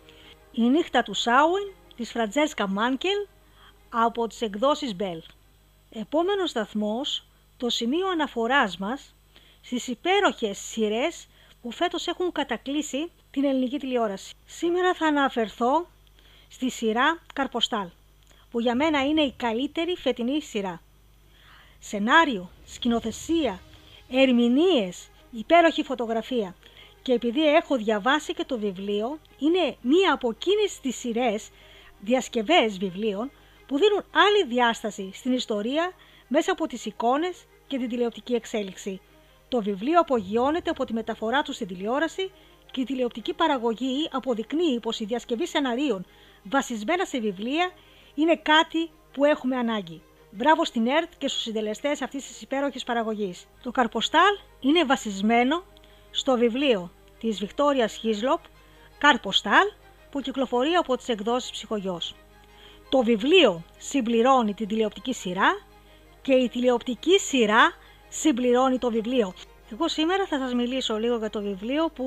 Η 0.53 0.63
νύχτα 0.63 1.03
του 1.03 1.15
Σάουιν 1.15 1.73
της 1.97 2.11
Φραντζέσκα 2.11 2.69
Μάνκελ 2.69 3.27
από 3.89 4.27
τις 4.27 4.41
εκδόσεις 4.41 4.95
Μπέλ. 4.97 5.23
Επόμενος 5.91 6.51
σταθμός, 6.51 7.25
το 7.57 7.69
σημείο 7.69 8.09
αναφοράς 8.09 8.77
μας 8.79 9.15
στις 9.61 9.89
υπέροχες 9.89 10.59
σειρές 10.59 11.27
που 11.63 11.71
φέτος 11.71 12.07
έχουν 12.07 12.33
κατακλείσει 12.33 13.11
την 13.31 13.45
ελληνική 13.45 13.79
τηλεόραση. 13.79 14.35
Σήμερα 14.47 14.95
θα 14.95 15.07
αναφερθώ 15.07 15.87
στη 16.49 16.71
σειρά 16.71 17.19
Καρποστάλ 17.35 17.89
που 18.57 18.63
για 18.63 18.75
μένα 18.75 19.05
είναι 19.05 19.21
η 19.23 19.33
καλύτερη 19.37 19.97
φετινή 19.97 20.43
σειρά. 20.43 20.83
Σενάριο, 21.79 22.51
σκηνοθεσία, 22.67 23.61
ερμηνείες, 24.11 25.09
υπέροχη 25.31 25.83
φωτογραφία. 25.83 26.57
Και 27.03 27.13
επειδή 27.13 27.55
έχω 27.55 27.77
διαβάσει 27.77 28.35
και 28.35 28.45
το 28.45 28.59
βιβλίο, 28.59 29.19
είναι 29.39 29.77
μία 29.81 30.13
από 30.13 30.31
εκείνες 30.31 30.81
τις 30.81 30.97
σειρές, 30.97 31.49
διασκευές 32.01 32.79
βιβλίων, 32.79 33.31
που 33.67 33.79
δίνουν 33.79 34.05
άλλη 34.11 34.45
διάσταση 34.55 35.11
στην 35.15 35.33
ιστορία 35.33 35.93
μέσα 36.29 36.53
από 36.53 36.67
τις 36.67 36.87
εικόνες 36.87 37.45
και 37.67 37.79
την 37.79 37.89
τηλεοπτική 37.89 38.35
εξέλιξη. 38.35 39.01
Το 39.49 39.63
βιβλίο 39.63 40.01
απογειώνεται 40.01 40.71
από 40.71 40.85
τη 40.85 40.93
μεταφορά 40.93 41.43
του 41.43 41.53
στην 41.53 41.67
τηλεόραση 41.67 42.31
και 42.71 42.81
η 42.81 42.85
τηλεοπτική 42.85 43.35
παραγωγή 43.35 44.09
αποδεικνύει 44.13 44.81
πως 44.81 45.01
η 45.01 45.05
διασκευή 45.05 45.47
σεναρίων 45.47 46.07
βασισμένα 46.43 47.05
σε 47.05 47.21
βιβλία 47.21 47.71
είναι 48.17 48.37
κάτι 48.37 48.91
που 49.13 49.25
έχουμε 49.25 49.57
ανάγκη. 49.57 50.03
Μπράβο 50.31 50.65
στην 50.65 50.87
ΕΡΤ 50.87 51.13
και 51.19 51.29
στους 51.29 51.43
συντελεστές 51.43 52.03
αυτής 52.03 52.27
της 52.27 52.43
υπέροχης 52.43 52.85
παραγωγής. 52.85 53.47
Το 53.63 53.71
Καρποστάλ 53.71 54.39
είναι 54.61 54.85
βασισμένο 54.85 55.63
στο 56.11 56.37
βιβλίο 56.37 56.91
της 57.21 57.39
Βικτόριας 57.39 57.95
Χίσλοπ, 57.95 58.41
Καρποστάλ, 58.99 59.67
που 60.11 60.21
κυκλοφορεί 60.21 60.75
από 60.75 60.97
τις 60.97 61.09
εκδόσεις 61.09 61.51
Ψυχογιός. 61.51 62.15
Το 62.89 63.03
βιβλίο 63.03 63.63
συμπληρώνει 63.79 64.55
την 64.55 64.69
τηλεοπτική 64.69 65.13
σειρά 65.13 65.67
και 66.23 66.33
η 66.33 66.49
τηλεοπτική 66.49 67.19
σειρά 67.19 67.73
συμπληρώνει 68.09 68.79
το 68.79 68.91
βιβλίο. 68.91 69.35
Εγώ 69.73 69.89
σήμερα 69.89 70.27
θα 70.27 70.39
σας 70.39 70.55
μιλήσω 70.55 70.99
λίγο 70.99 71.17
για 71.17 71.31
το 71.31 71.43
βιβλίο 71.43 71.89
που 71.95 72.07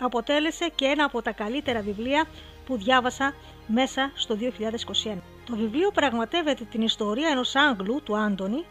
αποτέλεσε 0.00 0.68
και 0.74 0.84
ένα 0.84 1.04
από 1.04 1.22
τα 1.22 1.32
καλύτερα 1.32 1.80
βιβλία 1.80 2.24
που 2.66 2.76
διάβασα 2.76 3.34
μέσα 3.66 4.10
στο 4.14 4.36
2021. 4.40 5.16
Το 5.46 5.56
βιβλίο 5.56 5.90
πραγματεύεται 5.90 6.64
την 6.64 6.82
ιστορία 6.82 7.28
ενός 7.28 7.54
Άγγλου, 7.54 8.02
του 8.02 8.16
Άντωνη, 8.16 8.64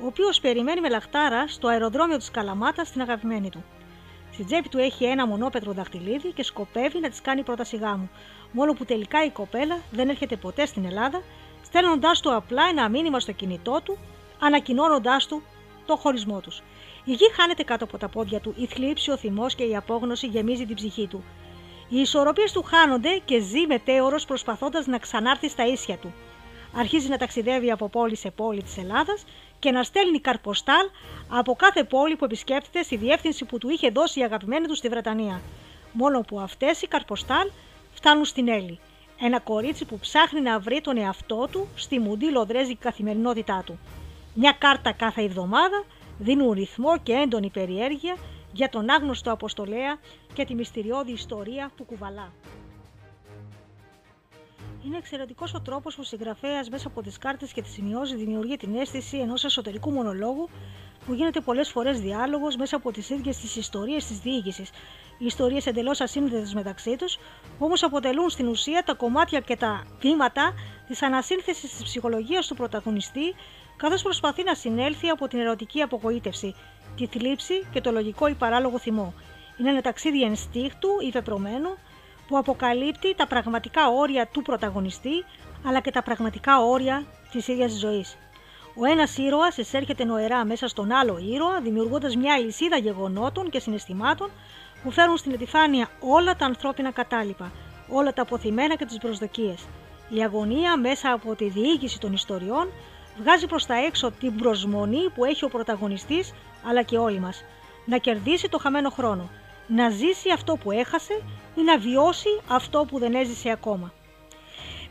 ο 0.00 0.06
οποίος 0.06 0.40
περιμένει 0.40 0.80
με 0.80 0.88
λαχτάρα 0.88 1.48
στο 1.48 1.68
αεροδρόμιο 1.68 2.16
της 2.16 2.30
Καλαμάτας 2.30 2.88
στην 2.88 3.00
αγαπημένη 3.00 3.50
του. 3.50 3.64
Στην 4.32 4.46
τσέπη 4.46 4.68
του 4.68 4.78
έχει 4.78 5.04
ένα 5.04 5.26
μονόπετρο 5.26 5.72
δαχτυλίδι 5.72 6.32
και 6.32 6.42
σκοπεύει 6.42 7.00
να 7.00 7.08
της 7.08 7.20
κάνει 7.20 7.42
πρόταση 7.42 7.76
γάμου. 7.76 8.10
Μόνο 8.52 8.72
που 8.72 8.84
τελικά 8.84 9.24
η 9.24 9.30
κοπέλα 9.30 9.78
δεν 9.90 10.08
έρχεται 10.08 10.36
ποτέ 10.36 10.66
στην 10.66 10.84
Ελλάδα, 10.84 11.22
στέλνοντάς 11.64 12.20
του 12.20 12.34
απλά 12.34 12.62
ένα 12.70 12.88
μήνυμα 12.88 13.20
στο 13.20 13.32
κινητό 13.32 13.80
του, 13.84 13.98
ανακοινώνοντάς 14.40 15.26
του 15.26 15.42
το 15.86 15.96
χωρισμό 15.96 16.40
τους. 16.40 16.62
Η 17.04 17.12
γη 17.12 17.32
χάνεται 17.32 17.62
κάτω 17.62 17.84
από 17.84 17.98
τα 17.98 18.08
πόδια 18.08 18.40
του, 18.40 18.54
η 18.56 18.66
θλίψη, 18.66 19.10
ο 19.10 19.16
θυμός 19.16 19.54
και 19.54 19.64
η 19.64 19.76
απόγνωση 19.76 20.26
γεμίζει 20.26 20.66
την 20.66 20.74
ψυχή 20.74 21.06
του. 21.06 21.24
Οι 21.88 22.00
ισορροπίες 22.00 22.52
του 22.52 22.62
χάνονται 22.62 23.20
και 23.24 23.40
ζει 23.40 23.66
μετέωρο 23.66 24.16
προσπαθώντας 24.26 24.86
να 24.86 24.98
ξανάρθει 24.98 25.48
στα 25.48 25.66
ίσια 25.66 25.96
του. 25.96 26.14
Αρχίζει 26.76 27.08
να 27.08 27.16
ταξιδεύει 27.16 27.70
από 27.70 27.88
πόλη 27.88 28.16
σε 28.16 28.30
πόλη 28.30 28.62
της 28.62 28.78
Ελλάδας 28.78 29.24
και 29.58 29.70
να 29.70 29.82
στέλνει 29.82 30.20
καρποστάλ 30.20 30.86
από 31.28 31.54
κάθε 31.54 31.84
πόλη 31.84 32.16
που 32.16 32.24
επισκέπτεται 32.24 32.82
στη 32.82 32.96
διεύθυνση 32.96 33.44
που 33.44 33.58
του 33.58 33.68
είχε 33.68 33.90
δώσει 33.90 34.20
η 34.20 34.24
αγαπημένη 34.24 34.66
του 34.66 34.74
στη 34.74 34.88
Βρετανία. 34.88 35.40
Μόνο 35.92 36.20
που 36.20 36.40
αυτές 36.40 36.82
οι 36.82 36.86
καρποστάλ 36.86 37.50
φτάνουν 37.94 38.24
στην 38.24 38.48
Έλλη. 38.48 38.78
Ένα 39.20 39.40
κορίτσι 39.40 39.84
που 39.84 39.98
ψάχνει 39.98 40.40
να 40.40 40.58
βρει 40.58 40.80
τον 40.80 40.96
εαυτό 40.96 41.48
του 41.50 41.68
στη 41.74 41.98
μουντή 41.98 42.30
λοδρέζικη 42.30 42.78
καθημερινότητά 42.80 43.62
του. 43.66 43.78
Μια 44.34 44.56
κάρτα 44.58 44.92
κάθε 44.92 45.22
εβδομάδα 45.22 45.84
δίνουν 46.18 46.52
ρυθμό 46.52 46.98
και 46.98 47.12
έντονη 47.12 47.50
περιέργεια 47.50 48.16
για 48.56 48.68
τον 48.68 48.90
άγνωστο 48.90 49.32
Αποστολέα 49.32 49.98
και 50.34 50.44
τη 50.44 50.54
μυστηριώδη 50.54 51.12
ιστορία 51.12 51.70
που 51.76 51.84
κουβαλά. 51.84 52.32
Είναι 54.86 54.96
εξαιρετικός 54.96 55.54
ο 55.54 55.60
τρόπος 55.60 55.94
που 55.94 56.00
ο 56.04 56.06
συγγραφέας 56.06 56.68
μέσα 56.68 56.88
από 56.88 57.02
τις 57.02 57.18
κάρτες 57.18 57.52
και 57.52 57.62
τις 57.62 57.72
σημειώσεις 57.72 58.16
δημιουργεί 58.16 58.56
την 58.56 58.74
αίσθηση 58.76 59.18
ενός 59.18 59.44
εσωτερικού 59.44 59.90
μονολόγου 59.90 60.48
που 61.06 61.12
γίνεται 61.14 61.40
πολλές 61.40 61.68
φορές 61.70 62.00
διάλογος 62.00 62.56
μέσα 62.56 62.76
από 62.76 62.92
τις 62.92 63.10
ίδιες 63.10 63.36
τις 63.36 63.56
ιστορίες 63.56 64.06
της 64.06 64.18
διοίκησης. 64.18 64.70
Οι 65.18 65.24
ιστορίες 65.24 65.66
εντελώς 65.66 66.00
ασύνδετες 66.00 66.54
μεταξύ 66.54 66.96
τους, 66.96 67.18
όμως 67.58 67.82
αποτελούν 67.82 68.30
στην 68.30 68.48
ουσία 68.48 68.82
τα 68.82 68.94
κομμάτια 68.94 69.40
και 69.40 69.56
τα 69.56 69.84
βήματα 70.00 70.52
της 70.86 71.02
ανασύνθεσης 71.02 71.70
της 71.70 71.82
ψυχολογίας 71.82 72.46
του 72.46 72.54
πρωταγωνιστή, 72.54 73.34
καθώς 73.76 74.02
προσπαθεί 74.02 74.42
να 74.42 74.54
συνέλθει 74.54 75.08
από 75.08 75.28
την 75.28 75.38
ερωτική 75.38 75.80
απογοήτευση, 75.82 76.54
τη 76.96 77.06
θλίψη 77.06 77.66
και 77.72 77.80
το 77.80 77.90
λογικό 77.90 78.26
ή 78.26 78.34
παράλογο 78.34 78.78
θυμό. 78.78 79.14
Είναι 79.58 79.70
ένα 79.70 79.80
ταξίδι 79.80 80.22
ενστίχτου 80.22 80.88
ή 81.06 81.10
πεπρωμένου 81.10 81.76
που 82.28 82.38
αποκαλύπτει 82.38 83.14
τα 83.14 83.26
πραγματικά 83.26 83.88
όρια 83.88 84.26
του 84.26 84.42
πρωταγωνιστή 84.42 85.24
αλλά 85.64 85.80
και 85.80 85.90
τα 85.90 86.02
πραγματικά 86.02 86.60
όρια 86.60 87.04
της 87.30 87.48
ίδιας 87.48 87.70
της 87.70 87.80
ζωής. 87.80 88.16
Ο 88.78 88.84
ένας 88.84 89.18
ήρωας 89.18 89.56
εισέρχεται 89.56 90.04
νοερά 90.04 90.44
μέσα 90.44 90.68
στον 90.68 90.92
άλλο 90.92 91.18
ήρωα 91.18 91.60
δημιουργώντας 91.60 92.16
μια 92.16 92.38
λυσίδα 92.38 92.76
γεγονότων 92.76 93.50
και 93.50 93.60
συναισθημάτων 93.60 94.30
που 94.82 94.90
φέρουν 94.90 95.16
στην 95.16 95.32
επιφάνεια 95.32 95.88
όλα 96.00 96.36
τα 96.36 96.44
ανθρώπινα 96.44 96.90
κατάλοιπα, 96.90 97.52
όλα 97.88 98.12
τα 98.12 98.22
αποθυμένα 98.22 98.76
και 98.76 98.84
τις 98.84 98.98
προσδοκίες. 98.98 99.66
Η 100.08 100.22
αγωνία 100.22 100.76
μέσα 100.76 101.12
από 101.12 101.34
τη 101.34 101.48
διοίκηση 101.48 102.00
των 102.00 102.12
ιστοριών 102.12 102.68
βγάζει 103.20 103.46
προς 103.46 103.66
τα 103.66 103.74
έξω 103.74 104.10
την 104.10 104.36
προσμονή 104.36 105.10
που 105.14 105.24
έχει 105.24 105.44
ο 105.44 105.48
πρωταγωνιστής 105.48 106.32
αλλά 106.68 106.82
και 106.82 106.98
όλοι 106.98 107.20
μας. 107.20 107.44
Να 107.84 107.98
κερδίσει 107.98 108.48
το 108.48 108.58
χαμένο 108.58 108.90
χρόνο, 108.90 109.30
να 109.66 109.90
ζήσει 109.90 110.30
αυτό 110.32 110.56
που 110.56 110.70
έχασε 110.70 111.22
ή 111.54 111.62
να 111.62 111.78
βιώσει 111.78 112.40
αυτό 112.48 112.84
που 112.88 112.98
δεν 112.98 113.14
έζησε 113.14 113.50
ακόμα. 113.50 113.92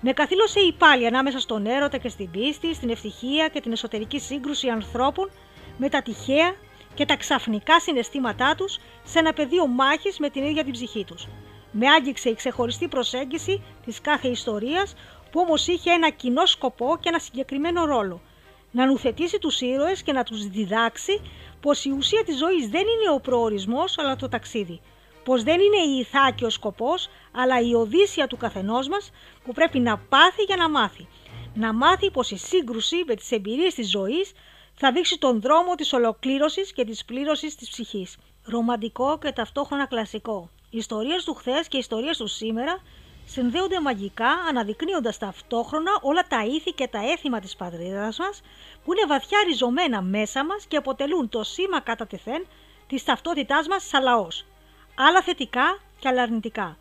Με 0.02 0.14
καθήλωσε 0.14 0.60
η 0.60 0.74
πάλι 0.74 1.08
ανάμεσα 1.08 1.40
στον 1.40 1.66
έρωτα 1.66 1.98
και 1.98 2.10
στην 2.10 2.32
πίστη, 2.32 2.74
στην 2.74 2.90
ευτυχία 2.90 3.48
και 3.48 3.62
την 3.62 3.72
εσωτερική 3.72 4.20
σύγκρουση 4.20 4.68
ανθρώπων 4.68 5.32
με 5.78 5.90
τα 5.90 6.02
τυχαία 6.02 6.56
και 6.94 7.06
τα 7.06 7.16
ξαφνικά 7.16 7.80
συναισθήματά 7.80 8.56
τους 8.56 8.78
σε 9.04 9.20
ένα 9.20 9.34
πεδίο 9.34 9.68
μάχης 9.68 10.20
με 10.20 10.30
την 10.30 10.44
ίδια 10.44 10.64
την 10.64 10.74
ψυχή 10.74 11.04
τους. 11.06 11.28
Με 11.72 11.88
άγγιξε 11.90 12.30
η 12.30 12.34
ξεχωριστή 12.34 12.88
προσέγγιση 12.88 13.64
της 13.86 14.02
κάθε 14.02 14.28
ιστορίας 14.28 14.96
που 15.32 15.40
όμως 15.40 15.68
είχε 15.68 15.92
ένα 15.92 16.10
κοινό 16.10 16.46
σκοπό 16.46 16.98
και 17.00 17.10
ένα 17.10 17.20
συγκεκριμένο 17.20 17.86
ρόλο. 17.86 18.22
Να 18.72 18.86
νουθετήσει 18.86 19.40
τους 19.40 19.62
ήρωες 19.62 20.04
και 20.04 20.12
να 20.12 20.24
τους 20.24 20.48
διδάξει 20.48 21.22
πως 21.66 21.86
η 21.86 21.92
ουσία 21.92 22.24
της 22.24 22.38
ζωής 22.38 22.68
δεν 22.68 22.82
είναι 22.82 23.10
ο 23.16 23.20
προορισμός 23.20 23.98
αλλά 23.98 24.16
το 24.16 24.30
ταξίδι 24.30 24.82
πως 25.26 25.44
δεν 25.44 25.60
είναι 25.60 25.96
η 25.96 26.00
ηθάκη 26.00 26.46
ο 26.46 26.50
σκοπός, 26.50 27.10
αλλά 27.32 27.62
η 27.62 27.74
οδύσσια 27.74 28.28
του 28.28 28.38
καθενός 28.38 28.88
μας 28.88 29.12
που 29.44 29.52
πρέπει 29.54 29.80
να 29.80 29.98
πάθει 29.98 30.44
για 30.44 30.56
να 30.56 30.70
μάθει. 30.70 31.08
Να 31.54 31.74
μάθει 31.74 32.12
πως 32.12 32.32
η 32.32 32.38
σύγκρουση 32.38 33.04
με 33.08 33.16
τις 33.16 33.32
εμπειρίες 33.32 33.74
της 33.74 33.90
ζωής 33.90 34.32
θα 34.74 34.92
δείξει 34.92 35.18
τον 35.18 35.42
δρόμο 35.42 35.76
της 35.76 35.94
ολοκλήρωσης 35.94 36.74
και 36.74 36.86
της 36.86 37.06
πλήρωσης 37.06 37.56
της 37.56 37.70
ψυχής. 37.70 38.18
Ρομαντικό 38.44 39.18
και 39.18 39.32
ταυτόχρονα 39.32 39.86
κλασικό. 39.88 40.50
Οι 40.70 40.78
ιστορίες 40.78 41.24
του 41.24 41.34
χθες 41.34 41.68
και 41.68 41.78
οι 41.78 41.80
ιστορίες 41.80 42.18
του 42.18 42.28
σήμερα 42.28 42.82
συνδέονται 43.26 43.80
μαγικά 43.80 44.30
αναδεικνύοντας 44.50 45.18
ταυτόχρονα 45.18 45.92
όλα 46.02 46.28
τα 46.28 46.46
ήθη 46.46 46.72
και 46.72 46.88
τα 46.88 47.00
έθιμα 47.12 47.40
της 47.40 47.56
πατρίδας 47.56 48.18
μας 48.18 48.42
που 48.86 48.94
είναι 48.94 49.06
βαθιά 49.08 49.40
ριζωμένα 49.48 50.02
μέσα 50.02 50.46
μας 50.46 50.66
και 50.66 50.78
αποτελούν 50.78 51.30
το 51.30 51.44
σήμα 51.44 51.80
κατά 51.80 52.08
τεθέν 52.08 52.46
της 52.88 53.04
ταυτότητάς 53.04 53.68
μας 53.68 53.88
σαν 53.88 54.04
λαός 54.04 54.46
άλλα 54.96 55.22
θετικά 55.22 55.80
και 56.00 56.08
άλλα 56.08 56.22
αρνητικά, 56.22 56.78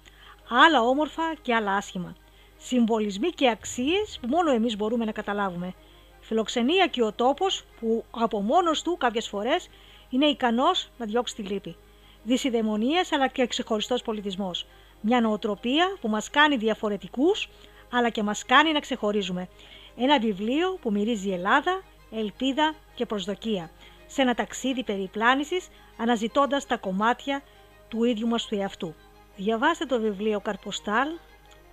άλλα 0.49 0.83
όμορφα 0.83 1.35
και 1.43 1.55
άλλα 1.55 1.77
άσχημα. 1.77 2.17
Συμβολισμοί 2.59 3.31
και 3.31 3.51
αξίες 3.51 4.19
που 4.21 4.29
μόνο 4.29 4.51
εμείς 4.51 4.77
μπορούμε 4.77 5.05
να 5.05 5.13
καταλάβουμε. 5.13 5.75
Φιλοξενία 6.21 6.87
και 6.87 7.03
ο 7.03 7.13
τόπος 7.13 7.65
που 7.81 8.05
από 8.11 8.41
μόνος 8.41 8.83
του 8.83 8.97
κάποιες 8.97 9.29
φορές 9.29 9.69
είναι 10.11 10.27
ικανός 10.27 10.91
να 10.99 11.07
διώξει 11.07 11.35
τη 11.35 11.43
λύπη. 11.43 11.77
Δυσιδαιμονίες 12.23 13.13
αλλά 13.13 13.27
και 13.27 13.47
ξεχωριστός 13.47 14.03
πολιτισμός. 14.03 14.67
Μια 15.01 15.21
νοοτροπία 15.21 15.97
που 16.01 16.09
μας 16.09 16.31
κάνει 16.31 16.57
διαφορετικούς 16.57 17.49
αλλά 17.93 18.09
και 18.09 18.23
μας 18.23 18.45
κάνει 18.45 18.73
να 18.73 18.81
ξεχωρίζουμε. 18.81 19.49
Ένα 19.97 20.19
βιβλίο 20.19 20.79
που 20.83 20.91
μυρίζει 20.93 21.31
Ελλάδα, 21.31 21.83
ελπίδα 22.15 22.75
και 22.95 23.07
προσδοκία. 23.07 23.71
Σε 24.07 24.23
ένα 24.23 24.35
ταξίδι 24.35 24.85
περιπλάνησης 24.85 25.69
αναζητώντας 25.97 26.67
τα 26.67 26.77
κομμάτια 26.77 27.43
του 27.89 28.05
ίδιου 28.05 28.29
μας 28.29 28.47
του 28.47 28.55
εαυτού. 28.55 28.95
Διαβάστε 29.37 29.85
το 29.85 30.01
βιβλίο 30.01 30.41
Καρποστάλ 30.41 31.09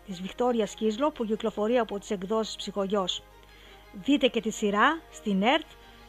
της 0.06 0.22
Βικτόριας 0.22 0.72
Σκίσλο 0.72 1.12
που 1.12 1.26
κυκλοφορεί 1.26 1.78
από 1.78 2.00
τις 2.00 2.12
εκδόσεις 2.12 2.56
Ψυχογιός. 2.56 3.24
Δείτε 4.04 4.28
και 4.28 4.42
τη 4.42 4.52
σειρά 4.52 5.00
στην 5.12 5.42
ΕΡΤ 5.44 5.66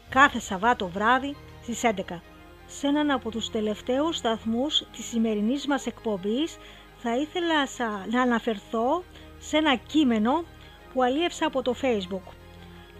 κάθε 0.08 0.40
Σαββάτο 0.40 0.88
βράδυ 0.88 1.36
στις 1.62 1.82
11. 1.82 2.20
Σε 2.66 2.86
έναν 2.86 3.10
από 3.10 3.30
τους 3.30 3.50
τελευταίους 3.50 4.16
σταθμούς 4.16 4.86
της 4.92 5.04
σημερινής 5.04 5.66
μας 5.66 5.86
εκπομπής 5.86 6.56
θα 6.96 7.16
ήθελα 7.16 7.66
να 8.10 8.22
αναφερθώ 8.22 9.04
σε 9.38 9.56
ένα 9.56 9.74
κείμενο 9.74 10.44
που 10.92 11.02
αλίευσα 11.02 11.46
από 11.46 11.62
το 11.62 11.74
facebook 11.82 12.32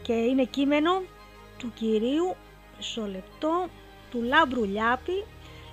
και 0.03 0.13
είναι 0.13 0.45
κείμενο 0.45 1.03
του 1.63 1.73
κυρίου, 1.75 2.35
μισό 2.77 3.07
λεπτό, 3.07 3.69
του 4.11 4.23
Λάμπρου 4.23 4.65
Λιάπη 4.65 5.25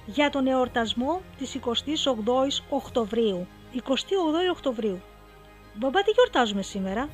για 0.05 0.29
τον 0.29 0.47
εορτασμό 0.47 1.21
της 1.37 1.59
28ης 1.65 2.63
Οκτωβρίου. 2.69 3.47
28 3.73 3.79
Οκτωβρίου. 4.51 5.01
Μπαμπά 5.73 6.01
τι 6.01 6.11
γιορτάζουμε 6.11 6.61
σήμερα, 6.61 7.09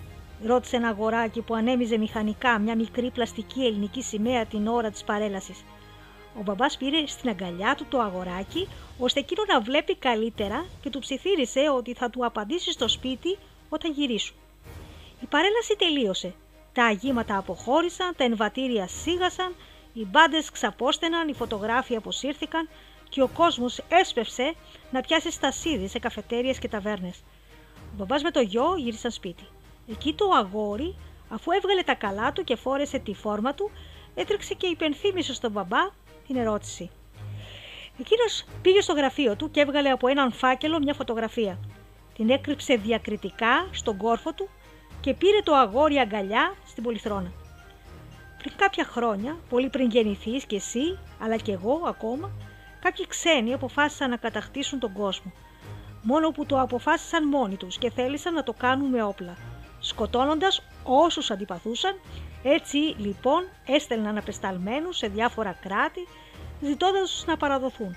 ρώτησε 0.45 0.75
ένα 0.75 0.87
αγοράκι 0.87 1.41
που 1.41 1.55
ανέμιζε 1.55 1.97
μηχανικά 1.97 2.59
μια 2.59 2.75
μικρή 2.75 3.11
πλαστική 3.11 3.65
ελληνική 3.65 4.01
σημαία 4.01 4.45
την 4.45 4.67
ώρα 4.67 4.89
της 4.89 5.03
παρέλασης. 5.03 5.63
Ο 6.39 6.41
μπαμπάς 6.41 6.77
πήρε 6.77 7.07
στην 7.07 7.29
αγκαλιά 7.29 7.75
του 7.75 7.85
το 7.89 7.99
αγοράκι 7.99 8.67
ώστε 8.99 9.19
εκείνο 9.19 9.43
να 9.47 9.61
βλέπει 9.61 9.95
καλύτερα 9.95 10.65
και 10.81 10.89
του 10.89 10.99
ψιθύρισε 10.99 11.59
ότι 11.75 11.93
θα 11.93 12.09
του 12.09 12.25
απαντήσει 12.25 12.71
στο 12.71 12.87
σπίτι 12.87 13.37
όταν 13.69 13.91
γυρίσουν. 13.91 14.35
Η 15.21 15.25
παρέλαση 15.25 15.75
τελείωσε. 15.77 16.33
Τα 16.75 16.85
αγήματα 16.85 17.37
αποχώρησαν, 17.37 18.13
τα 18.17 18.23
εμβατήρια 18.23 18.87
σίγασαν 18.87 19.55
οι 19.93 20.05
μπάντες 20.05 20.51
ξαπόστεναν, 20.51 21.27
οι 21.27 21.33
φωτογράφοι 21.33 21.95
αποσύρθηκαν 21.95 22.69
και 23.09 23.21
ο 23.21 23.27
κόσμος 23.27 23.81
έσπευσε 23.87 24.53
να 24.91 25.01
πιάσει 25.01 25.31
στασίδι 25.31 25.87
σε 25.87 25.99
καφετέρειε 25.99 26.53
και 26.53 26.67
ταβέρνες. 26.67 27.23
Ο 27.77 27.95
μπαμπάς 27.95 28.23
με 28.23 28.31
το 28.31 28.39
γιο 28.39 28.75
γύρισαν 28.77 29.11
σπίτι. 29.11 29.43
Εκεί 29.89 30.13
το 30.13 30.29
αγόρι, 30.29 30.95
αφού 31.29 31.51
έβγαλε 31.51 31.81
τα 31.81 31.93
καλά 31.93 32.31
του 32.31 32.43
και 32.43 32.55
φόρεσε 32.55 32.97
τη 32.97 33.13
φόρμα 33.13 33.53
του, 33.53 33.71
έτρεξε 34.15 34.53
και 34.53 34.67
υπενθύμησε 34.67 35.33
στον 35.33 35.51
μπαμπά 35.51 35.89
την 36.27 36.35
ερώτηση. 36.35 36.89
Εκείνος 37.99 38.45
πήγε 38.61 38.81
στο 38.81 38.93
γραφείο 38.93 39.35
του 39.35 39.51
και 39.51 39.59
έβγαλε 39.59 39.89
από 39.89 40.07
έναν 40.07 40.31
φάκελο 40.31 40.79
μια 40.79 40.93
φωτογραφία. 40.93 41.59
Την 42.15 42.29
έκρυψε 42.29 42.75
διακριτικά 42.75 43.67
στον 43.71 43.97
κόρφο 43.97 44.33
του 44.33 44.49
και 45.05 45.13
πήρε 45.13 45.41
το 45.43 45.55
αγόρι 45.55 45.97
αγκαλιά 45.97 46.55
στην 46.67 46.83
πολυθρόνα. 46.83 47.31
Πριν 48.37 48.53
κάποια 48.55 48.85
χρόνια, 48.85 49.37
πολύ 49.49 49.69
πριν 49.69 49.89
γεννηθείς 49.89 50.45
και 50.45 50.55
εσύ, 50.55 50.99
αλλά 51.21 51.35
και 51.35 51.51
εγώ 51.51 51.81
ακόμα, 51.87 52.31
κάποιοι 52.79 53.07
ξένοι 53.07 53.53
αποφάσισαν 53.53 54.09
να 54.09 54.17
κατακτήσουν 54.17 54.79
τον 54.79 54.93
κόσμο. 54.93 55.31
Μόνο 56.01 56.29
που 56.29 56.45
το 56.45 56.61
αποφάσισαν 56.61 57.27
μόνοι 57.27 57.55
τους 57.55 57.77
και 57.77 57.89
θέλησαν 57.89 58.33
να 58.33 58.43
το 58.43 58.53
κάνουν 58.53 58.89
με 58.89 59.03
όπλα, 59.03 59.37
σκοτώνοντας 59.79 60.61
όσους 60.83 61.31
αντιπαθούσαν, 61.31 61.99
έτσι 62.43 62.77
λοιπόν 62.77 63.43
έστελναν 63.65 64.17
απεσταλμένους 64.17 64.97
σε 64.97 65.07
διάφορα 65.07 65.57
κράτη, 65.61 66.07
ζητώντας 66.61 67.09
τους 67.09 67.25
να 67.25 67.37
παραδοθούν. 67.37 67.95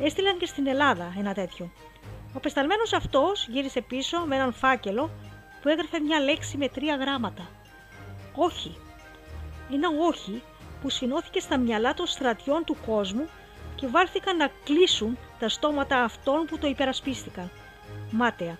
έστειλαν 0.00 0.38
και 0.38 0.46
στην 0.46 0.66
Ελλάδα 0.66 1.14
ένα 1.18 1.34
τέτοιο. 1.34 1.70
Ο 2.34 2.40
πεσταλμένος 2.40 2.92
αυτός 2.92 3.48
γύρισε 3.48 3.80
πίσω 3.80 4.18
με 4.26 4.34
έναν 4.36 4.52
φάκελο 4.52 5.10
που 5.66 5.72
έγραφε 5.72 6.00
μια 6.00 6.20
λέξη 6.20 6.56
με 6.56 6.68
τρία 6.68 6.96
γράμματα. 6.96 7.48
Όχι. 8.34 8.76
Ένα 9.72 9.88
όχι 10.08 10.42
που 10.82 10.90
συνώθηκε 10.90 11.40
στα 11.40 11.58
μυαλά 11.58 11.94
των 11.94 12.06
στρατιών 12.06 12.64
του 12.64 12.76
κόσμου 12.86 13.28
και 13.74 13.86
βάλθηκαν 13.86 14.36
να 14.36 14.50
κλείσουν 14.64 15.18
τα 15.38 15.48
στόματα 15.48 16.02
αυτών 16.02 16.44
που 16.44 16.58
το 16.58 16.66
υπερασπίστηκαν. 16.66 17.50
Μάταια. 18.10 18.58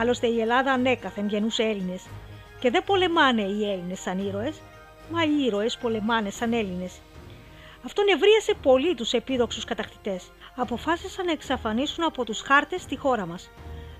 Άλλωστε 0.00 0.26
η 0.26 0.40
Ελλάδα 0.40 0.72
ανέκαθεν 0.72 1.28
γεννούσε 1.28 1.62
Έλληνες 1.62 2.06
και 2.60 2.70
δεν 2.70 2.84
πολεμάνε 2.84 3.42
οι 3.42 3.70
Έλληνες 3.70 4.00
σαν 4.00 4.18
ήρωες, 4.18 4.60
μα 5.10 5.24
οι 5.24 5.44
ήρωες 5.46 5.78
πολεμάνε 5.78 6.30
σαν 6.30 6.52
Έλληνες. 6.52 7.00
Αυτό 7.84 8.02
νευρίασε 8.02 8.54
πολύ 8.62 8.94
τους 8.94 9.12
επίδοξους 9.12 9.64
κατακτητές. 9.64 10.30
Αποφάσισαν 10.56 11.24
να 11.24 11.32
εξαφανίσουν 11.32 12.04
από 12.04 12.24
τους 12.24 12.40
χάρτες 12.40 12.84
τη 12.84 12.96
χώρα 12.96 13.26
μας. 13.26 13.50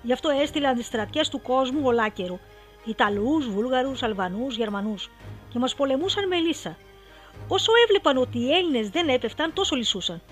Γι' 0.03 0.13
αυτό 0.13 0.29
έστειλαν 0.29 0.77
τις 0.77 0.87
στρατιές 0.87 1.29
του 1.29 1.43
κόσμου 1.43 1.81
ολάκερου. 1.85 2.39
Ιταλούς, 2.85 3.49
Βούλγαρους, 3.49 4.03
Αλβανούς, 4.03 4.57
Γερμανούς 4.57 5.11
και 5.49 5.59
μας 5.59 5.75
πολεμούσαν 5.75 6.29
με 6.29 6.37
λύσα. 6.37 6.77
Όσο 7.49 7.73
έβλεπαν 7.85 8.17
ότι 8.17 8.39
οι 8.39 8.53
Έλληνες 8.53 8.89
δεν 8.89 9.09
έπεφταν 9.09 9.53
τόσο 9.53 9.77
λυσούσαν 9.77 10.23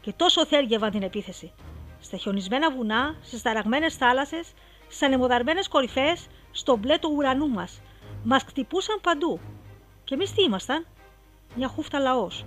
και 0.00 0.12
τόσο 0.12 0.46
θέργευαν 0.46 0.90
την 0.90 1.02
επίθεση. 1.02 1.52
Στα 2.00 2.16
χιονισμένα 2.16 2.70
βουνά, 2.70 3.16
στις 3.22 3.42
ταραγμένες 3.42 3.94
θάλασσες, 3.94 4.52
στις 4.86 5.02
ανεμοδαρμένες 5.02 5.68
κορυφές, 5.68 6.26
στο 6.52 6.76
μπλε 6.76 6.98
του 6.98 7.12
ουρανού 7.16 7.48
μας. 7.48 7.80
Μας 8.24 8.42
χτυπούσαν 8.42 9.00
παντού. 9.02 9.40
Και 10.04 10.14
εμείς 10.14 10.32
τι 10.32 10.42
ήμασταν, 10.42 10.86
μια 11.54 11.68
χούφτα 11.68 11.98
λαός. 11.98 12.44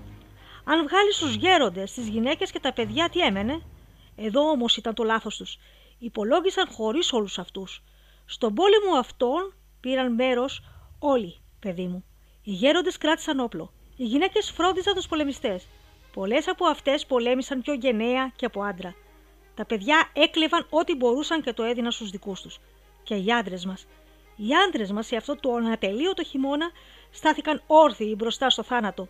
Αν 0.63 0.87
βγάλεις 0.87 1.15
στου 1.15 1.27
γέροντες, 1.27 1.91
τις 1.91 2.07
γυναίκες 2.07 2.51
και 2.51 2.59
τα 2.59 2.73
παιδιά, 2.73 3.09
τι 3.09 3.19
έμενε; 3.19 3.61
Εδώ 4.15 4.49
όμως 4.49 4.77
ήταν 4.77 4.93
το 4.93 5.03
λάθος 5.03 5.37
τους. 5.37 5.57
Υπολόγισαν 5.99 6.67
χωρίς 6.71 7.13
όλους 7.13 7.39
αυτούς. 7.39 7.83
Στον 8.25 8.53
πόλεμο 8.53 8.97
αυτόν 8.99 9.53
πήραν 9.79 10.13
μέρος 10.13 10.63
όλοι, 10.99 11.37
παιδί 11.59 11.87
μου. 11.87 12.03
Οι 12.43 12.51
γέροντες 12.51 12.97
κράτησαν 12.97 13.39
όπλο. 13.39 13.73
Οι 13.95 14.03
γυναίκες 14.03 14.51
φρόντιζαν 14.51 14.93
τους 14.93 15.07
πολεμιστές. 15.07 15.67
Πολλές 16.13 16.47
από 16.47 16.65
αυτές 16.65 17.05
πολέμησαν 17.05 17.61
πιο 17.61 17.73
γενναία 17.73 18.31
και 18.35 18.45
από 18.45 18.63
άντρα. 18.63 18.95
Τα 19.55 19.65
παιδιά 19.65 20.09
έκλεβαν 20.13 20.67
ό,τι 20.69 20.95
μπορούσαν 20.95 21.41
και 21.41 21.53
το 21.53 21.63
έδιναν 21.63 21.91
στους 21.91 22.09
δικούς 22.09 22.41
τους. 22.41 22.59
Και 23.03 23.15
οι 23.15 23.31
άντρες 23.31 23.65
μας. 23.65 23.87
Οι 24.35 24.55
άντρες 24.67 24.91
μας 24.91 25.05
σε 25.05 25.15
αυτό 25.15 25.35
το 25.35 25.53
ανατελείωτο 25.53 26.23
χειμώνα 26.23 26.71
στάθηκαν 27.11 27.61
όρθιοι 27.67 28.15
μπροστά 28.17 28.49
στο 28.49 28.63
θάνατο. 28.63 29.07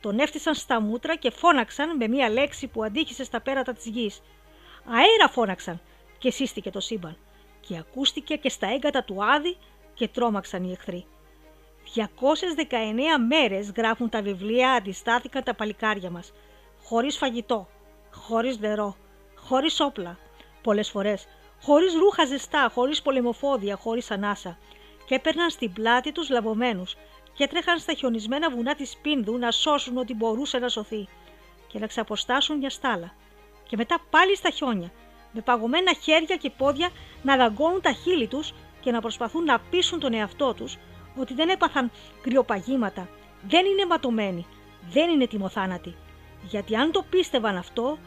Τον 0.00 0.18
έφτισαν 0.18 0.54
στα 0.54 0.80
μούτρα 0.80 1.16
και 1.16 1.30
φώναξαν 1.30 1.96
με 1.96 2.08
μία 2.08 2.30
λέξη 2.30 2.66
που 2.66 2.84
αντίχησε 2.84 3.24
στα 3.24 3.40
πέρατα 3.40 3.72
της 3.72 3.86
γης. 3.86 4.20
Αέρα 4.84 5.28
φώναξαν 5.28 5.80
και 6.18 6.30
σύστηκε 6.30 6.70
το 6.70 6.80
σύμπαν. 6.80 7.16
Και 7.60 7.78
ακούστηκε 7.78 8.36
και 8.36 8.48
στα 8.48 8.66
έγκατα 8.66 9.04
του 9.04 9.24
Άδη 9.24 9.56
και 9.94 10.08
τρόμαξαν 10.08 10.64
οι 10.64 10.72
εχθροί. 10.72 11.06
219 11.94 12.04
μέρες 13.28 13.72
γράφουν 13.76 14.08
τα 14.08 14.22
βιβλία 14.22 14.72
αντιστάθηκαν 14.72 15.42
τα 15.42 15.54
παλικάρια 15.54 16.10
μας. 16.10 16.32
Χωρίς 16.84 17.16
φαγητό, 17.16 17.68
χωρίς 18.10 18.58
νερό, 18.58 18.96
χωρίς 19.34 19.80
όπλα. 19.80 20.18
Πολλές 20.62 20.90
φορές, 20.90 21.26
χωρίς 21.62 21.94
ρούχα 21.94 22.24
ζεστά, 22.24 22.70
χωρίς 22.74 23.02
πολεμοφόδια, 23.02 23.76
χωρίς 23.76 24.10
ανάσα. 24.10 24.58
Και 25.06 25.14
έπαιρναν 25.14 25.50
στην 25.50 25.72
πλάτη 25.72 26.12
τους 26.12 26.30
λαβωμένους 26.30 26.96
και 27.34 27.46
τρέχαν 27.46 27.78
στα 27.78 27.92
χιονισμένα 27.92 28.50
βουνά 28.50 28.74
της 28.74 28.96
Πίνδου 29.02 29.38
να 29.38 29.50
σώσουν 29.50 29.96
ό,τι 29.96 30.14
μπορούσε 30.14 30.58
να 30.58 30.68
σωθεί 30.68 31.08
και 31.66 31.78
να 31.78 31.86
ξαποστάσουν 31.86 32.56
μια 32.56 32.70
στάλα. 32.70 33.14
Και 33.68 33.76
μετά 33.76 33.98
πάλι 34.10 34.36
στα 34.36 34.50
χιόνια, 34.50 34.92
με 35.32 35.40
παγωμένα 35.40 35.92
χέρια 36.02 36.36
και 36.36 36.50
πόδια 36.50 36.90
να 37.22 37.36
δαγκώνουν 37.36 37.80
τα 37.80 37.92
χείλη 37.92 38.26
τους 38.26 38.54
και 38.80 38.90
να 38.90 39.00
προσπαθούν 39.00 39.44
να 39.44 39.58
πείσουν 39.70 40.00
τον 40.00 40.14
εαυτό 40.14 40.54
τους 40.54 40.76
ότι 41.16 41.34
δεν 41.34 41.48
έπαθαν 41.48 41.90
κρυοπαγήματα, 42.22 43.08
δεν 43.48 43.66
είναι 43.66 43.86
ματωμένοι, 43.86 44.46
δεν 44.90 45.10
είναι 45.10 45.26
τιμοθάνατοι. 45.26 45.94
Γιατί 46.42 46.76
αν 46.76 46.92
το 46.92 47.04
πίστευαν 47.10 47.56
αυτό, 47.56 47.98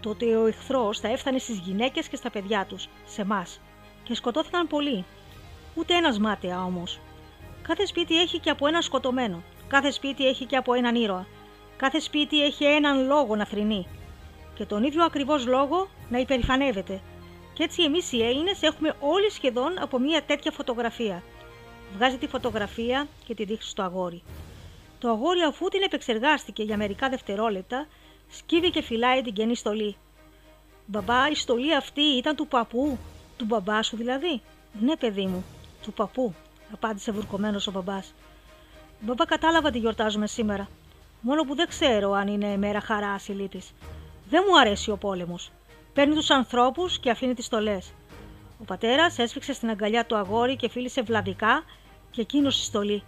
τότε 0.00 0.36
ο 0.36 0.46
εχθρός 0.46 1.00
θα 1.00 1.08
έφτανε 1.08 1.38
στις 1.38 1.58
γυναίκες 1.58 2.08
και 2.08 2.16
στα 2.16 2.30
παιδιά 2.30 2.66
τους, 2.68 2.88
σε 3.06 3.20
εμά. 3.22 3.46
Και 4.02 4.14
σκοτώθηκαν 4.14 4.66
πολλοί. 4.66 5.04
Ούτε 5.74 5.94
ένας 5.94 6.18
μάταια 6.18 6.64
όμως. 6.64 7.00
Κάθε 7.62 7.86
σπίτι 7.86 8.20
έχει 8.20 8.38
και 8.38 8.50
από 8.50 8.66
ένα 8.66 8.80
σκοτωμένο. 8.80 9.42
Κάθε 9.68 9.90
σπίτι 9.90 10.26
έχει 10.26 10.44
και 10.44 10.56
από 10.56 10.72
έναν 10.74 10.94
ήρωα. 10.94 11.26
Κάθε 11.76 12.00
σπίτι 12.00 12.44
έχει 12.44 12.64
έναν 12.64 13.06
λόγο 13.06 13.36
να 13.36 13.44
θρυνεί. 13.44 13.86
Και 14.60 14.66
τον 14.66 14.84
ίδιο 14.84 15.04
ακριβώς 15.04 15.46
λόγο 15.46 15.88
να 16.08 16.18
υπερηφανεύεται. 16.18 17.00
Και 17.52 17.62
έτσι 17.62 17.82
εμείς 17.82 18.12
οι 18.12 18.22
Έλληνες 18.22 18.62
έχουμε 18.62 18.94
όλοι 19.00 19.30
σχεδόν 19.30 19.82
από 19.82 19.98
μια 19.98 20.22
τέτοια 20.22 20.50
φωτογραφία. 20.50 21.22
Βγάζει 21.94 22.16
τη 22.16 22.26
φωτογραφία 22.26 23.08
και 23.24 23.34
τη 23.34 23.44
δείχνει 23.44 23.64
στο 23.64 23.82
αγόρι. 23.82 24.22
Το 24.98 25.08
αγόρι 25.08 25.40
αφού 25.40 25.68
την 25.68 25.82
επεξεργάστηκε 25.82 26.62
για 26.62 26.76
μερικά 26.76 27.08
δευτερόλεπτα, 27.08 27.86
σκύβει 28.28 28.70
και 28.70 28.82
φυλάει 28.82 29.22
την 29.22 29.32
καινή 29.32 29.56
στολή. 29.56 29.96
Μπαμπά, 30.86 31.28
η 31.28 31.34
στολή 31.34 31.74
αυτή 31.74 32.02
ήταν 32.02 32.36
του 32.36 32.46
παππού, 32.46 32.98
του 33.36 33.44
μπαμπά 33.44 33.82
σου 33.82 33.96
δηλαδή; 33.96 34.40
Ναι, 34.80 34.96
παιδί 34.96 35.26
μου, 35.26 35.44
του 35.82 35.92
παππού, 35.92 36.34
απάντησε 36.72 37.12
βουρκωμένος 37.12 37.66
ο 37.66 37.70
μπαμπάς. 37.70 38.14
Μπαμπά, 39.00 39.24
κατάλαβα 39.24 39.70
τι 39.70 39.78
γιορτάζουμε 39.78 40.26
σήμερα. 40.26 40.68
Μόνο 41.20 41.42
που 41.42 41.54
δεν 41.54 41.68
ξέρω 41.68 42.12
αν 42.12 42.28
είναι 42.28 42.56
μέρα 42.56 42.80
χαράς 42.80 43.28
η 43.28 43.32
Δεν 44.30 44.44
μου 44.48 44.58
αρέσει 44.58 44.90
ο 44.90 44.96
πόλεμος. 44.96 45.52
Παίρνει 45.92 46.14
τους 46.14 46.30
ανθρώπους 46.30 46.98
και 46.98 47.10
αφήνει 47.10 47.34
τις 47.34 47.44
στολές. 47.44 47.92
Ο 48.60 48.64
πατέρας 48.64 49.18
έσφιξε 49.18 49.52
στην 49.52 49.70
αγκαλιά 49.70 50.06
του 50.06 50.16
αγόρι 50.16 50.56
και 50.56 50.68
φίλησε 50.68 51.02
βλαβικά 51.02 51.62
και 52.10 52.20
εκείνος 52.20 52.60
η 52.60 52.64
στολή. 52.64 53.02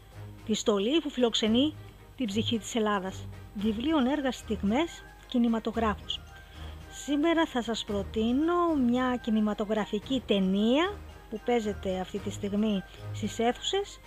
Τη 0.47 0.55
στολή 0.55 1.01
που 1.01 1.11
φιλοξενεί 1.11 1.75
την 2.17 2.27
ψυχή 2.27 2.59
της 2.59 2.75
Ελλάδας. 2.75 3.27
Βιβλίων 3.55 4.07
έργα 4.07 4.33
στιγμές 4.33 5.05
κινηματογράφους. 5.29 6.21
Σήμερα 7.05 7.47
θα 7.47 7.63
σας 7.63 7.85
προτείνω 7.85 8.75
μια 8.89 9.17
κινηματογραφική 9.23 10.23
ταινία 10.27 10.93
που 11.31 11.41
παίζεται 11.45 12.01
αυτή 12.01 12.19
τη 12.19 12.31
στιγμή 12.31 12.83
στις 13.15 13.39
αίθουσες 13.39 14.01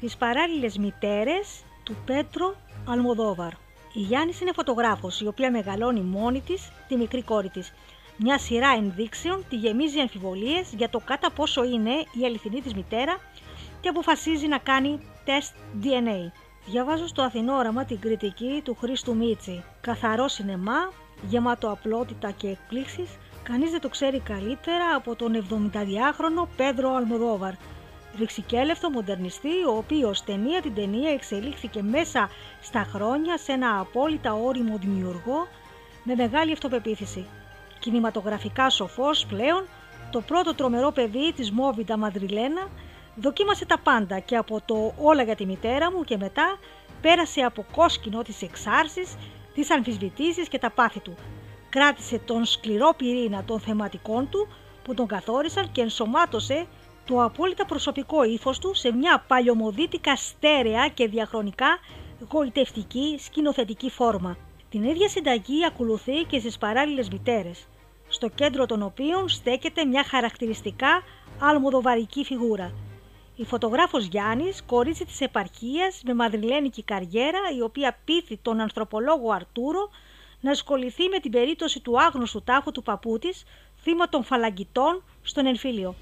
«Τις 0.00 0.16
παράλληλες 0.16 0.78
μητέρες» 0.78 1.62
του 1.82 1.96
Πέτρο 2.04 2.56
Αλμοδόβαρ. 2.88 3.52
Η 3.96 4.00
Γιάννης 4.00 4.40
είναι 4.40 4.52
φωτογράφος, 4.52 5.20
η 5.20 5.26
οποία 5.26 5.50
μεγαλώνει 5.50 6.00
μόνη 6.00 6.40
της 6.40 6.70
τη 6.88 6.96
μικρή 6.96 7.22
κόρη 7.22 7.48
της. 7.48 7.72
Μια 8.16 8.38
σειρά 8.38 8.68
ενδείξεων 8.76 9.44
τη 9.48 9.56
γεμίζει 9.56 10.00
αμφιβολίες 10.00 10.72
για 10.76 10.88
το 10.88 11.00
κατά 11.04 11.30
πόσο 11.30 11.64
είναι 11.64 11.90
η 11.90 12.24
αληθινή 12.24 12.60
της 12.60 12.74
μητέρα 12.74 13.20
και 13.80 13.88
αποφασίζει 13.88 14.46
να 14.46 14.58
κάνει 14.58 15.00
τεστ 15.24 15.54
DNA. 15.82 16.30
Διαβάζω 16.66 17.06
στο 17.06 17.22
Αθηνόραμα 17.22 17.84
την 17.84 18.00
κριτική 18.00 18.60
του 18.64 18.76
Χρήστου 18.80 19.16
Μίτσι. 19.16 19.64
Καθαρό 19.80 20.28
σινεμά, 20.28 20.92
γεμάτο 21.28 21.70
απλότητα 21.70 22.30
και 22.30 22.48
εκπλήξεις, 22.48 23.08
κανείς 23.42 23.70
δεν 23.70 23.80
το 23.80 23.88
ξέρει 23.88 24.20
καλύτερα 24.20 24.94
από 24.96 25.16
τον 25.16 25.46
72χρονο 25.50 26.48
Πέδρο 26.56 26.94
Αλμοδόβαρ. 26.94 27.52
Ρηξικέλευτο 28.18 28.90
μοντερνιστή, 28.90 29.64
ο 29.68 29.76
οποίος 29.76 30.24
ταινία 30.24 30.62
την 30.62 30.74
ταινία 30.74 31.10
εξελίχθηκε 31.10 31.82
μέσα 31.82 32.30
στα 32.62 32.86
χρόνια 32.92 33.38
σε 33.38 33.52
ένα 33.52 33.78
απόλυτα 33.78 34.32
όριμο 34.34 34.78
δημιουργό 34.78 35.46
με 36.04 36.14
μεγάλη 36.14 36.52
αυτοπεποίθηση. 36.52 37.26
Κινηματογραφικά 37.78 38.70
σοφός 38.70 39.26
πλέον, 39.26 39.64
το 40.10 40.20
πρώτο 40.20 40.54
τρομερό 40.54 40.90
παιδί 40.90 41.32
της 41.32 41.50
Μόβιντα 41.50 41.96
Μαδριλένα 41.96 42.68
Δοκίμασε 43.20 43.66
τα 43.66 43.78
πάντα 43.78 44.18
και 44.18 44.36
από 44.36 44.60
το 44.64 44.94
όλα 44.98 45.22
για 45.22 45.34
τη 45.36 45.46
μητέρα 45.46 45.92
μου 45.92 46.04
και 46.04 46.16
μετά 46.16 46.58
πέρασε 47.00 47.40
από 47.40 47.64
κόσκινο 47.76 48.22
τις 48.22 48.42
εξάρσεις, 48.42 49.16
τις 49.54 49.70
αμφισβητήσεις 49.70 50.48
και 50.48 50.58
τα 50.58 50.70
πάθη 50.70 51.00
του. 51.00 51.16
Κράτησε 51.68 52.18
τον 52.18 52.44
σκληρό 52.44 52.94
πυρήνα 52.96 53.44
των 53.44 53.60
θεματικών 53.60 54.28
του 54.28 54.48
που 54.84 54.94
τον 54.94 55.06
καθόρισαν 55.06 55.72
και 55.72 55.80
ενσωμάτωσε 55.80 56.66
το 57.06 57.22
απόλυτα 57.22 57.64
προσωπικό 57.64 58.24
ύφος 58.24 58.58
του 58.58 58.74
σε 58.74 58.92
μια 58.92 59.24
παλιωμοδίτικα 59.28 60.16
στέρεα 60.16 60.88
και 60.88 61.08
διαχρονικά 61.08 61.78
γοητευτική 62.30 63.16
σκηνοθετική 63.18 63.90
φόρμα. 63.90 64.36
Την 64.68 64.82
ίδια 64.82 65.08
συνταγή 65.08 65.64
ακολουθεί 65.64 66.22
και 66.28 66.38
στις 66.38 66.58
παράλληλες 66.58 67.08
μητέρες, 67.08 67.66
στο 68.08 68.28
κέντρο 68.28 68.66
των 68.66 68.82
οποίων 68.82 69.28
στέκεται 69.28 69.84
μια 69.84 70.04
χαρακτηριστικά 70.04 71.02
αλμοδοβαρική 71.40 72.24
φιγούρα– 72.24 72.72
η 73.38 73.44
φωτογράφος 73.44 74.04
Γιάννης, 74.06 74.62
κορίτσι 74.66 75.04
της 75.04 75.20
επαρχίας 75.20 76.02
με 76.04 76.14
μαδριλένικη 76.14 76.82
καριέρα, 76.82 77.38
η 77.56 77.60
οποία 77.60 77.98
πείθει 78.04 78.36
τον 78.36 78.60
ανθρωπολόγο 78.60 79.30
Αρτούρο 79.30 79.90
να 80.40 80.50
ασχοληθεί 80.50 81.08
με 81.08 81.18
την 81.18 81.30
περίπτωση 81.30 81.80
του 81.80 82.00
άγνωστου 82.00 82.42
τάφου 82.42 82.72
του 82.72 82.82
παππού 82.82 83.18
της, 83.18 83.44
θύμα 83.82 84.08
των 84.08 84.24
φαλαγγιτών 84.24 85.04
στον 85.22 85.46
εμφύλιο. 85.46 85.94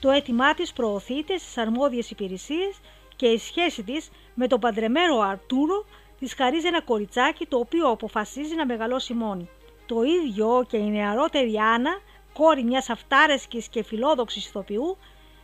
Το 0.00 0.10
αίτημά 0.10 0.54
της 0.54 0.72
προωθείται 0.72 1.38
στις 1.38 1.58
αρμόδιες 1.58 2.10
υπηρεσίες 2.10 2.80
και 3.16 3.26
η 3.26 3.38
σχέση 3.38 3.82
της 3.82 4.10
με 4.34 4.46
τον 4.46 4.60
παντρεμένο 4.60 5.18
Αρτούρο 5.18 5.84
της 6.18 6.34
χαρίζει 6.34 6.66
ένα 6.66 6.82
κοριτσάκι 6.82 7.46
το 7.46 7.58
οποίο 7.58 7.88
αποφασίζει 7.88 8.54
να 8.54 8.66
μεγαλώσει 8.66 9.14
μόνη. 9.14 9.48
Το 9.86 10.02
ίδιο 10.02 10.64
και 10.68 10.76
η 10.76 10.90
νεαρότερη 10.90 11.56
Άννα, 11.56 11.98
κόρη 12.32 12.62
μιας 12.64 12.90
αυτάρεσκης 12.90 13.68
και 13.68 13.82
φιλόδοξης 13.82 14.46
ηθοποιού, 14.46 14.96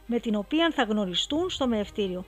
με 0.07 0.19
την 0.19 0.35
οποία 0.35 0.71
θα 0.75 0.83
γνωριστούν 0.83 1.51
στο 1.51 1.67
μεευτήριο. 1.67 2.25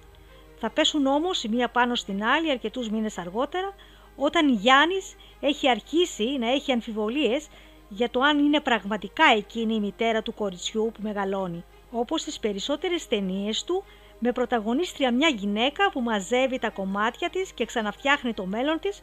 Θα 0.58 0.70
πέσουν 0.70 1.06
όμως 1.06 1.42
η 1.44 1.48
μία 1.48 1.68
πάνω 1.68 1.94
στην 1.94 2.24
άλλη 2.24 2.50
αρκετούς 2.50 2.90
μήνες 2.90 3.18
αργότερα, 3.18 3.74
όταν 4.16 4.48
η 4.48 4.52
Γιάννης 4.52 5.16
έχει 5.40 5.68
αρχίσει 5.68 6.24
να 6.38 6.52
έχει 6.52 6.72
αμφιβολίες 6.72 7.48
για 7.88 8.10
το 8.10 8.20
αν 8.20 8.38
είναι 8.38 8.60
πραγματικά 8.60 9.24
εκείνη 9.36 9.74
η 9.74 9.80
μητέρα 9.80 10.22
του 10.22 10.34
κοριτσιού 10.34 10.90
που 10.94 11.00
μεγαλώνει. 11.02 11.64
Όπως 11.96 12.20
στις 12.20 12.38
περισσότερες 12.38 13.08
ταινίες 13.08 13.64
του, 13.64 13.84
με 14.18 14.32
πρωταγωνίστρια 14.32 15.12
μια 15.12 15.28
γυναίκα 15.28 15.90
που 15.90 16.00
μαζεύει 16.00 16.58
τα 16.58 16.70
κομμάτια 16.70 17.30
της 17.30 17.52
και 17.52 17.64
ξαναφτιάχνει 17.64 18.34
το 18.34 18.46
μέλλον 18.46 18.80
της, 18.80 19.02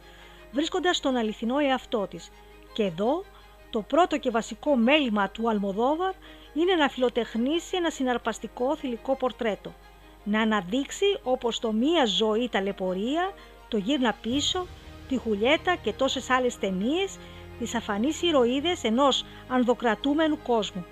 βρίσκοντας 0.52 1.00
τον 1.00 1.16
αληθινό 1.16 1.58
εαυτό 1.58 2.06
της. 2.06 2.30
Και 2.72 2.82
εδώ, 2.82 3.24
το 3.70 3.82
πρώτο 3.82 4.18
και 4.18 4.30
βασικό 4.30 4.76
μέλημα 4.76 5.28
του 5.28 5.48
Αλμοδόβαρ 5.48 6.12
είναι 6.54 6.74
να 6.74 6.88
φιλοτεχνήσει 6.88 7.76
ένα 7.76 7.90
συναρπαστικό 7.90 8.76
θηλυκό 8.76 9.16
πορτρέτο. 9.16 9.72
Να 10.24 10.40
αναδείξει 10.40 11.18
όπως 11.22 11.58
το 11.58 11.72
μία 11.72 12.04
ζωή 12.06 12.48
ταλαιπωρία, 12.48 13.32
το 13.68 13.76
γύρνα 13.76 14.14
πίσω, 14.22 14.66
τη 15.08 15.16
Χουλιέτα 15.16 15.76
και 15.76 15.92
τόσες 15.92 16.30
άλλες 16.30 16.58
ταινίες, 16.58 17.18
τις 17.58 17.74
αφανείς 17.74 18.22
ηρωίδες 18.22 18.84
ενός 18.84 19.24
ανδοκρατούμενου 19.48 20.38
κόσμου. 20.42 20.86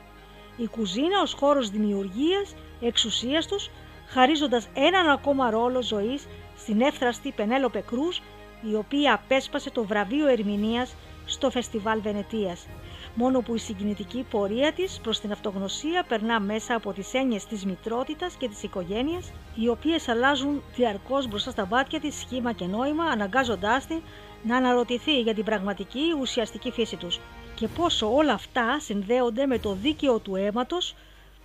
Η 0.62 0.66
κουζίνα 0.66 1.20
ως 1.22 1.32
χώρος 1.32 1.70
δημιουργίας, 1.70 2.54
εξουσίας 2.80 3.46
τους, 3.46 3.70
χαρίζοντας 4.06 4.68
έναν 4.74 5.08
ακόμα 5.08 5.50
ρόλο 5.50 5.82
ζωής 5.82 6.26
στην 6.58 6.80
εύθραστη 6.80 7.32
Πενέλοπε 7.36 7.80
Κρούς, 7.86 8.22
η 8.70 8.74
οποία 8.74 9.14
απέσπασε 9.14 9.70
το 9.70 9.84
βραβείο 9.84 10.26
ερμηνείας 10.28 10.94
στο 11.26 11.50
Φεστιβάλ 11.50 12.00
Βενετίας. 12.00 12.66
Μόνο 13.14 13.40
που 13.40 13.54
η 13.54 13.58
συγκινητική 13.58 14.26
πορεία 14.30 14.72
της 14.72 15.00
προς 15.02 15.20
την 15.20 15.32
αυτογνωσία 15.32 16.04
περνά 16.08 16.40
μέσα 16.40 16.74
από 16.74 16.92
τις 16.92 17.14
έννοιες 17.14 17.46
της 17.46 17.64
μητρότητας 17.64 18.34
και 18.34 18.48
της 18.48 18.62
οικογένειας, 18.62 19.32
οι 19.54 19.68
οποίες 19.68 20.08
αλλάζουν 20.08 20.62
διαρκώς 20.74 21.28
μπροστά 21.28 21.50
στα 21.50 21.64
βάτια 21.64 22.00
της 22.00 22.14
σχήμα 22.14 22.52
και 22.52 22.64
νόημα, 22.64 23.04
αναγκάζοντάς 23.04 23.86
την 23.86 24.00
να 24.42 24.56
αναρωτηθεί 24.56 25.20
για 25.20 25.34
την 25.34 25.44
πραγματική 25.44 26.14
ουσιαστική 26.20 26.70
φύση 26.70 26.96
τους 26.96 27.20
και 27.60 27.68
πόσο 27.68 28.14
όλα 28.14 28.32
αυτά 28.32 28.80
συνδέονται 28.80 29.46
με 29.46 29.58
το 29.58 29.72
δίκαιο 29.72 30.18
του 30.18 30.36
αίματος 30.36 30.94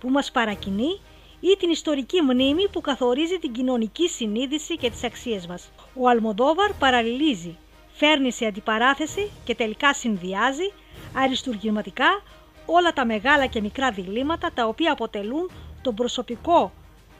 που 0.00 0.08
μας 0.08 0.30
παρακινεί 0.30 1.00
ή 1.40 1.56
την 1.58 1.70
ιστορική 1.70 2.20
μνήμη 2.20 2.68
που 2.68 2.80
καθορίζει 2.80 3.38
την 3.38 3.52
κοινωνική 3.52 4.08
συνείδηση 4.08 4.76
και 4.76 4.90
τις 4.90 5.04
αξίες 5.04 5.46
μας. 5.46 5.70
Ο 5.94 6.08
Αλμοδόβαρ 6.08 6.72
παραλληλίζει, 6.72 7.56
φέρνει 7.92 8.32
σε 8.32 8.46
αντιπαράθεση 8.46 9.30
και 9.44 9.54
τελικά 9.54 9.94
συνδυάζει 9.94 10.72
αριστουργηματικά 11.16 12.22
όλα 12.66 12.92
τα 12.92 13.06
μεγάλα 13.06 13.46
και 13.46 13.60
μικρά 13.60 13.90
διλήμματα 13.90 14.50
τα 14.54 14.66
οποία 14.66 14.92
αποτελούν 14.92 15.50
τον 15.82 15.94
προσωπικό 15.94 16.72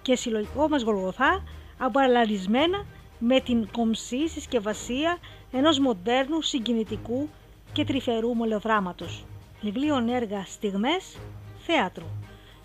και 0.02 0.16
συλλογικό 0.16 0.68
μας 0.68 0.82
Γολγοθά 0.82 1.42
αμπαραλαρισμένα 1.78 2.86
με 3.18 3.40
την 3.40 3.68
κομψή 3.70 4.28
συσκευασία 4.28 5.18
ενός 5.52 5.78
μοντέρνου, 5.78 6.42
συγκινητικού 6.42 7.28
και 7.76 7.84
τρυφερού 7.84 8.34
μολεοδράματος. 8.34 9.24
Βιβλίο 9.60 9.96
έργα 10.10 10.44
στιγμές 10.46 11.18
θέατρο. 11.66 12.04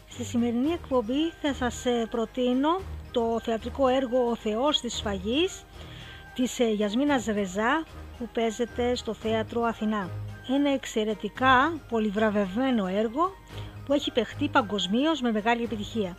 Στη 0.10 0.24
σημερινή 0.24 0.72
εκπομπή 0.72 1.32
θα 1.42 1.54
σας 1.54 1.86
ε, 1.86 2.08
προτείνω 2.10 2.80
το 3.12 3.40
θεατρικό 3.44 3.88
έργο 3.88 4.30
«Ο 4.30 4.36
Θεός 4.36 4.80
της 4.80 4.96
Σφαγής» 4.96 5.64
της 6.36 6.60
ε, 6.60 6.70
Γιασμίνας 6.72 7.26
Ρεζά 7.26 7.84
που 8.18 8.30
παίζεται 8.34 8.96
στο 8.96 9.14
Θέατρο 9.14 9.62
Αθηνά. 9.62 10.10
Ένα 10.50 10.70
εξαιρετικά 10.70 11.82
πολυβραβευμένο 11.90 12.88
έργο 12.88 13.32
που 13.86 13.94
έχει 13.94 14.12
παιχτεί 14.12 14.48
παγκοσμίως 14.48 15.22
με 15.22 15.32
μεγάλη 15.32 15.64
επιτυχία. 15.64 16.18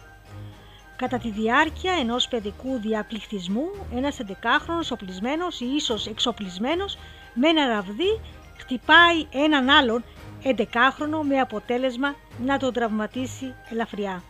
Κατά 0.96 1.18
τη 1.18 1.30
διάρκεια 1.30 1.92
ενός 1.92 2.28
παιδικού 2.28 2.78
διαπληκτισμού, 2.80 3.70
ένας 3.94 4.18
11χρονος 4.26 4.90
οπλισμένος 4.92 5.60
ή 5.60 5.66
ίσως 5.76 6.06
εξοπλισμένος 6.06 6.98
με 7.34 7.48
ένα 7.48 7.66
ραβδί 7.66 8.20
χτυπάει 8.62 9.26
έναν 9.30 9.68
άλλον 9.68 10.04
11χρονο 10.44 11.22
με 11.28 11.40
αποτέλεσμα 11.40 12.14
να 12.44 12.58
τον 12.58 12.72
τραυματίσει 12.72 13.54
ελαφριά. 13.70 14.22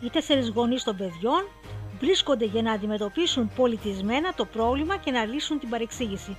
Οι 0.00 0.10
τέσσερις 0.10 0.48
γονείς 0.48 0.82
των 0.84 0.96
παιδιών 0.96 1.48
βρίσκονται 2.00 2.44
για 2.44 2.62
να 2.62 2.72
αντιμετωπίσουν 2.72 3.50
πολιτισμένα 3.56 4.34
το 4.34 4.44
πρόβλημα 4.44 4.96
και 4.96 5.10
να 5.10 5.24
λύσουν 5.24 5.58
την 5.58 5.68
παρεξήγηση. 5.68 6.36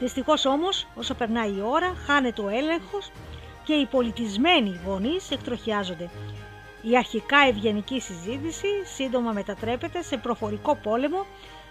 Δυστυχώς 0.00 0.44
όμως, 0.44 0.86
όσο 0.94 1.14
περνάει 1.14 1.50
η 1.50 1.62
ώρα, 1.64 1.94
χάνεται 2.06 2.42
ο 2.42 2.48
έλεγχος 2.48 3.10
και 3.64 3.72
οι 3.72 3.86
πολιτισμένοι 3.86 4.80
γονείς 4.86 5.30
εκτροχιάζονται. 5.30 6.10
Η 6.82 6.96
αρχικά 6.96 7.38
ευγενική 7.48 8.00
συζήτηση 8.00 8.68
σύντομα 8.94 9.32
μετατρέπεται 9.32 10.02
σε 10.02 10.16
προφορικό 10.16 10.76
πόλεμο 10.82 11.26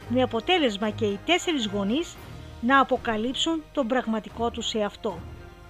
με 0.09 0.21
αποτέλεσμα 0.21 0.89
και 0.89 1.05
οι 1.05 1.19
τέσσερις 1.25 1.65
γονείς 1.65 2.15
να 2.61 2.79
αποκαλύψουν 2.79 3.63
τον 3.73 3.87
πραγματικό 3.87 4.51
τους 4.51 4.73
εαυτό. 4.73 5.19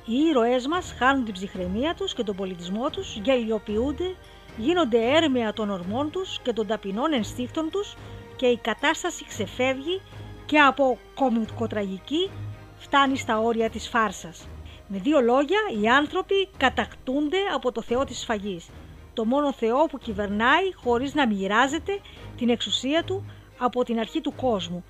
Οι 0.06 0.14
ήρωές 0.30 0.68
μας 0.68 0.96
χάνουν 0.98 1.26
την 1.26 1.34
ψυχραιμία 1.34 1.94
τους 1.94 2.14
και 2.14 2.24
τον 2.24 2.36
πολιτισμό 2.36 2.90
τους, 2.90 3.20
γελιοποιούνται, 3.24 4.16
γίνονται 4.58 5.16
έρμεα 5.16 5.54
των 5.54 5.70
ορμών 5.70 6.12
τους 6.12 6.40
και 6.44 6.54
των 6.54 6.68
ταπεινών 6.68 7.14
ενστίκτων 7.14 7.70
τους 7.70 7.96
και 8.36 8.46
η 8.46 8.58
κατάσταση 8.58 9.26
ξεφεύγει 9.26 10.02
και 10.46 10.60
από 10.60 10.98
κομικοτραγική 11.16 12.30
φτάνει 12.78 13.18
στα 13.18 13.40
όρια 13.40 13.70
της 13.70 13.88
φάρσας. 13.88 14.48
Με 14.88 14.98
δύο 14.98 15.22
λόγια, 15.22 15.60
οι 15.82 15.88
άνθρωποι 15.88 16.50
κατακτούνται 16.58 17.38
από 17.54 17.72
το 17.72 17.82
Θεό 17.82 18.04
της 18.04 18.20
σφαγής, 18.20 18.70
το 19.14 19.26
μόνο 19.26 19.54
Θεό 19.54 19.86
που 19.86 19.98
κυβερνάει 19.98 20.74
χωρίς 20.76 21.14
να 21.14 21.28
μοιράζεται 21.28 22.00
την 22.38 22.50
εξουσία 22.50 23.04
του 23.04 23.26
από 23.58 23.84
την 23.84 24.00
αρχή 24.00 24.22
του 24.22 24.34
κόσμου, 24.36 24.84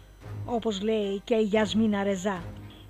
όπως 0.51 0.81
λέει 0.81 1.21
και 1.23 1.35
η 1.35 1.43
Γιασμίνα 1.43 2.03
Ρεζά. 2.03 2.43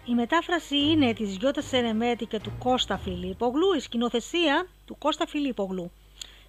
Η 0.06 0.14
μετάφραση 0.14 0.78
είναι 0.78 1.14
της 1.14 1.36
Γιώτα 1.36 1.62
Σενεμέτη 1.62 2.26
και 2.26 2.40
του 2.40 2.52
Κώστα 2.60 2.98
Φιλίπογλου, 2.98 3.74
η 3.74 3.80
σκηνοθεσία 3.80 4.68
του 4.86 4.98
Κώστα 4.98 5.28
Φιλίπογλου. 5.28 5.92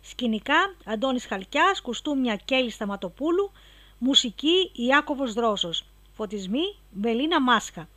Σκηνικά 0.01 0.75
Αντώνης 0.85 1.27
Χαλκιάς, 1.27 1.81
κουστούμια 1.81 2.37
Κέλλη 2.45 2.71
Σταματοπούλου, 2.71 3.51
μουσική 3.99 4.71
Ιάκωβος 4.73 5.33
Δρόσος, 5.33 5.85
φωτισμοί 6.17 6.77
Μπελίνα 6.91 7.41
Μάσχα. 7.41 7.89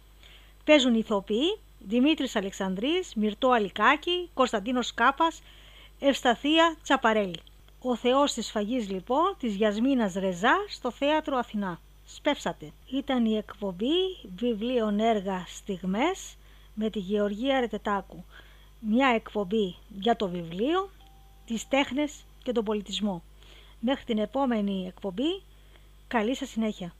Παίζουν 0.65 0.95
ηθοποιοί 0.95 1.57
Δημήτρης 1.79 2.35
Αλεξανδρής, 2.35 3.13
Μυρτό 3.15 3.49
Αλικάκη, 3.49 4.29
Κωνσταντίνος 4.33 4.93
Κάπας, 4.93 5.41
Ευσταθία 5.99 6.75
Τσαπαρέλη. 6.83 7.39
Ο 7.81 7.95
Θεός 7.95 8.33
της 8.33 8.51
Φαγής 8.51 8.89
λοιπόν 8.89 9.35
της 9.39 9.55
Γιασμίνας 9.55 10.13
Ρεζά 10.13 10.55
στο 10.69 10.91
Θέατρο 10.91 11.37
Αθηνά. 11.37 11.79
Σπεύσατε. 12.15 12.71
Ήταν 12.91 13.25
η 13.25 13.37
εκπομπή 13.37 13.91
βιβλίων 14.35 14.99
έργα 14.99 15.45
στιγμές 15.47 16.35
με 16.73 16.89
τη 16.89 16.99
Γεωργία 16.99 17.59
Ρετετάκου. 17.59 18.23
Μια 18.79 19.07
εκπομπή 19.07 19.75
για 19.99 20.15
το 20.15 20.29
βιβλίο, 20.29 20.89
τις 21.45 21.67
τέχνες 21.67 22.25
και 22.43 22.51
τον 22.51 22.63
πολιτισμό. 22.63 23.23
Μέχρι 23.79 24.03
την 24.03 24.17
επόμενη 24.17 24.85
εκπομπή, 24.87 25.41
καλή 26.07 26.35
σας 26.35 26.49
συνέχεια. 26.49 26.93